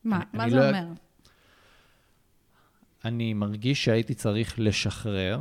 מה? 0.05 0.17
אני, 0.17 0.25
מה 0.33 0.43
אני 0.43 0.51
זה 0.51 0.57
לא... 0.57 0.69
אומר? 0.69 0.87
אני 3.05 3.35
מרגיש 3.35 3.85
שהייתי 3.85 4.15
צריך 4.15 4.55
לשחרר 4.59 5.41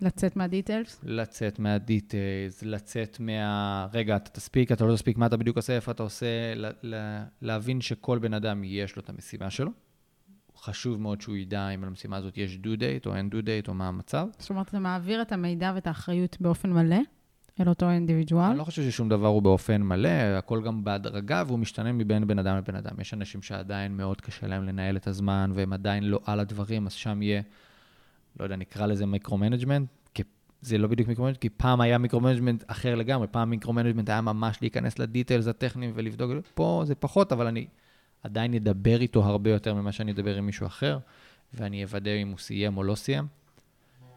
לצאת 0.00 0.36
מה 0.36 0.49
details? 0.49 1.00
לצאת 1.02 1.58
מה 1.58 1.79
details, 1.79 2.62
לצאת 2.62 3.20
מה... 3.20 3.86
רגע, 3.92 4.16
אתה 4.16 4.30
תספיק, 4.30 4.72
אתה 4.72 4.84
לא 4.84 4.94
תספיק, 4.94 5.16
מה 5.16 5.26
אתה 5.26 5.36
בדיוק 5.36 5.56
עושה, 5.56 5.76
איפה 5.76 5.92
אתה 5.92 6.02
עושה, 6.02 6.54
לה, 6.54 6.70
לה, 6.82 7.24
להבין 7.42 7.80
שכל 7.80 8.18
בן 8.18 8.34
אדם 8.34 8.64
יש 8.64 8.96
לו 8.96 9.02
את 9.02 9.08
המשימה 9.08 9.50
שלו. 9.50 9.70
חשוב 10.62 11.00
מאוד 11.00 11.20
שהוא 11.20 11.36
ידע 11.36 11.68
אם 11.68 11.84
למשימה 11.84 12.16
הזאת 12.16 12.38
יש 12.38 12.56
דו 12.56 12.76
דייט 12.76 13.06
או 13.06 13.14
אין 13.14 13.30
דו 13.30 13.40
דייט 13.40 13.68
או 13.68 13.74
מה 13.74 13.88
המצב. 13.88 14.26
זאת 14.38 14.50
אומרת, 14.50 14.68
אתה 14.68 14.78
מעביר 14.78 15.22
את 15.22 15.32
המידע 15.32 15.72
ואת 15.74 15.86
האחריות 15.86 16.36
באופן 16.40 16.72
מלא 16.72 16.96
אל 17.60 17.68
אותו 17.68 17.90
אינדיבידואל? 17.90 18.44
אני 18.44 18.58
לא 18.58 18.64
חושב 18.64 18.82
ששום 18.82 19.08
דבר 19.08 19.26
הוא 19.26 19.42
באופן 19.42 19.82
מלא, 19.82 20.08
הכל 20.38 20.62
גם 20.62 20.84
בהדרגה 20.84 21.42
והוא 21.46 21.58
משתנה 21.58 21.92
מבין 21.92 22.26
בן 22.26 22.38
אדם 22.38 22.56
לבן 22.56 22.74
אדם. 22.74 23.00
יש 23.00 23.14
אנשים 23.14 23.42
שעדיין 23.42 23.96
מאוד 23.96 24.20
קשה 24.20 24.46
להם 24.46 24.64
לנהל 24.64 24.96
את 24.96 25.06
הזמן 25.06 25.50
והם 25.54 25.72
עדיין 25.72 26.04
לא 26.04 26.20
על 26.24 26.40
הדברים, 26.40 26.86
אז 26.86 26.92
שם 26.92 27.22
יהיה... 27.22 27.42
לא 28.40 28.44
יודע, 28.44 28.56
נקרא 28.56 28.86
לזה 28.86 29.06
micro-management, 29.06 29.88
זה 30.62 30.78
לא 30.78 30.88
בדיוק 30.88 31.08
micro-management, 31.08 31.40
כי 31.40 31.48
פעם 31.48 31.80
היה 31.80 31.98
micro-management 31.98 32.64
אחר 32.66 32.94
לגמרי, 32.94 33.26
פעם 33.26 33.50
micro-management 33.50 34.08
היה 34.08 34.20
ממש 34.20 34.58
להיכנס 34.60 34.98
ל 34.98 35.04
details 35.04 35.46
הטכניים 35.46 35.92
ולבדוק, 35.94 36.30
פה 36.54 36.82
זה 36.86 36.94
פחות, 36.94 37.32
אבל 37.32 37.46
אני 37.46 37.66
עדיין 38.22 38.54
אדבר 38.54 39.00
איתו 39.00 39.24
הרבה 39.24 39.50
יותר 39.50 39.74
ממה 39.74 39.92
שאני 39.92 40.12
אדבר 40.12 40.36
עם 40.36 40.46
מישהו 40.46 40.66
אחר, 40.66 40.98
ואני 41.54 41.84
אוודא 41.84 42.10
אם 42.10 42.28
הוא 42.28 42.38
סיים 42.38 42.76
או 42.76 42.82
לא 42.82 42.94
סיים. 42.94 43.26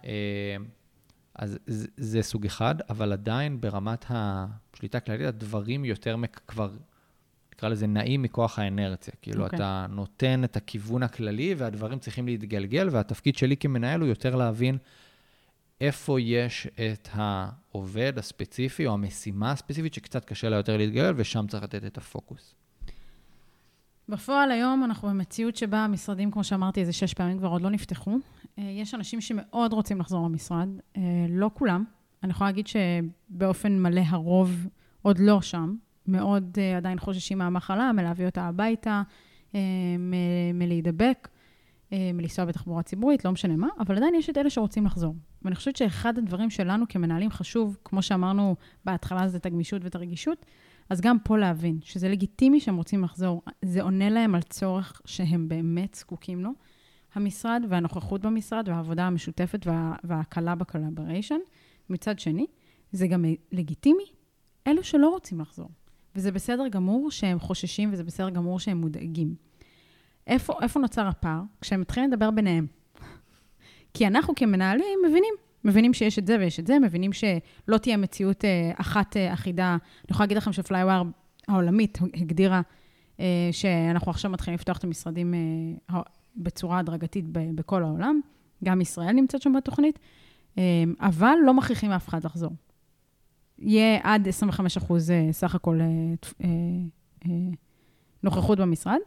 אה, 0.06 0.58
אז 1.36 1.58
זה 1.98 2.22
סוג 2.22 2.46
אחד, 2.46 2.76
אבל 2.90 3.14
עדיין 3.14 3.62
ברמת 3.62 4.06
השליטה 4.10 4.98
הכללית, 4.98 5.28
הדברים 5.28 5.86
יותר 5.86 6.16
כבר 6.48 6.70
נקרא 7.54 7.70
לזה 7.70 7.88
נעים 7.88 8.22
מכוח 8.22 8.60
האנרציה. 8.60 9.14
כאילו, 9.22 9.42
okay. 9.42 9.46
אוקיי. 9.46 9.58
אתה 9.58 9.86
נותן 9.90 10.44
את 10.44 10.58
הכיוון 10.58 11.04
הכללי, 11.04 11.54
והדברים 11.58 12.00
צריכים 12.00 12.26
להתגלגל, 12.26 12.90
והתפקיד 12.92 13.36
שלי 13.36 13.58
כמנהל 13.58 14.02
הוא 14.02 14.10
יותר 14.10 14.36
להבין 14.36 14.78
איפה 15.82 16.22
יש 16.22 16.68
את 16.68 17.10
העובד 17.12 18.18
הספציפי, 18.18 18.86
או 18.88 18.94
המשימה 18.94 19.52
הספציפית, 19.52 19.94
שקצת 19.94 20.26
קשה 20.26 20.50
לה 20.50 20.56
יותר 20.56 20.78
להתגלגל, 20.78 21.14
ושם 21.16 21.46
צריך 21.50 21.64
לתת 21.64 21.86
את 21.86 21.98
הפוקוס. 21.98 22.56
בפועל 24.10 24.52
היום 24.52 24.84
אנחנו 24.84 25.08
במציאות 25.08 25.56
שבה 25.56 25.78
המשרדים, 25.78 26.32
כמו 26.32 26.44
שאמרתי, 26.44 26.80
איזה 26.80 26.94
שש 26.94 27.14
פעמים 27.14 27.38
כבר 27.38 27.48
עוד 27.48 27.62
לא 27.62 27.70
נפתחו. 27.70 28.18
אה, 28.60 28.64
יש 28.64 28.94
אנשים 28.94 29.22
שמאוד 29.22 29.74
רוצים 29.74 30.00
לחזור 30.00 30.26
למשרד, 30.26 30.70
אה, 30.98 31.02
לא 31.30 31.50
כולם. 31.54 31.84
אני 32.24 32.32
יכולה 32.32 32.50
להגיד 32.50 32.68
שבאופן 32.68 33.80
מלא 33.80 34.02
הרוב 34.08 34.68
עוד 35.02 35.20
לא 35.20 35.42
שם. 35.42 35.76
מאוד 36.08 36.58
uh, 36.58 36.78
עדיין 36.78 37.00
חוששים 37.00 37.38
מהמחלה, 37.38 37.92
מלהביא 37.92 38.26
אותה 38.26 38.44
הביתה, 38.44 39.02
מלהידבק, 40.54 41.28
מלנסוע 41.92 42.46
בתחבורה 42.46 42.84
ציבורית, 42.84 43.26
לא 43.26 43.32
משנה 43.32 43.56
מה, 43.56 43.68
אבל 43.80 43.98
עדיין 43.98 44.16
יש 44.16 44.30
את 44.30 44.38
אלה 44.38 44.50
שרוצים 44.50 44.86
לחזור. 44.86 45.16
ואני 45.42 45.56
חושבת 45.56 45.76
שאחד 45.76 46.18
הדברים 46.18 46.50
שלנו 46.50 46.86
כמנהלים 46.90 47.32
חשוב, 47.32 47.78
כמו 47.86 48.02
שאמרנו 48.02 48.56
בהתחלה, 48.86 49.28
זה 49.28 49.38
את 49.38 49.46
הגמישות 49.46 49.84
ואת 49.84 49.96
הרגישות, 49.96 50.46
אז 50.90 51.02
גם 51.02 51.20
פה 51.20 51.38
להבין 51.38 51.80
שזה 51.84 52.10
לגיטימי 52.10 52.60
שהם 52.60 52.76
רוצים 52.76 53.04
לחזור. 53.04 53.42
זה 53.66 53.82
עונה 53.82 54.10
להם 54.10 54.36
על 54.36 54.42
צורך 54.42 55.02
שהם 55.06 55.48
באמת 55.48 55.96
זקוקים 55.96 56.44
לו. 56.44 56.50
המשרד 57.14 57.66
והנוכחות 57.70 58.22
במשרד 58.22 58.70
והעבודה 58.70 59.08
המשותפת 59.08 59.68
וה, 59.68 59.96
וההקלה 60.04 60.56
בקולבריישן. 60.56 61.40
מצד 61.90 62.20
שני, 62.20 62.46
זה 62.92 63.08
גם 63.08 63.26
לגיטימי 63.52 64.04
אלו 64.68 64.84
שלא 64.84 65.10
רוצים 65.10 65.42
לחזור. 65.42 65.70
וזה 66.16 66.32
בסדר 66.32 66.68
גמור 66.68 67.12
שהם 67.12 67.40
חוששים 67.40 67.90
וזה 67.94 68.04
בסדר 68.04 68.30
גמור 68.30 68.60
שהם 68.60 68.78
מודאגים. 68.78 69.36
איפה, 70.28 70.54
איפה 70.62 70.80
נוצר 70.80 71.08
הפער? 71.08 71.42
כשהם 71.62 71.82
מתחילים 71.82 72.12
לדבר 72.12 72.32
ביניהם. 72.32 72.68
כי 73.94 74.08
אנחנו 74.08 74.36
כמנהלים 74.36 75.00
מבינים, 75.08 75.34
מבינים 75.66 75.94
שיש 75.94 76.20
את 76.20 76.28
זה 76.28 76.38
ויש 76.40 76.60
את 76.60 76.68
זה, 76.68 76.80
מבינים 76.80 77.14
שלא 77.14 77.78
תהיה 77.78 77.98
מציאות 77.98 78.46
אה, 78.46 78.72
אחת 78.76 79.18
אה, 79.18 79.34
אחידה. 79.34 79.70
אני 79.70 80.08
יכולה 80.10 80.26
להגיד 80.26 80.38
לכם 80.38 80.54
שפלייוואר 80.54 81.04
העולמית 81.48 82.00
הגדירה 82.14 82.62
אה, 83.20 83.50
שאנחנו 83.52 84.12
עכשיו 84.12 84.32
מתחילים 84.32 84.56
לפתוח 84.56 84.78
את 84.78 84.84
המשרדים 84.84 85.34
בצורה 86.36 86.80
הדרגתית 86.80 87.26
בכל 87.32 87.84
העולם. 87.84 88.22
גם 88.64 88.82
ישראל 88.82 89.12
נמצאת 89.12 89.42
שם 89.42 89.54
בתוכנית, 89.54 90.00
אבל 91.00 91.36
לא 91.46 91.54
מכריחים 91.54 91.92
אף 91.92 92.08
אחד 92.08 92.24
לחזור. 92.24 92.52
יהיה 93.60 94.00
עד 94.04 94.28
25 94.28 94.78
אחוז 94.78 95.12
סך 95.32 95.56
הכל 95.56 95.80
נוכחות 98.24 98.60
במשרד. 98.60 98.98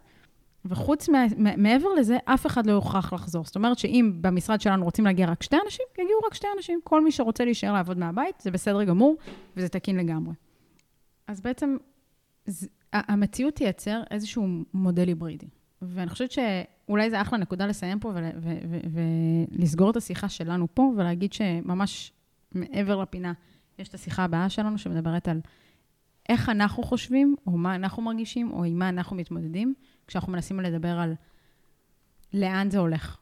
וחוץ, 0.69 1.09
מה, 1.09 1.27
מעבר 1.57 1.89
לזה, 1.99 2.19
אף 2.25 2.47
אחד 2.47 2.67
לא 2.67 2.73
יוכרח 2.73 3.13
לחזור. 3.13 3.45
זאת 3.45 3.57
אומרת 3.57 3.79
שאם 3.79 4.13
במשרד 4.21 4.61
שלנו 4.61 4.85
רוצים 4.85 5.05
להגיע 5.05 5.31
רק 5.31 5.43
שתי 5.43 5.57
אנשים, 5.65 5.87
יגיעו 5.95 6.21
רק 6.27 6.35
שתי 6.35 6.47
אנשים. 6.57 6.81
כל 6.85 7.05
מי 7.05 7.13
שרוצה 7.13 7.45
להישאר 7.45 7.73
לעבוד 7.73 7.99
מהבית, 7.99 8.41
זה 8.41 8.51
בסדר 8.51 8.85
גמור, 8.85 9.17
וזה 9.57 9.69
תקין 9.69 9.97
לגמרי. 9.97 10.35
אז 11.27 11.41
בעצם, 11.41 11.77
זה, 12.47 12.67
המציאות 12.93 13.55
תייצר 13.55 14.03
איזשהו 14.11 14.47
מודל 14.75 15.09
היברידי. 15.09 15.47
ואני 15.83 16.11
חושבת 16.11 16.31
שאולי 16.31 17.11
זה 17.11 17.21
אחלה 17.21 17.39
נקודה 17.39 17.67
לסיים 17.67 17.99
פה 18.01 18.13
ולסגור 19.53 19.91
את 19.91 19.97
השיחה 19.97 20.29
שלנו 20.29 20.67
פה, 20.75 20.93
ולהגיד 20.97 21.33
שממש 21.33 22.13
מעבר 22.53 23.01
לפינה, 23.03 23.33
יש 23.79 23.89
את 23.89 23.95
השיחה 23.95 24.25
הבאה 24.25 24.49
שלנו 24.49 24.79
שמדברת 24.79 25.29
על 25.29 25.41
איך 26.29 26.49
אנחנו 26.49 26.83
חושבים, 26.83 27.37
או 27.47 27.53
מה 27.53 27.75
אנחנו 27.75 28.03
מרגישים, 28.03 28.53
או 28.53 28.65
עם 28.65 28.79
מה 28.79 28.89
אנחנו 28.89 29.17
מתמודדים, 29.17 29.75
כשאנחנו 30.07 30.33
מנסים 30.33 30.61
לדבר 30.61 30.99
על 30.99 31.15
לאן 32.35 32.71
זה 32.71 32.79
הולך. 32.79 33.15